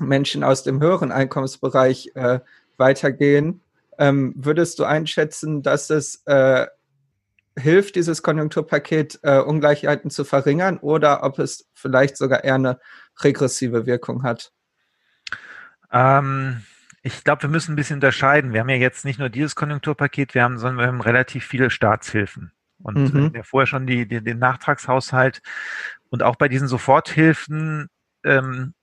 Menschen 0.00 0.44
aus 0.44 0.62
dem 0.62 0.80
höheren 0.80 1.12
Einkommensbereich 1.12 2.12
äh, 2.14 2.40
weitergehen, 2.78 3.62
ähm, 3.98 4.32
würdest 4.36 4.78
du 4.78 4.84
einschätzen, 4.84 5.62
dass 5.62 5.90
es 5.90 6.22
äh, 6.26 6.66
hilft 7.58 7.96
dieses 7.96 8.22
Konjunkturpaket, 8.22 9.20
äh, 9.22 9.38
Ungleichheiten 9.38 10.10
zu 10.10 10.24
verringern 10.24 10.78
oder 10.78 11.22
ob 11.22 11.38
es 11.38 11.68
vielleicht 11.74 12.16
sogar 12.16 12.44
eher 12.44 12.54
eine 12.54 12.80
regressive 13.22 13.86
Wirkung 13.86 14.22
hat? 14.22 14.52
Ähm, 15.90 16.62
ich 17.02 17.24
glaube, 17.24 17.42
wir 17.42 17.50
müssen 17.50 17.72
ein 17.72 17.76
bisschen 17.76 17.96
unterscheiden. 17.96 18.52
Wir 18.52 18.60
haben 18.60 18.68
ja 18.68 18.76
jetzt 18.76 19.04
nicht 19.04 19.18
nur 19.18 19.28
dieses 19.28 19.54
Konjunkturpaket, 19.54 20.34
wir 20.34 20.42
haben, 20.42 20.58
sondern 20.58 20.78
wir 20.78 20.86
haben 20.86 21.00
relativ 21.00 21.46
viele 21.46 21.70
Staatshilfen. 21.70 22.52
Und 22.80 23.12
mhm. 23.12 23.32
ja 23.34 23.42
vorher 23.42 23.66
schon 23.66 23.86
die, 23.86 24.06
die, 24.06 24.22
den 24.22 24.38
Nachtragshaushalt. 24.38 25.42
Und 26.10 26.22
auch 26.22 26.36
bei 26.36 26.48
diesen 26.48 26.68
Soforthilfen 26.68 27.88
ähm, 28.24 28.74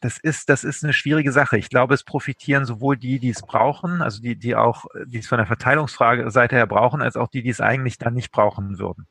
das 0.00 0.18
ist, 0.18 0.48
das 0.48 0.64
ist 0.64 0.82
eine 0.84 0.92
schwierige 0.92 1.32
Sache. 1.32 1.58
Ich 1.58 1.68
glaube, 1.68 1.94
es 1.94 2.04
profitieren 2.04 2.64
sowohl 2.64 2.96
die, 2.96 3.18
die 3.18 3.30
es 3.30 3.42
brauchen, 3.42 4.00
also 4.00 4.22
die, 4.22 4.36
die 4.36 4.56
auch, 4.56 4.86
die 5.06 5.18
es 5.18 5.26
von 5.26 5.38
der 5.38 5.46
Verteilungsfrage 5.46 6.30
Seite 6.30 6.56
her 6.56 6.66
brauchen, 6.66 7.02
als 7.02 7.16
auch 7.16 7.28
die, 7.28 7.42
die 7.42 7.50
es 7.50 7.60
eigentlich 7.60 7.98
dann 7.98 8.14
nicht 8.14 8.32
brauchen 8.32 8.78
würden. 8.78 9.06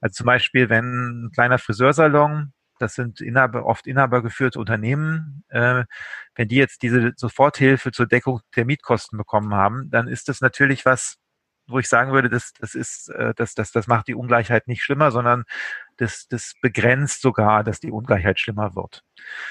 Also 0.00 0.14
zum 0.14 0.26
Beispiel, 0.26 0.68
wenn 0.68 1.26
ein 1.26 1.30
kleiner 1.32 1.58
Friseursalon, 1.58 2.52
das 2.80 2.94
sind 2.94 3.20
Inhaber, 3.20 3.64
oft 3.64 3.86
inhabergeführte 3.86 4.58
Unternehmen, 4.58 5.44
äh, 5.48 5.84
wenn 6.34 6.48
die 6.48 6.56
jetzt 6.56 6.82
diese 6.82 7.12
Soforthilfe 7.16 7.92
zur 7.92 8.06
Deckung 8.06 8.40
der 8.56 8.64
Mietkosten 8.64 9.16
bekommen 9.16 9.54
haben, 9.54 9.88
dann 9.90 10.08
ist 10.08 10.28
das 10.28 10.40
natürlich 10.40 10.84
was, 10.84 11.18
wo 11.68 11.78
ich 11.78 11.88
sagen 11.88 12.12
würde, 12.12 12.28
das, 12.28 12.52
das 12.58 12.74
ist, 12.74 13.08
äh, 13.10 13.34
das, 13.36 13.54
das, 13.54 13.70
das 13.70 13.86
macht 13.86 14.08
die 14.08 14.16
Ungleichheit 14.16 14.66
nicht 14.66 14.82
schlimmer, 14.82 15.12
sondern 15.12 15.44
das, 16.02 16.28
das 16.28 16.54
begrenzt 16.60 17.22
sogar, 17.22 17.64
dass 17.64 17.80
die 17.80 17.90
Ungleichheit 17.90 18.38
schlimmer 18.38 18.74
wird. 18.74 19.04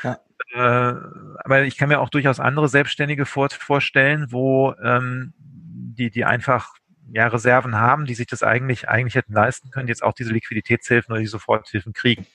Ja. 0.04 0.20
Äh, 0.54 0.96
aber 1.44 1.64
ich 1.64 1.78
kann 1.78 1.90
mir 1.90 2.00
auch 2.00 2.10
durchaus 2.10 2.40
andere 2.40 2.68
Selbstständige 2.68 3.26
vor, 3.26 3.50
vorstellen, 3.50 4.32
wo 4.32 4.74
ähm, 4.84 5.34
die, 5.38 6.12
die 6.12 6.26
einfach 6.26 6.74
ja, 7.14 7.28
Reserven 7.28 7.76
haben, 7.76 8.06
die 8.06 8.14
sich 8.14 8.28
das 8.28 8.42
eigentlich, 8.44 8.88
eigentlich 8.88 9.16
hätten 9.16 9.34
leisten 9.34 9.70
können, 9.70 9.88
jetzt 9.88 10.04
auch 10.04 10.14
diese 10.14 10.32
Liquiditätshilfen 10.32 11.12
oder 11.12 11.22
die 11.22 11.28
Soforthilfen 11.28 11.94
kriegen. 11.94 12.26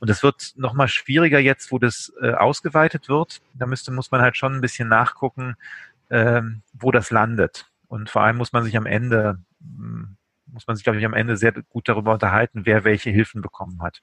Und 0.00 0.10
das 0.10 0.22
wird 0.22 0.52
nochmal 0.56 0.88
schwieriger 0.88 1.38
jetzt, 1.38 1.72
wo 1.72 1.78
das 1.78 2.12
äh, 2.20 2.32
ausgeweitet 2.32 3.08
wird. 3.08 3.40
Da 3.54 3.66
müsste, 3.66 3.92
muss 3.92 4.10
man 4.10 4.20
halt 4.20 4.36
schon 4.36 4.54
ein 4.54 4.60
bisschen 4.60 4.88
nachgucken, 4.88 5.56
ähm, 6.10 6.62
wo 6.72 6.90
das 6.90 7.10
landet. 7.10 7.66
Und 7.88 8.10
vor 8.10 8.22
allem 8.22 8.36
muss 8.36 8.52
man 8.52 8.64
sich 8.64 8.76
am 8.76 8.86
Ende, 8.86 9.38
hm, 9.60 10.16
muss 10.52 10.66
man 10.66 10.76
sich, 10.76 10.84
glaube 10.84 10.98
ich, 10.98 11.04
am 11.04 11.14
Ende 11.14 11.36
sehr 11.36 11.52
gut 11.52 11.88
darüber 11.88 12.12
unterhalten, 12.12 12.62
wer 12.64 12.84
welche 12.84 13.10
Hilfen 13.10 13.42
bekommen 13.42 13.82
hat. 13.82 14.02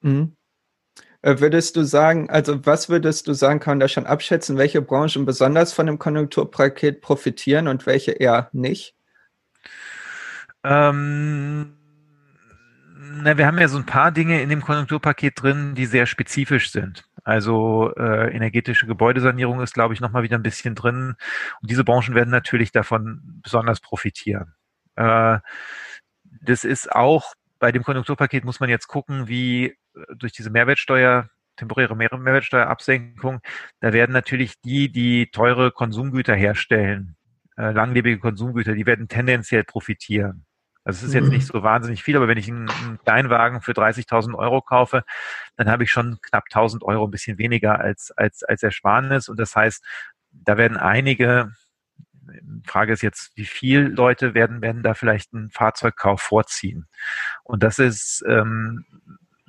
Mhm. 0.00 0.36
Äh, 1.22 1.38
würdest 1.40 1.76
du 1.76 1.84
sagen, 1.84 2.30
also 2.30 2.64
was 2.64 2.88
würdest 2.88 3.28
du 3.28 3.34
sagen, 3.34 3.60
kann 3.60 3.72
man 3.72 3.80
da 3.80 3.88
schon 3.88 4.06
abschätzen, 4.06 4.56
welche 4.56 4.80
Branchen 4.80 5.26
besonders 5.26 5.72
von 5.72 5.86
dem 5.86 5.98
Konjunkturpaket 5.98 7.02
profitieren 7.02 7.68
und 7.68 7.86
welche 7.86 8.12
eher 8.12 8.48
nicht? 8.52 8.94
Ähm, 10.64 11.76
na, 13.22 13.36
wir 13.36 13.46
haben 13.46 13.58
ja 13.58 13.68
so 13.68 13.76
ein 13.76 13.86
paar 13.86 14.12
Dinge 14.12 14.40
in 14.40 14.48
dem 14.48 14.62
Konjunkturpaket 14.62 15.42
drin, 15.42 15.74
die 15.74 15.86
sehr 15.86 16.06
spezifisch 16.06 16.70
sind. 16.70 17.04
Also 17.22 17.92
äh, 17.96 18.34
energetische 18.34 18.86
Gebäudesanierung 18.86 19.60
ist, 19.60 19.74
glaube 19.74 19.92
ich, 19.92 20.00
nochmal 20.00 20.22
wieder 20.22 20.36
ein 20.36 20.42
bisschen 20.42 20.74
drin. 20.74 21.16
Und 21.60 21.70
diese 21.70 21.84
Branchen 21.84 22.14
werden 22.14 22.30
natürlich 22.30 22.72
davon 22.72 23.40
besonders 23.42 23.80
profitieren. 23.80 24.54
Äh, 25.00 25.40
das 26.42 26.64
ist 26.64 26.92
auch 26.92 27.34
bei 27.58 27.72
dem 27.72 27.82
Konjunkturpaket 27.82 28.44
muss 28.44 28.60
man 28.60 28.68
jetzt 28.70 28.88
gucken, 28.88 29.28
wie 29.28 29.66
äh, 29.66 29.76
durch 30.16 30.32
diese 30.32 30.50
Mehrwertsteuer, 30.50 31.28
temporäre 31.56 31.96
Mehrwertsteuerabsenkung, 31.96 33.40
da 33.80 33.92
werden 33.92 34.12
natürlich 34.12 34.60
die, 34.62 34.90
die 34.90 35.30
teure 35.30 35.70
Konsumgüter 35.72 36.34
herstellen, 36.34 37.16
äh, 37.56 37.72
langlebige 37.72 38.18
Konsumgüter, 38.18 38.74
die 38.74 38.86
werden 38.86 39.08
tendenziell 39.08 39.64
profitieren. 39.64 40.46
Also 40.84 40.98
es 40.98 41.08
ist 41.08 41.14
jetzt 41.14 41.26
mhm. 41.26 41.32
nicht 41.32 41.46
so 41.46 41.62
wahnsinnig 41.62 42.02
viel, 42.02 42.16
aber 42.16 42.28
wenn 42.28 42.38
ich 42.38 42.48
einen, 42.48 42.70
einen 42.70 42.98
Kleinwagen 43.04 43.60
für 43.60 43.72
30.000 43.72 44.34
Euro 44.34 44.62
kaufe, 44.62 45.04
dann 45.56 45.70
habe 45.70 45.84
ich 45.84 45.90
schon 45.90 46.18
knapp 46.22 46.44
1.000 46.50 46.82
Euro 46.82 47.06
ein 47.06 47.10
bisschen 47.10 47.36
weniger 47.36 47.78
als, 47.78 48.10
als, 48.12 48.42
als 48.42 48.62
Ersparnis. 48.62 49.28
Und 49.28 49.38
das 49.38 49.54
heißt, 49.54 49.84
da 50.32 50.56
werden 50.56 50.78
einige 50.78 51.52
Frage 52.66 52.92
ist 52.92 53.02
jetzt, 53.02 53.32
wie 53.36 53.44
viele 53.44 53.88
Leute 53.88 54.34
werden, 54.34 54.62
werden 54.62 54.82
da 54.82 54.94
vielleicht 54.94 55.34
einen 55.34 55.50
Fahrzeugkauf 55.50 56.20
vorziehen? 56.20 56.86
Und 57.44 57.62
das 57.62 57.78
ist, 57.78 58.24
ähm, 58.28 58.84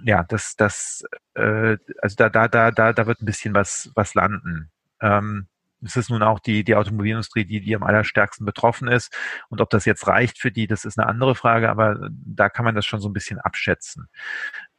ja, 0.04 0.24
das, 0.24 0.56
das, 0.56 1.04
äh, 1.36 1.78
also 2.02 2.16
da, 2.16 2.30
da, 2.30 2.48
da, 2.48 2.72
da, 2.72 2.94
da 2.94 3.08
wird 3.08 3.22
ein 3.22 3.26
bisschen 3.26 3.54
was, 3.54 3.92
was 3.96 4.14
landen. 4.14 4.72
Ähm, 5.02 5.48
es 5.84 5.96
ist 5.96 6.10
nun 6.10 6.24
auch 6.24 6.40
die, 6.40 6.64
die 6.64 6.76
Automobilindustrie, 6.76 7.46
die, 7.46 7.62
die 7.62 7.76
am 7.76 7.84
allerstärksten 7.84 8.46
betroffen 8.46 8.88
ist. 8.88 9.16
Und 9.50 9.62
ob 9.62 9.70
das 9.70 9.86
jetzt 9.86 10.08
reicht 10.08 10.40
für 10.40 10.52
die, 10.52 10.68
das 10.68 10.86
ist 10.86 11.00
eine 11.00 11.08
andere 11.08 11.36
Frage, 11.36 11.70
aber 11.70 12.10
da 12.12 12.50
kann 12.50 12.66
man 12.66 12.76
das 12.76 12.86
schon 12.86 13.02
so 13.02 13.10
ein 13.10 13.14
bisschen 13.14 13.40
abschätzen. 13.40 14.08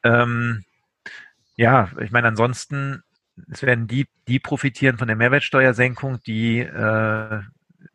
Ähm, 0.05 0.65
ja, 1.57 1.91
ich 2.01 2.13
meine, 2.13 2.29
ansonsten, 2.29 3.03
es 3.51 3.63
werden 3.63 3.87
die, 3.87 4.07
die 4.29 4.39
profitieren 4.39 4.99
von 4.99 5.09
der 5.09 5.17
Mehrwertsteuersenkung, 5.17 6.21
die 6.23 6.61
äh, 6.61 7.43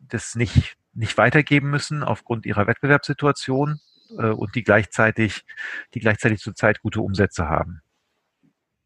das 0.08 0.34
nicht, 0.34 0.76
nicht 0.94 1.16
weitergeben 1.16 1.70
müssen 1.70 2.02
aufgrund 2.02 2.46
ihrer 2.46 2.66
Wettbewerbssituation 2.66 3.80
äh, 4.18 4.28
und 4.28 4.54
die 4.54 4.62
gleichzeitig, 4.62 5.44
die 5.94 6.00
gleichzeitig 6.00 6.40
zurzeit 6.40 6.80
gute 6.80 7.00
Umsätze 7.00 7.48
haben. 7.48 7.82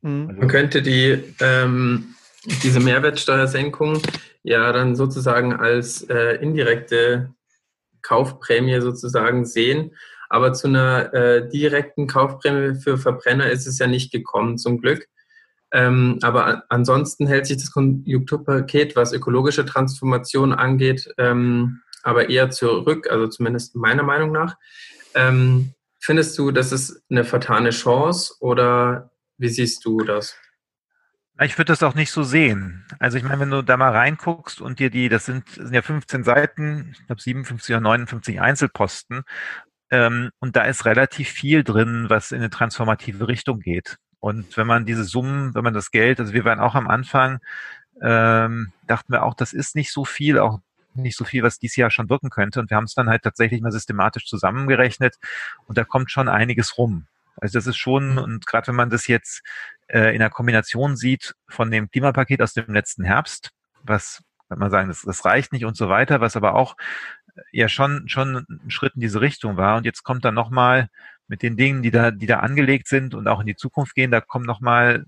Mhm. 0.03 0.29
Also 0.29 0.41
Man 0.41 0.49
könnte 0.49 0.83
die, 0.83 1.23
ähm, 1.41 2.15
diese 2.63 2.81
Mehrwertsteuersenkung 2.81 4.03
ja 4.43 4.73
dann 4.73 4.97
sozusagen 4.97 5.55
als 5.55 6.03
äh, 6.03 6.37
indirekte 6.37 7.33
Kaufprämie 8.03 8.81
sozusagen 8.81 9.45
sehen. 9.45 9.95
Aber 10.29 10.53
zu 10.53 10.67
einer 10.67 11.13
äh, 11.13 11.49
direkten 11.49 12.07
Kaufprämie 12.07 12.81
für 12.81 12.99
Verbrenner 12.99 13.51
ist 13.51 13.67
es 13.67 13.79
ja 13.79 13.87
nicht 13.87 14.11
gekommen, 14.11 14.59
zum 14.59 14.81
Glück. 14.81 15.07
Ähm, 15.73 16.19
aber 16.23 16.65
ansonsten 16.69 17.27
hält 17.27 17.47
sich 17.47 17.57
das 17.57 17.73
Konjunkturpaket, 17.73 18.95
was 18.95 19.13
ökologische 19.13 19.65
Transformation 19.65 20.53
angeht, 20.53 21.09
ähm, 21.17 21.81
aber 22.03 22.29
eher 22.29 22.51
zurück, 22.51 23.09
also 23.11 23.27
zumindest 23.29 23.75
meiner 23.75 24.03
Meinung 24.03 24.33
nach. 24.33 24.57
Ähm, 25.15 25.73
findest 25.99 26.39
du, 26.39 26.51
das 26.51 26.73
ist 26.73 27.03
eine 27.11 27.25
vertane 27.25 27.71
Chance 27.71 28.35
oder 28.41 29.11
wie 29.39 29.49
siehst 29.49 29.85
du 29.85 30.05
das? 30.05 30.37
Ich 31.41 31.57
würde 31.57 31.73
das 31.73 31.83
auch 31.83 31.95
nicht 31.95 32.11
so 32.11 32.23
sehen. 32.23 32.85
Also 32.99 33.17
ich 33.17 33.25
meine, 33.25 33.41
wenn 33.41 33.51
du 33.51 33.63
da 33.63 33.77
mal 33.79 33.91
reinguckst 33.91 34.61
und 34.61 34.79
dir 34.79 34.91
die, 34.91 35.09
das 35.09 35.25
sind, 35.25 35.49
das 35.49 35.65
sind 35.65 35.75
ja 35.75 35.83
15 35.83 36.23
Seiten, 36.23 36.91
ich 36.93 37.07
glaube 37.07 37.23
57 37.23 37.75
oder 37.75 37.81
59 37.81 38.41
Einzelposten, 38.41 39.23
ähm, 39.91 40.31
und 40.39 40.57
da 40.57 40.65
ist 40.65 40.85
relativ 40.85 41.29
viel 41.29 41.65
drin, 41.65 42.07
was 42.09 42.33
in 42.33 42.39
eine 42.39 42.51
transformative 42.51 43.29
Richtung 43.29 43.61
geht. 43.61 43.97
Und 44.23 44.57
wenn 44.57 44.69
man 44.69 44.87
diese 44.87 45.03
Summen, 45.03 45.53
wenn 45.57 45.65
man 45.65 45.75
das 45.75 45.91
Geld, 45.91 46.21
also 46.21 46.33
wir 46.33 46.45
waren 46.45 46.61
auch 46.61 46.77
am 46.77 46.87
Anfang, 46.87 47.41
ähm, 48.01 48.71
dachten 48.87 49.13
wir 49.13 49.25
auch, 49.25 49.35
das 49.35 49.53
ist 49.53 49.75
nicht 49.75 49.91
so 49.91 50.05
viel, 50.05 50.39
auch 50.39 50.61
nicht 50.95 51.17
so 51.17 51.25
viel, 51.25 51.43
was 51.43 51.59
dieses 51.59 51.75
Jahr 51.75 51.91
schon 51.91 52.09
wirken 52.09 52.31
könnte. 52.31 52.61
Und 52.61 52.71
wir 52.71 52.77
haben 52.77 52.85
es 52.85 52.95
dann 52.95 53.09
halt 53.09 53.25
tatsächlich 53.25 53.61
mal 53.63 53.73
systematisch 53.73 54.27
zusammengerechnet 54.27 55.17
und 55.67 55.77
da 55.77 55.83
kommt 55.83 56.13
schon 56.13 56.29
einiges 56.29 56.79
rum. 56.79 57.09
Also 57.41 57.59
das 57.59 57.67
ist 57.67 57.79
schon, 57.79 58.17
und 58.17 58.47
gerade 58.47 58.69
wenn 58.69 58.77
man 58.77 58.91
das 58.91 59.09
jetzt 59.09 59.43
äh, 59.89 60.15
in 60.15 60.21
der 60.21 60.31
Kombination 60.31 60.95
sieht 60.95 61.35
von 61.49 61.73
dem 61.73 61.91
Klimapaket 61.91 62.43
aus 62.43 62.53
dem 62.53 62.73
letzten 62.73 63.03
Herbst, 63.03 63.51
was, 63.83 64.23
wenn 64.49 64.61
man 64.61 64.71
sagen, 64.71 64.87
das, 64.87 65.03
das 65.03 65.25
reicht 65.25 65.53
nicht 65.53 65.65
und 65.65 65.77
so 65.77 65.89
weiter, 65.89 66.21
was 66.21 66.37
aber 66.37 66.55
auch 66.55 66.77
äh, 67.35 67.41
ja 67.51 67.69
schon, 67.69 68.09
schon 68.09 68.47
ein 68.49 68.71
Schritt 68.71 68.95
in 68.95 69.01
diese 69.01 69.21
Richtung 69.21 69.57
war. 69.57 69.79
Und 69.79 69.85
jetzt 69.85 70.05
kommt 70.05 70.25
dann 70.25 70.35
nochmal 70.35 70.91
mit 71.33 71.43
den 71.43 71.57
Dingen, 71.57 71.83
die 71.83 71.91
da, 71.91 72.11
die 72.11 72.27
da 72.27 72.41
angelegt 72.41 72.89
sind 72.89 73.15
und 73.15 73.27
auch 73.27 73.41
in 73.41 73.47
die 73.47 73.57
Zukunft 73.57 73.95
gehen, 73.95 74.11
da 74.11 74.21
kommt 74.21 74.45
nochmal 74.45 75.07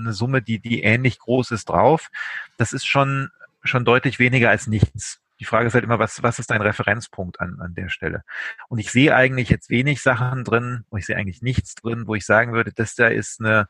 eine 0.00 0.14
Summe, 0.14 0.40
die, 0.40 0.60
die 0.60 0.82
ähnlich 0.82 1.18
groß 1.18 1.50
ist 1.50 1.68
drauf. 1.68 2.08
Das 2.56 2.72
ist 2.72 2.86
schon, 2.86 3.28
schon 3.62 3.84
deutlich 3.84 4.18
weniger 4.18 4.48
als 4.48 4.66
nichts. 4.66 5.20
Die 5.40 5.44
Frage 5.44 5.66
ist 5.66 5.74
halt 5.74 5.84
immer, 5.84 5.98
was, 5.98 6.22
was 6.22 6.38
ist 6.38 6.50
dein 6.50 6.62
Referenzpunkt 6.62 7.38
an, 7.38 7.60
an 7.60 7.74
der 7.74 7.90
Stelle? 7.90 8.24
Und 8.68 8.78
ich 8.78 8.90
sehe 8.90 9.14
eigentlich 9.14 9.50
jetzt 9.50 9.68
wenig 9.68 10.00
Sachen 10.00 10.42
drin, 10.42 10.86
wo 10.88 10.96
ich 10.96 11.04
sehe 11.04 11.16
eigentlich 11.16 11.42
nichts 11.42 11.74
drin, 11.74 12.06
wo 12.06 12.14
ich 12.14 12.24
sagen 12.24 12.54
würde, 12.54 12.72
das 12.74 12.94
da 12.94 13.08
ist 13.08 13.38
eine, 13.38 13.66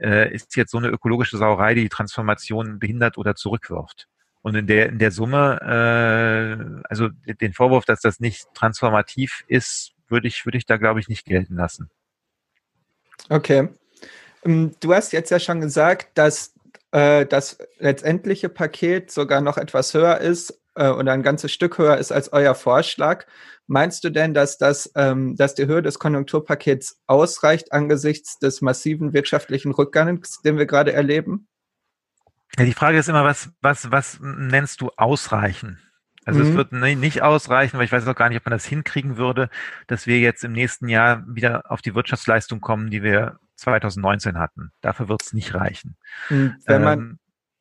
äh, 0.00 0.34
ist 0.34 0.56
jetzt 0.56 0.72
so 0.72 0.78
eine 0.78 0.88
ökologische 0.88 1.36
Sauerei, 1.36 1.74
die 1.74 1.82
die 1.82 1.88
Transformation 1.88 2.80
behindert 2.80 3.16
oder 3.16 3.36
zurückwirft. 3.36 4.08
Und 4.42 4.56
in 4.56 4.66
der, 4.66 4.88
in 4.88 4.98
der 4.98 5.12
Summe, 5.12 5.60
äh, 5.62 6.82
also 6.88 7.10
den 7.10 7.52
Vorwurf, 7.52 7.84
dass 7.84 8.00
das 8.00 8.18
nicht 8.18 8.48
transformativ 8.54 9.44
ist, 9.46 9.94
würde 10.10 10.28
ich, 10.28 10.44
würde 10.44 10.58
ich 10.58 10.66
da, 10.66 10.76
glaube 10.76 11.00
ich, 11.00 11.08
nicht 11.08 11.24
gelten 11.24 11.54
lassen. 11.54 11.90
Okay. 13.28 13.68
Ähm, 14.44 14.74
du 14.80 14.94
hast 14.94 15.12
jetzt 15.12 15.30
ja 15.30 15.38
schon 15.38 15.60
gesagt, 15.60 16.16
dass 16.16 16.54
äh, 16.92 17.26
das 17.26 17.58
letztendliche 17.78 18.48
Paket 18.48 19.10
sogar 19.10 19.40
noch 19.40 19.58
etwas 19.58 19.92
höher 19.94 20.18
ist 20.18 20.60
äh, 20.74 20.88
oder 20.88 21.12
ein 21.12 21.22
ganzes 21.22 21.52
Stück 21.52 21.78
höher 21.78 21.98
ist 21.98 22.12
als 22.12 22.32
euer 22.32 22.54
Vorschlag. 22.54 23.26
Meinst 23.66 24.02
du 24.04 24.10
denn, 24.10 24.32
dass, 24.32 24.56
das, 24.56 24.90
ähm, 24.94 25.36
dass 25.36 25.54
die 25.54 25.66
Höhe 25.66 25.82
des 25.82 25.98
Konjunkturpakets 25.98 27.00
ausreicht 27.06 27.72
angesichts 27.72 28.38
des 28.38 28.62
massiven 28.62 29.12
wirtschaftlichen 29.12 29.72
Rückgangs, 29.72 30.40
den 30.40 30.56
wir 30.56 30.64
gerade 30.64 30.92
erleben? 30.92 31.48
Ja, 32.56 32.64
die 32.64 32.72
Frage 32.72 32.98
ist 32.98 33.10
immer, 33.10 33.24
was, 33.24 33.50
was, 33.60 33.90
was 33.90 34.18
nennst 34.20 34.80
du 34.80 34.90
ausreichen? 34.96 35.82
Also 36.28 36.44
mhm. 36.44 36.50
es 36.50 36.56
wird 36.56 36.72
nicht 36.72 37.22
ausreichen, 37.22 37.78
weil 37.78 37.86
ich 37.86 37.92
weiß 37.92 38.04
noch 38.04 38.14
gar 38.14 38.28
nicht, 38.28 38.36
ob 38.36 38.44
man 38.44 38.52
das 38.52 38.66
hinkriegen 38.66 39.16
würde, 39.16 39.48
dass 39.86 40.06
wir 40.06 40.18
jetzt 40.18 40.44
im 40.44 40.52
nächsten 40.52 40.86
Jahr 40.86 41.24
wieder 41.26 41.70
auf 41.70 41.80
die 41.80 41.94
Wirtschaftsleistung 41.94 42.60
kommen, 42.60 42.90
die 42.90 43.02
wir 43.02 43.38
2019 43.56 44.38
hatten. 44.38 44.70
Dafür 44.82 45.08
wird 45.08 45.22
es 45.22 45.32
nicht 45.32 45.54
reichen. 45.54 45.96
Wenn 46.28 46.82
man, 46.82 46.98
ähm, 46.98 47.18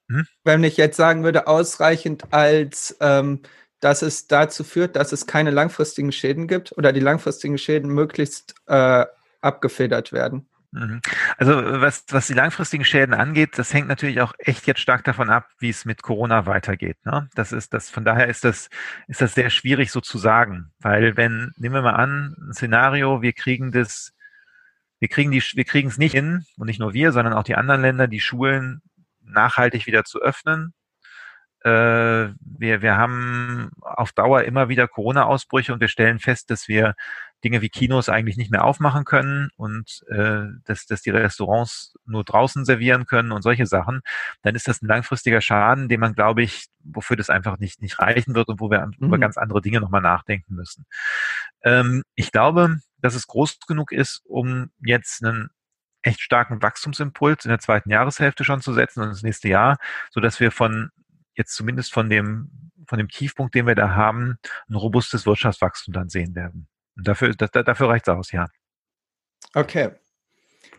hm? 0.09 0.27
Wenn 0.43 0.65
ich 0.65 0.75
jetzt 0.75 0.97
sagen 0.97 1.23
würde, 1.23 1.47
ausreichend 1.47 2.33
als, 2.33 2.97
ähm, 2.99 3.39
dass 3.79 4.01
es 4.01 4.27
dazu 4.27 4.65
führt, 4.65 4.97
dass 4.97 5.13
es 5.13 5.27
keine 5.27 5.51
langfristigen 5.51 6.11
Schäden 6.11 6.49
gibt 6.49 6.77
oder 6.77 6.91
die 6.91 6.99
langfristigen 6.99 7.57
Schäden 7.57 7.93
möglichst 7.93 8.53
äh, 8.65 9.05
abgefedert 9.39 10.11
werden. 10.11 10.49
Mhm. 10.71 11.01
Also 11.37 11.53
was, 11.55 12.05
was 12.09 12.27
die 12.27 12.33
langfristigen 12.33 12.83
Schäden 12.83 13.13
angeht, 13.13 13.57
das 13.57 13.73
hängt 13.73 13.87
natürlich 13.87 14.21
auch 14.21 14.33
echt 14.37 14.67
jetzt 14.67 14.81
stark 14.81 15.03
davon 15.03 15.29
ab, 15.29 15.49
wie 15.59 15.69
es 15.69 15.85
mit 15.85 16.01
Corona 16.01 16.45
weitergeht. 16.45 16.97
Ne? 17.05 17.29
Das 17.35 17.51
ist 17.51 17.73
das, 17.73 17.89
von 17.89 18.03
daher 18.03 18.27
ist 18.27 18.43
das, 18.43 18.69
ist 19.07 19.21
das 19.21 19.33
sehr 19.33 19.49
schwierig 19.49 19.91
so 19.91 20.01
zu 20.01 20.17
sagen. 20.17 20.71
Weil 20.79 21.15
wenn, 21.17 21.51
nehmen 21.57 21.75
wir 21.75 21.81
mal 21.81 21.95
an, 21.95 22.35
ein 22.39 22.53
Szenario, 22.53 23.21
wir 23.21 23.33
kriegen 23.33 23.71
das, 23.71 24.13
wir 24.99 25.07
kriegen 25.07 25.31
die, 25.31 25.41
wir 25.41 25.65
kriegen 25.65 25.89
es 25.89 25.97
nicht 25.97 26.13
hin, 26.13 26.45
und 26.57 26.67
nicht 26.67 26.79
nur 26.79 26.93
wir, 26.93 27.11
sondern 27.11 27.33
auch 27.33 27.43
die 27.43 27.55
anderen 27.55 27.81
Länder, 27.81 28.07
die 28.07 28.19
Schulen 28.19 28.81
nachhaltig 29.21 29.87
wieder 29.87 30.03
zu 30.03 30.21
öffnen. 30.21 30.73
Äh, 31.67 32.33
wir, 32.39 32.81
wir 32.81 32.95
haben 32.95 33.71
auf 33.81 34.13
Dauer 34.13 34.43
immer 34.43 34.69
wieder 34.69 34.87
Corona-Ausbrüche 34.87 35.73
und 35.73 35.81
wir 35.81 35.89
stellen 35.89 36.19
fest, 36.19 36.49
dass 36.49 36.69
wir 36.69 36.95
Dinge 37.43 37.61
wie 37.61 37.69
Kinos 37.69 38.07
eigentlich 38.07 38.37
nicht 38.37 38.51
mehr 38.51 38.63
aufmachen 38.63 39.03
können 39.03 39.49
und 39.57 40.01
äh, 40.07 40.45
dass, 40.63 40.85
dass 40.85 41.01
die 41.01 41.09
Restaurants 41.09 41.93
nur 42.05 42.23
draußen 42.23 42.63
servieren 42.63 43.05
können 43.05 43.33
und 43.33 43.41
solche 43.41 43.65
Sachen, 43.65 44.01
dann 44.43 44.55
ist 44.55 44.69
das 44.69 44.81
ein 44.81 44.87
langfristiger 44.87 45.41
Schaden, 45.41 45.89
den 45.89 45.99
man, 45.99 46.13
glaube 46.13 46.41
ich, 46.41 46.67
wofür 46.83 47.17
das 47.17 47.29
einfach 47.29 47.59
nicht, 47.59 47.81
nicht 47.81 47.99
reichen 47.99 48.33
wird 48.33 48.47
und 48.47 48.61
wo 48.61 48.71
wir 48.71 48.85
mhm. 48.85 48.93
über 49.07 49.17
ganz 49.17 49.37
andere 49.37 49.61
Dinge 49.61 49.81
nochmal 49.81 50.01
nachdenken 50.01 50.55
müssen. 50.55 50.85
Ähm, 51.63 52.03
ich 52.15 52.31
glaube, 52.31 52.79
dass 52.99 53.13
es 53.13 53.27
groß 53.27 53.59
genug 53.67 53.91
ist, 53.91 54.21
um 54.25 54.71
jetzt 54.79 55.23
einen 55.23 55.49
echt 56.01 56.21
starken 56.21 56.61
Wachstumsimpuls 56.61 57.43
in 57.43 57.49
der 57.49 57.59
zweiten 57.59 57.89
Jahreshälfte 57.89 58.45
schon 58.45 58.61
zu 58.61 58.73
setzen 58.73 59.01
und 59.01 59.09
das 59.09 59.23
nächste 59.23 59.49
Jahr, 59.49 59.77
so 60.11 60.21
dass 60.21 60.39
wir 60.39 60.51
von 60.51 60.91
jetzt 61.37 61.55
zumindest 61.55 61.93
von 61.93 62.09
dem 62.09 62.67
von 62.87 62.97
dem 62.97 63.09
Tiefpunkt, 63.09 63.53
den 63.53 63.67
wir 63.67 63.75
da 63.75 63.95
haben, 63.95 64.37
ein 64.69 64.75
robustes 64.75 65.25
Wirtschaftswachstum 65.25 65.93
dann 65.93 66.09
sehen 66.09 66.35
werden. 66.35 66.67
Und 66.95 67.07
dafür, 67.07 67.33
das, 67.33 67.51
dafür 67.51 67.89
reicht 67.89 68.07
es 68.07 68.13
aus, 68.13 68.31
ja. 68.31 68.47
Okay. 69.53 69.91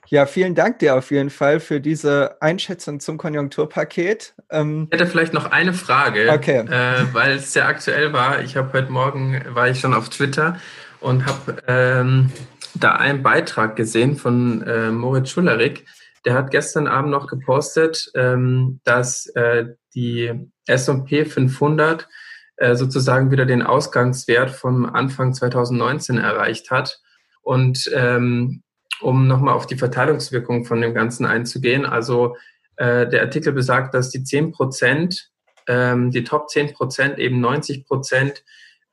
Ja, 0.06 0.24
vielen 0.24 0.54
Dank 0.54 0.78
dir 0.78 0.96
auf 0.96 1.11
jeden 1.11 1.28
Fall 1.28 1.61
für 1.61 1.80
diese 1.80 2.40
Einschätzung 2.40 2.98
zum 2.98 3.18
Konjunkturpaket. 3.18 4.34
Ähm 4.50 4.88
ich 4.90 4.98
hätte 4.98 5.06
vielleicht 5.06 5.34
noch 5.34 5.50
eine 5.50 5.74
Frage, 5.74 6.30
okay. 6.32 6.61
äh, 6.61 7.12
weil 7.12 7.32
es 7.32 7.52
sehr 7.52 7.68
aktuell 7.68 8.14
war. 8.14 8.40
Ich 8.40 8.56
habe 8.56 8.72
heute 8.72 8.90
Morgen, 8.90 9.42
war 9.48 9.68
ich 9.68 9.80
schon 9.80 9.92
auf 9.92 10.09
Twitter 10.09 10.59
und 11.00 11.26
habe 11.26 11.62
ähm, 11.68 12.32
da 12.74 12.92
einen 12.92 13.22
Beitrag 13.22 13.76
gesehen 13.76 14.16
von 14.16 14.62
äh, 14.62 14.90
Moritz 14.90 15.28
Schullerik. 15.28 15.84
Der 16.25 16.35
hat 16.35 16.51
gestern 16.51 16.87
Abend 16.87 17.11
noch 17.11 17.27
gepostet, 17.27 18.11
ähm, 18.14 18.81
dass 18.85 19.27
äh, 19.35 19.66
die 19.95 20.33
S&P 20.66 21.25
500 21.25 22.09
äh, 22.57 22.75
sozusagen 22.75 23.31
wieder 23.31 23.47
den 23.47 23.62
Ausgangswert 23.62 24.51
vom 24.51 24.87
Anfang 24.87 25.33
2019 25.33 26.19
erreicht 26.19 26.71
hat. 26.71 27.01
Und 27.43 27.91
ähm, 27.95 28.62
um 29.01 29.27
nochmal 29.27 29.55
auf 29.55 29.66
die 29.66 29.77
Verteilungswirkung 29.77 30.64
von 30.64 30.81
dem 30.81 30.93
Ganzen 30.93 31.25
einzugehen, 31.25 31.87
also 31.87 32.37
äh, 32.77 33.09
der 33.09 33.23
Artikel 33.23 33.53
besagt, 33.53 33.95
dass 33.95 34.11
die 34.11 34.25
10 34.25 34.53
Prozent, 34.53 35.31
ähm, 35.66 36.11
die 36.11 36.25
Top 36.25 36.49
10 36.49 36.73
Prozent 36.73 37.19
eben 37.19 37.41
90 37.41 37.87
Prozent 37.87 38.45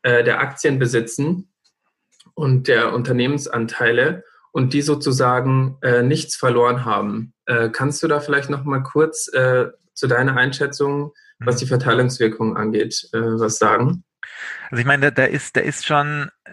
äh, 0.04 0.24
der 0.24 0.40
Aktien 0.40 0.78
besitzen 0.78 1.52
und 2.36 2.68
der 2.68 2.94
Unternehmensanteile 2.94 4.24
und 4.56 4.72
die 4.72 4.82
sozusagen 4.82 5.78
äh, 5.82 6.02
nichts 6.02 6.38
verloren 6.38 6.86
haben. 6.86 7.34
Äh, 7.46 7.68
kannst 7.72 8.02
du 8.02 8.08
da 8.08 8.22
vielleicht 8.22 8.50
noch 8.50 8.64
mal 8.64 8.82
kurz 8.84 9.28
äh, 9.34 9.66
zu 9.94 10.08
deiner 10.08 10.38
Einschätzung, 10.38 11.12
was 11.40 11.58
die 11.58 11.66
mhm. 11.66 11.70
Verteilungswirkung 11.70 12.56
angeht, 12.56 13.10
äh, 13.12 13.20
was 13.20 13.58
sagen? 13.58 14.06
Also 14.72 14.80
ich 14.80 14.86
meine, 14.86 15.12
da, 15.12 15.12
da 15.12 15.26
ist, 15.26 15.58
da 15.58 15.60
ist 15.60 15.86
schon 15.86 16.30
äh, 16.46 16.52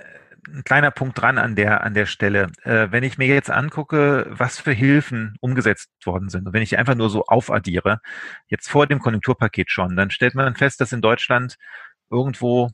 ein 0.48 0.64
kleiner 0.64 0.90
Punkt 0.90 1.20
dran 1.20 1.38
an 1.38 1.54
der, 1.54 1.84
an 1.84 1.94
der 1.94 2.06
Stelle. 2.06 2.50
Äh, 2.64 2.88
wenn 2.90 3.04
ich 3.04 3.18
mir 3.18 3.28
jetzt 3.28 3.52
angucke, 3.52 4.26
was 4.30 4.58
für 4.58 4.72
Hilfen 4.72 5.36
umgesetzt 5.40 5.88
worden 6.04 6.28
sind, 6.28 6.48
und 6.48 6.52
wenn 6.54 6.62
ich 6.62 6.76
einfach 6.76 6.96
nur 6.96 7.08
so 7.08 7.26
aufaddiere, 7.26 8.00
jetzt 8.48 8.68
vor 8.68 8.88
dem 8.88 8.98
Konjunkturpaket 8.98 9.70
schon, 9.70 9.94
dann 9.94 10.10
stellt 10.10 10.34
man 10.34 10.56
fest, 10.56 10.80
dass 10.80 10.90
in 10.90 11.02
Deutschland 11.02 11.54
irgendwo 12.10 12.68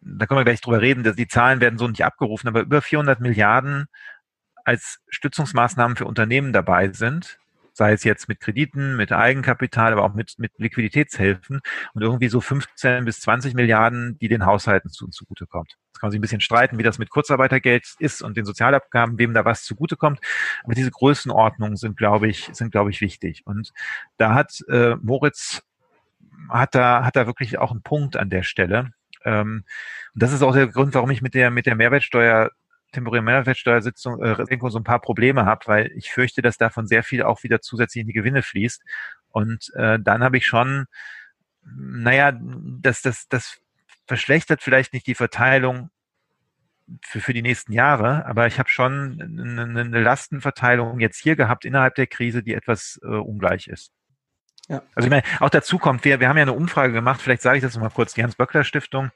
da 0.00 0.26
können 0.26 0.38
wir 0.38 0.44
gleich 0.44 0.60
drüber 0.60 0.80
reden, 0.80 1.02
dass 1.02 1.16
die 1.16 1.26
Zahlen 1.26 1.60
werden 1.60 1.76
so 1.76 1.88
nicht 1.88 2.04
abgerufen, 2.04 2.48
aber 2.48 2.60
über 2.60 2.80
400 2.80 3.20
Milliarden 3.20 3.88
als 4.68 5.00
Stützungsmaßnahmen 5.08 5.96
für 5.96 6.04
Unternehmen 6.04 6.52
dabei 6.52 6.92
sind, 6.92 7.38
sei 7.72 7.92
es 7.92 8.04
jetzt 8.04 8.28
mit 8.28 8.38
Krediten, 8.38 8.96
mit 8.96 9.12
Eigenkapital, 9.12 9.92
aber 9.92 10.04
auch 10.04 10.12
mit, 10.12 10.34
mit 10.38 10.52
Liquiditätshilfen 10.58 11.60
und 11.94 12.02
irgendwie 12.02 12.28
so 12.28 12.42
15 12.42 13.06
bis 13.06 13.20
20 13.20 13.54
Milliarden, 13.54 14.18
die 14.18 14.28
den 14.28 14.44
Haushalten 14.44 14.90
zu, 14.90 15.08
zugutekommt. 15.08 15.78
Jetzt 15.86 16.00
kann 16.00 16.08
man 16.08 16.10
sich 16.10 16.18
ein 16.18 16.22
bisschen 16.22 16.42
streiten, 16.42 16.76
wie 16.76 16.82
das 16.82 16.98
mit 16.98 17.08
Kurzarbeitergeld 17.08 17.94
ist 17.98 18.20
und 18.20 18.36
den 18.36 18.44
Sozialabgaben, 18.44 19.18
wem 19.18 19.32
da 19.32 19.46
was 19.46 19.64
zugutekommt. 19.64 20.20
Aber 20.64 20.74
diese 20.74 20.90
Größenordnungen 20.90 21.76
sind, 21.76 21.96
glaube 21.96 22.28
ich, 22.28 22.50
sind, 22.52 22.70
glaube 22.70 22.90
ich, 22.90 23.00
wichtig. 23.00 23.46
Und 23.46 23.72
da 24.18 24.34
hat 24.34 24.62
äh, 24.68 24.96
Moritz 24.96 25.62
hat 26.50 26.74
da, 26.74 27.04
hat 27.06 27.16
da 27.16 27.26
wirklich 27.26 27.58
auch 27.58 27.70
einen 27.70 27.82
Punkt 27.82 28.18
an 28.18 28.28
der 28.28 28.42
Stelle. 28.42 28.92
Ähm, 29.24 29.64
und 30.12 30.22
das 30.22 30.32
ist 30.34 30.42
auch 30.42 30.52
der 30.52 30.66
Grund, 30.66 30.94
warum 30.94 31.10
ich 31.10 31.22
mit 31.22 31.32
der, 31.32 31.50
mit 31.50 31.64
der 31.64 31.74
Mehrwertsteuer 31.74 32.50
temporäre 32.92 33.22
Mehrwertsteuersitzung 33.22 34.22
äh, 34.22 34.58
so 34.70 34.78
ein 34.78 34.84
paar 34.84 35.00
Probleme 35.00 35.44
habe, 35.44 35.66
weil 35.66 35.92
ich 35.96 36.10
fürchte, 36.10 36.42
dass 36.42 36.56
davon 36.56 36.86
sehr 36.86 37.02
viel 37.02 37.22
auch 37.22 37.42
wieder 37.42 37.60
zusätzlich 37.60 38.02
in 38.02 38.06
die 38.06 38.14
Gewinne 38.14 38.42
fließt. 38.42 38.82
Und 39.30 39.72
äh, 39.74 39.98
dann 40.00 40.22
habe 40.22 40.38
ich 40.38 40.46
schon, 40.46 40.86
naja, 41.62 42.32
das, 42.40 43.02
das, 43.02 43.28
das 43.28 43.60
verschlechtert 44.06 44.62
vielleicht 44.62 44.92
nicht 44.92 45.06
die 45.06 45.14
Verteilung 45.14 45.90
für, 47.02 47.20
für 47.20 47.34
die 47.34 47.42
nächsten 47.42 47.72
Jahre, 47.72 48.24
aber 48.26 48.46
ich 48.46 48.58
habe 48.58 48.70
schon 48.70 49.20
eine, 49.20 49.80
eine 49.80 50.00
Lastenverteilung 50.00 51.00
jetzt 51.00 51.20
hier 51.20 51.36
gehabt 51.36 51.64
innerhalb 51.64 51.94
der 51.94 52.06
Krise, 52.06 52.42
die 52.42 52.54
etwas 52.54 52.98
äh, 53.02 53.06
ungleich 53.06 53.68
ist. 53.68 53.92
Ja. 54.68 54.82
Also 54.94 55.06
ich 55.06 55.10
meine, 55.10 55.22
auch 55.40 55.48
dazu 55.48 55.78
kommt, 55.78 56.04
wir, 56.04 56.20
wir 56.20 56.28
haben 56.28 56.36
ja 56.36 56.42
eine 56.42 56.52
Umfrage 56.52 56.92
gemacht, 56.92 57.22
vielleicht 57.22 57.40
sage 57.40 57.56
ich 57.56 57.62
das 57.62 57.74
nochmal 57.74 57.90
kurz, 57.90 58.12
die 58.12 58.22
Hans-Böckler-Stiftung 58.22 59.10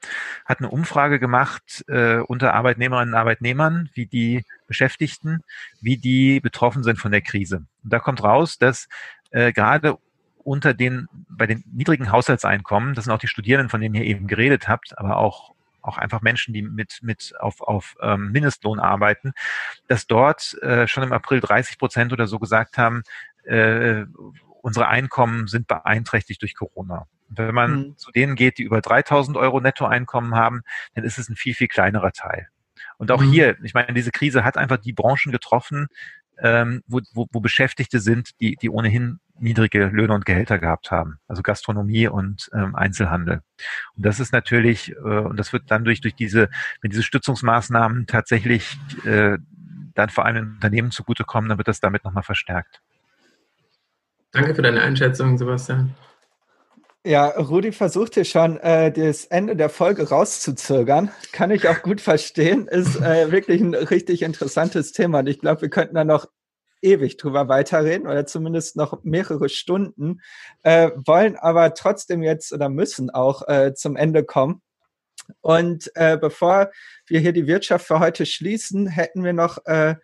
hat 0.47 0.61
eine 0.61 0.71
Umfrage 0.71 1.19
gemacht 1.19 1.85
äh, 1.89 2.19
unter 2.19 2.55
Arbeitnehmerinnen 2.55 3.13
und 3.13 3.19
Arbeitnehmern, 3.21 3.91
wie 3.93 4.07
die 4.07 4.47
Beschäftigten, 4.67 5.43
wie 5.83 5.99
die 5.99 6.41
betroffen 6.41 6.83
sind 6.83 6.99
von 6.99 7.13
der 7.13 7.21
Krise. 7.21 7.67
Und 7.85 7.93
da 7.93 7.99
kommt 7.99 8.23
raus, 8.23 8.57
dass 8.57 8.89
äh, 9.31 9.53
gerade 9.53 9.99
unter 10.39 10.73
den, 10.73 11.09
bei 11.29 11.47
den 11.47 11.63
niedrigen 11.71 12.11
Haushaltseinkommen, 12.11 12.95
das 12.95 13.05
sind 13.05 13.13
auch 13.13 13.19
die 13.19 13.29
Studierenden, 13.29 13.69
von 13.69 13.83
denen 13.83 13.95
ihr 13.95 14.05
eben 14.05 14.27
geredet 14.27 14.69
habt, 14.69 14.99
aber 14.99 15.19
auch 15.19 15.53
auch 15.85 15.99
einfach 15.99 16.23
Menschen, 16.23 16.55
die 16.55 16.63
mit, 16.63 17.01
mit 17.03 17.35
auf, 17.41 17.61
auf 17.61 17.97
ähm, 18.01 18.31
Mindestlohn 18.31 18.79
arbeiten, 18.79 19.33
dass 19.89 20.07
dort 20.07 20.57
äh, 20.63 20.87
schon 20.87 21.03
im 21.03 21.13
April 21.13 21.41
30 21.41 21.77
Prozent 21.77 22.13
oder 22.13 22.29
so 22.29 22.39
gesagt 22.39 22.79
haben, 22.79 23.03
äh, 23.43 24.05
unsere 24.63 24.89
Einkommen 24.89 25.47
sind 25.49 25.67
beeinträchtigt 25.67 26.41
durch 26.41 26.55
Corona. 26.55 27.07
Und 27.29 27.39
wenn 27.39 27.55
man 27.55 27.75
mhm. 27.75 27.97
zu 27.99 28.11
denen 28.11 28.35
geht, 28.35 28.59
die 28.59 28.63
über 28.63 28.81
3000 28.81 29.37
Euro 29.37 29.61
Nettoeinkommen 29.61 30.35
haben, 30.35 30.63
dann 30.95 31.05
ist 31.05 31.19
es 31.19 31.29
ein 31.29 31.37
viel, 31.37 31.55
viel 31.55 31.69
kleinerer 31.69 32.13
Teil. 32.13 32.49
Und 32.97 33.11
auch 33.11 33.21
mhm. 33.21 33.31
hier, 33.31 33.57
ich 33.63 33.75
meine, 33.75 33.93
diese 33.93 34.11
Krise 34.11 34.45
hat 34.45 34.57
einfach 34.57 34.79
die 34.79 34.93
Branchen 34.93 35.33
getroffen, 35.33 35.89
ähm, 36.39 36.83
wo, 36.87 37.01
wo, 37.13 37.27
wo 37.31 37.41
Beschäftigte 37.41 38.01
sind, 38.01 38.41
die, 38.41 38.57
die 38.57 38.71
ohnehin 38.71 39.21
niedrige 39.39 39.87
Löhne 39.87 40.15
und 40.15 40.25
Gehälter 40.25 40.59
gehabt 40.59 40.91
haben, 40.91 41.19
also 41.29 41.43
Gastronomie 41.43 42.09
und 42.09 42.49
ähm, 42.55 42.75
Einzelhandel. 42.75 43.43
Und 43.97 44.07
das 44.07 44.21
ist 44.21 44.33
natürlich, 44.33 44.93
äh, 44.93 44.95
und 44.95 45.37
das 45.37 45.53
wird 45.53 45.71
dann 45.71 45.85
durch, 45.85 46.01
durch 46.01 46.15
diese, 46.15 46.49
wenn 46.81 46.91
diese 46.91 47.03
Stützungsmaßnahmen 47.03 48.07
tatsächlich 48.07 48.79
äh, 49.05 49.39
dann 49.95 50.11
vor 50.11 50.25
allem 50.25 50.55
Unternehmen 50.55 50.91
zugutekommen, 50.91 51.49
dann 51.49 51.59
wird 51.59 51.69
das 51.69 51.81
damit 51.81 52.05
nochmal 52.05 52.23
verstärkt. 52.23 52.83
Danke 54.33 54.55
für 54.55 54.63
deine 54.63 54.81
Einschätzung, 54.81 55.37
Sebastian. 55.37 55.95
Ja, 57.05 57.27
Rudi 57.27 57.73
versucht 57.73 58.15
hier 58.15 58.25
schon, 58.25 58.59
äh, 58.59 58.93
das 58.93 59.25
Ende 59.27 59.57
der 59.57 59.69
Folge 59.69 60.09
rauszuzögern. 60.09 61.11
Kann 61.33 61.51
ich 61.51 61.69
auch 61.69 61.83
gut 61.83 62.01
verstehen. 62.01 62.69
Ist 62.69 63.01
äh, 63.01 63.33
wirklich 63.33 63.61
ein 63.61 63.75
richtig 63.75 64.23
interessantes 64.23 64.93
Thema. 64.93 65.19
Und 65.19 65.27
ich 65.27 65.41
glaube, 65.41 65.63
wir 65.63 65.69
könnten 65.69 65.97
da 65.97 66.05
noch 66.05 66.27
ewig 66.81 67.17
drüber 67.17 67.49
weiterreden 67.49 68.07
oder 68.07 68.27
zumindest 68.27 68.77
noch 68.77 69.05
mehrere 69.05 69.49
Stunden, 69.49 70.21
äh, 70.63 70.91
wollen 70.95 71.37
aber 71.37 71.75
trotzdem 71.75 72.23
jetzt 72.23 72.53
oder 72.53 72.69
müssen 72.69 73.11
auch 73.11 73.47
äh, 73.49 73.75
zum 73.75 73.97
Ende 73.97 74.25
kommen. 74.25 74.63
Und 75.41 75.91
äh, 75.95 76.19
bevor 76.19 76.71
wir 77.07 77.21
hier 77.21 77.33
die 77.33 77.47
Wirtschaft 77.47 77.87
für 77.87 78.01
heute 78.01 78.27
schließen, 78.27 78.89
hätten 78.89 79.25
wir 79.25 79.33
noch 79.33 79.65
äh, 79.67 79.95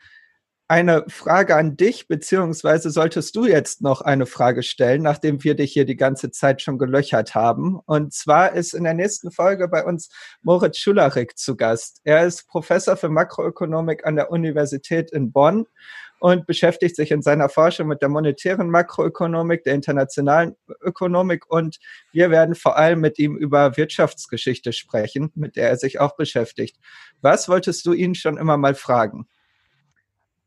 eine 0.68 1.04
Frage 1.08 1.56
an 1.56 1.78
dich, 1.78 2.08
beziehungsweise 2.08 2.90
solltest 2.90 3.34
du 3.34 3.46
jetzt 3.46 3.80
noch 3.80 4.02
eine 4.02 4.26
Frage 4.26 4.62
stellen, 4.62 5.02
nachdem 5.02 5.42
wir 5.42 5.54
dich 5.54 5.72
hier 5.72 5.86
die 5.86 5.96
ganze 5.96 6.30
Zeit 6.30 6.60
schon 6.60 6.76
gelöchert 6.76 7.34
haben. 7.34 7.80
Und 7.86 8.12
zwar 8.12 8.52
ist 8.52 8.74
in 8.74 8.84
der 8.84 8.92
nächsten 8.92 9.30
Folge 9.30 9.66
bei 9.68 9.82
uns 9.82 10.10
Moritz 10.42 10.76
Schularik 10.76 11.38
zu 11.38 11.56
Gast. 11.56 12.02
Er 12.04 12.26
ist 12.26 12.46
Professor 12.48 12.98
für 12.98 13.08
Makroökonomik 13.08 14.06
an 14.06 14.16
der 14.16 14.30
Universität 14.30 15.10
in 15.10 15.32
Bonn 15.32 15.64
und 16.20 16.46
beschäftigt 16.46 16.96
sich 16.96 17.12
in 17.12 17.22
seiner 17.22 17.48
Forschung 17.48 17.88
mit 17.88 18.02
der 18.02 18.10
monetären 18.10 18.68
Makroökonomik, 18.68 19.64
der 19.64 19.74
internationalen 19.74 20.54
Ökonomik 20.82 21.50
und 21.50 21.78
wir 22.12 22.30
werden 22.30 22.54
vor 22.54 22.76
allem 22.76 23.00
mit 23.00 23.18
ihm 23.18 23.36
über 23.36 23.78
Wirtschaftsgeschichte 23.78 24.74
sprechen, 24.74 25.32
mit 25.34 25.56
der 25.56 25.70
er 25.70 25.76
sich 25.76 25.98
auch 25.98 26.14
beschäftigt. 26.16 26.76
Was 27.22 27.48
wolltest 27.48 27.86
du 27.86 27.94
ihn 27.94 28.14
schon 28.14 28.36
immer 28.36 28.58
mal 28.58 28.74
fragen? 28.74 29.26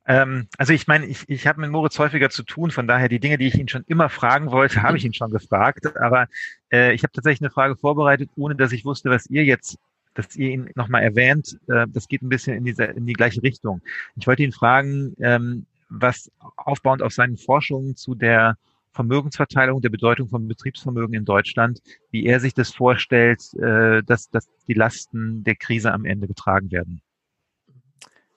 Ähm, 0.05 0.47
also 0.57 0.73
ich 0.73 0.87
meine, 0.87 1.05
ich, 1.05 1.29
ich 1.29 1.45
habe 1.47 1.61
mit 1.61 1.71
Moritz 1.71 1.99
häufiger 1.99 2.29
zu 2.29 2.43
tun, 2.43 2.71
von 2.71 2.87
daher 2.87 3.09
die 3.09 3.19
Dinge, 3.19 3.37
die 3.37 3.47
ich 3.47 3.55
ihn 3.55 3.67
schon 3.67 3.83
immer 3.87 4.09
fragen 4.09 4.51
wollte, 4.51 4.81
habe 4.83 4.97
ich 4.97 5.05
ihn 5.05 5.13
schon 5.13 5.31
gefragt. 5.31 5.95
Aber 5.97 6.27
äh, 6.71 6.93
ich 6.93 7.03
habe 7.03 7.13
tatsächlich 7.13 7.41
eine 7.41 7.51
Frage 7.51 7.75
vorbereitet, 7.75 8.29
ohne 8.35 8.55
dass 8.55 8.71
ich 8.71 8.85
wusste, 8.85 9.09
was 9.09 9.27
ihr 9.27 9.43
jetzt, 9.43 9.77
dass 10.13 10.35
ihr 10.35 10.49
ihn 10.49 10.69
nochmal 10.75 11.03
erwähnt. 11.03 11.59
Äh, 11.67 11.87
das 11.89 12.07
geht 12.07 12.21
ein 12.21 12.29
bisschen 12.29 12.57
in, 12.57 12.65
diese, 12.65 12.85
in 12.85 13.05
die 13.05 13.13
gleiche 13.13 13.43
Richtung. 13.43 13.81
Ich 14.15 14.27
wollte 14.27 14.43
ihn 14.43 14.51
fragen, 14.51 15.15
ähm, 15.19 15.65
was 15.89 16.31
aufbauend 16.55 17.01
auf 17.01 17.13
seinen 17.13 17.37
Forschungen 17.37 17.95
zu 17.95 18.15
der 18.15 18.57
Vermögensverteilung, 18.93 19.81
der 19.81 19.89
Bedeutung 19.89 20.27
von 20.27 20.47
Betriebsvermögen 20.47 21.15
in 21.15 21.25
Deutschland, 21.25 21.81
wie 22.11 22.25
er 22.25 22.39
sich 22.39 22.53
das 22.53 22.73
vorstellt, 22.73 23.41
äh, 23.55 24.03
dass, 24.03 24.29
dass 24.29 24.49
die 24.67 24.73
Lasten 24.73 25.43
der 25.43 25.55
Krise 25.55 25.93
am 25.93 26.05
Ende 26.05 26.27
getragen 26.27 26.71
werden. 26.71 27.01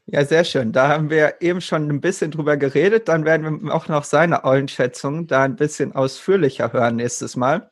Ja, 0.07 0.25
sehr 0.25 0.45
schön. 0.45 0.73
Da 0.73 0.89
haben 0.89 1.09
wir 1.09 1.37
eben 1.41 1.63
schon 1.63 1.89
ein 1.89 2.01
bisschen 2.01 2.31
drüber 2.31 2.59
geredet. 2.59 3.09
Dann 3.09 3.25
werden 3.25 3.65
wir 3.65 3.75
auch 3.75 3.89
noch 3.89 4.05
seine 4.05 4.45
Einschätzung 4.45 5.27
da 5.27 5.45
ein 5.45 5.57
bisschen 5.57 5.93
ausführlicher 5.95 6.73
hören 6.73 6.97
nächstes 6.97 7.37
Mal. 7.37 7.71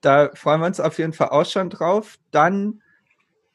Da 0.00 0.30
freuen 0.34 0.60
wir 0.60 0.66
uns 0.66 0.80
auf 0.80 0.98
jeden 0.98 1.12
Fall 1.12 1.28
auch 1.28 1.44
schon 1.44 1.68
drauf. 1.68 2.16
Dann 2.30 2.80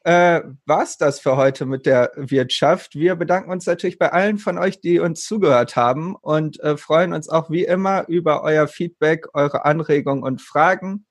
äh, 0.04 0.42
war 0.64 0.82
es 0.84 0.96
das 0.96 1.18
für 1.18 1.36
heute 1.36 1.66
mit 1.66 1.86
der 1.86 2.12
Wirtschaft. 2.14 2.94
Wir 2.94 3.16
bedanken 3.16 3.50
uns 3.50 3.66
natürlich 3.66 3.98
bei 3.98 4.12
allen 4.12 4.38
von 4.38 4.58
euch, 4.58 4.80
die 4.80 5.00
uns 5.00 5.24
zugehört 5.24 5.74
haben 5.74 6.14
und 6.14 6.60
äh, 6.60 6.76
freuen 6.76 7.14
uns 7.14 7.28
auch 7.28 7.50
wie 7.50 7.64
immer 7.64 8.06
über 8.06 8.42
euer 8.44 8.68
Feedback, 8.68 9.26
eure 9.32 9.64
Anregungen 9.64 10.22
und 10.22 10.40
Fragen, 10.40 11.06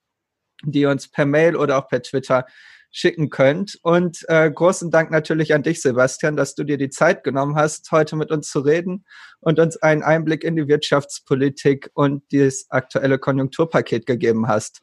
die 0.64 0.82
ihr 0.82 0.90
uns 0.90 1.10
per 1.10 1.26
Mail 1.26 1.58
oder 1.58 1.80
auch 1.80 1.90
per 1.90 2.02
Twitter 2.02 2.46
schicken 2.94 3.30
könnt. 3.30 3.78
Und 3.82 4.24
äh, 4.30 4.50
großen 4.50 4.92
Dank 4.92 5.12
natürlich 5.12 5.54
an 5.54 5.64
dich, 5.64 5.82
Sebastian, 5.82 6.38
dass 6.38 6.56
du 6.56 6.64
dir 6.64 6.78
die 6.78 6.90
Zeit 6.90 7.24
genommen 7.24 7.56
hast, 7.56 7.92
heute 7.92 8.16
mit 8.16 8.32
uns 8.32 8.50
zu 8.50 8.60
reden 8.60 9.04
und 9.42 9.60
uns 9.60 9.76
einen 9.82 10.04
Einblick 10.04 10.44
in 10.44 10.56
die 10.56 10.68
Wirtschaftspolitik 10.68 11.90
und 11.94 12.24
das 12.32 12.68
aktuelle 12.70 13.18
Konjunkturpaket 13.18 14.06
gegeben 14.06 14.48
hast. 14.48 14.82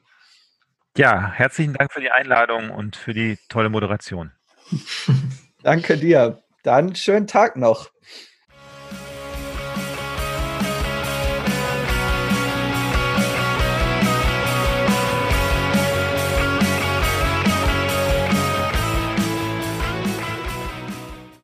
Ja, 0.96 1.30
herzlichen 1.32 1.74
Dank 1.74 1.92
für 1.92 2.00
die 2.00 2.10
Einladung 2.10 2.70
und 2.70 2.96
für 2.96 3.14
die 3.14 3.38
tolle 3.48 3.70
Moderation. 3.70 4.32
Danke 5.62 5.96
dir. 5.96 6.42
Dann 6.64 6.96
schönen 6.96 7.28
Tag 7.28 7.56
noch. 7.56 7.90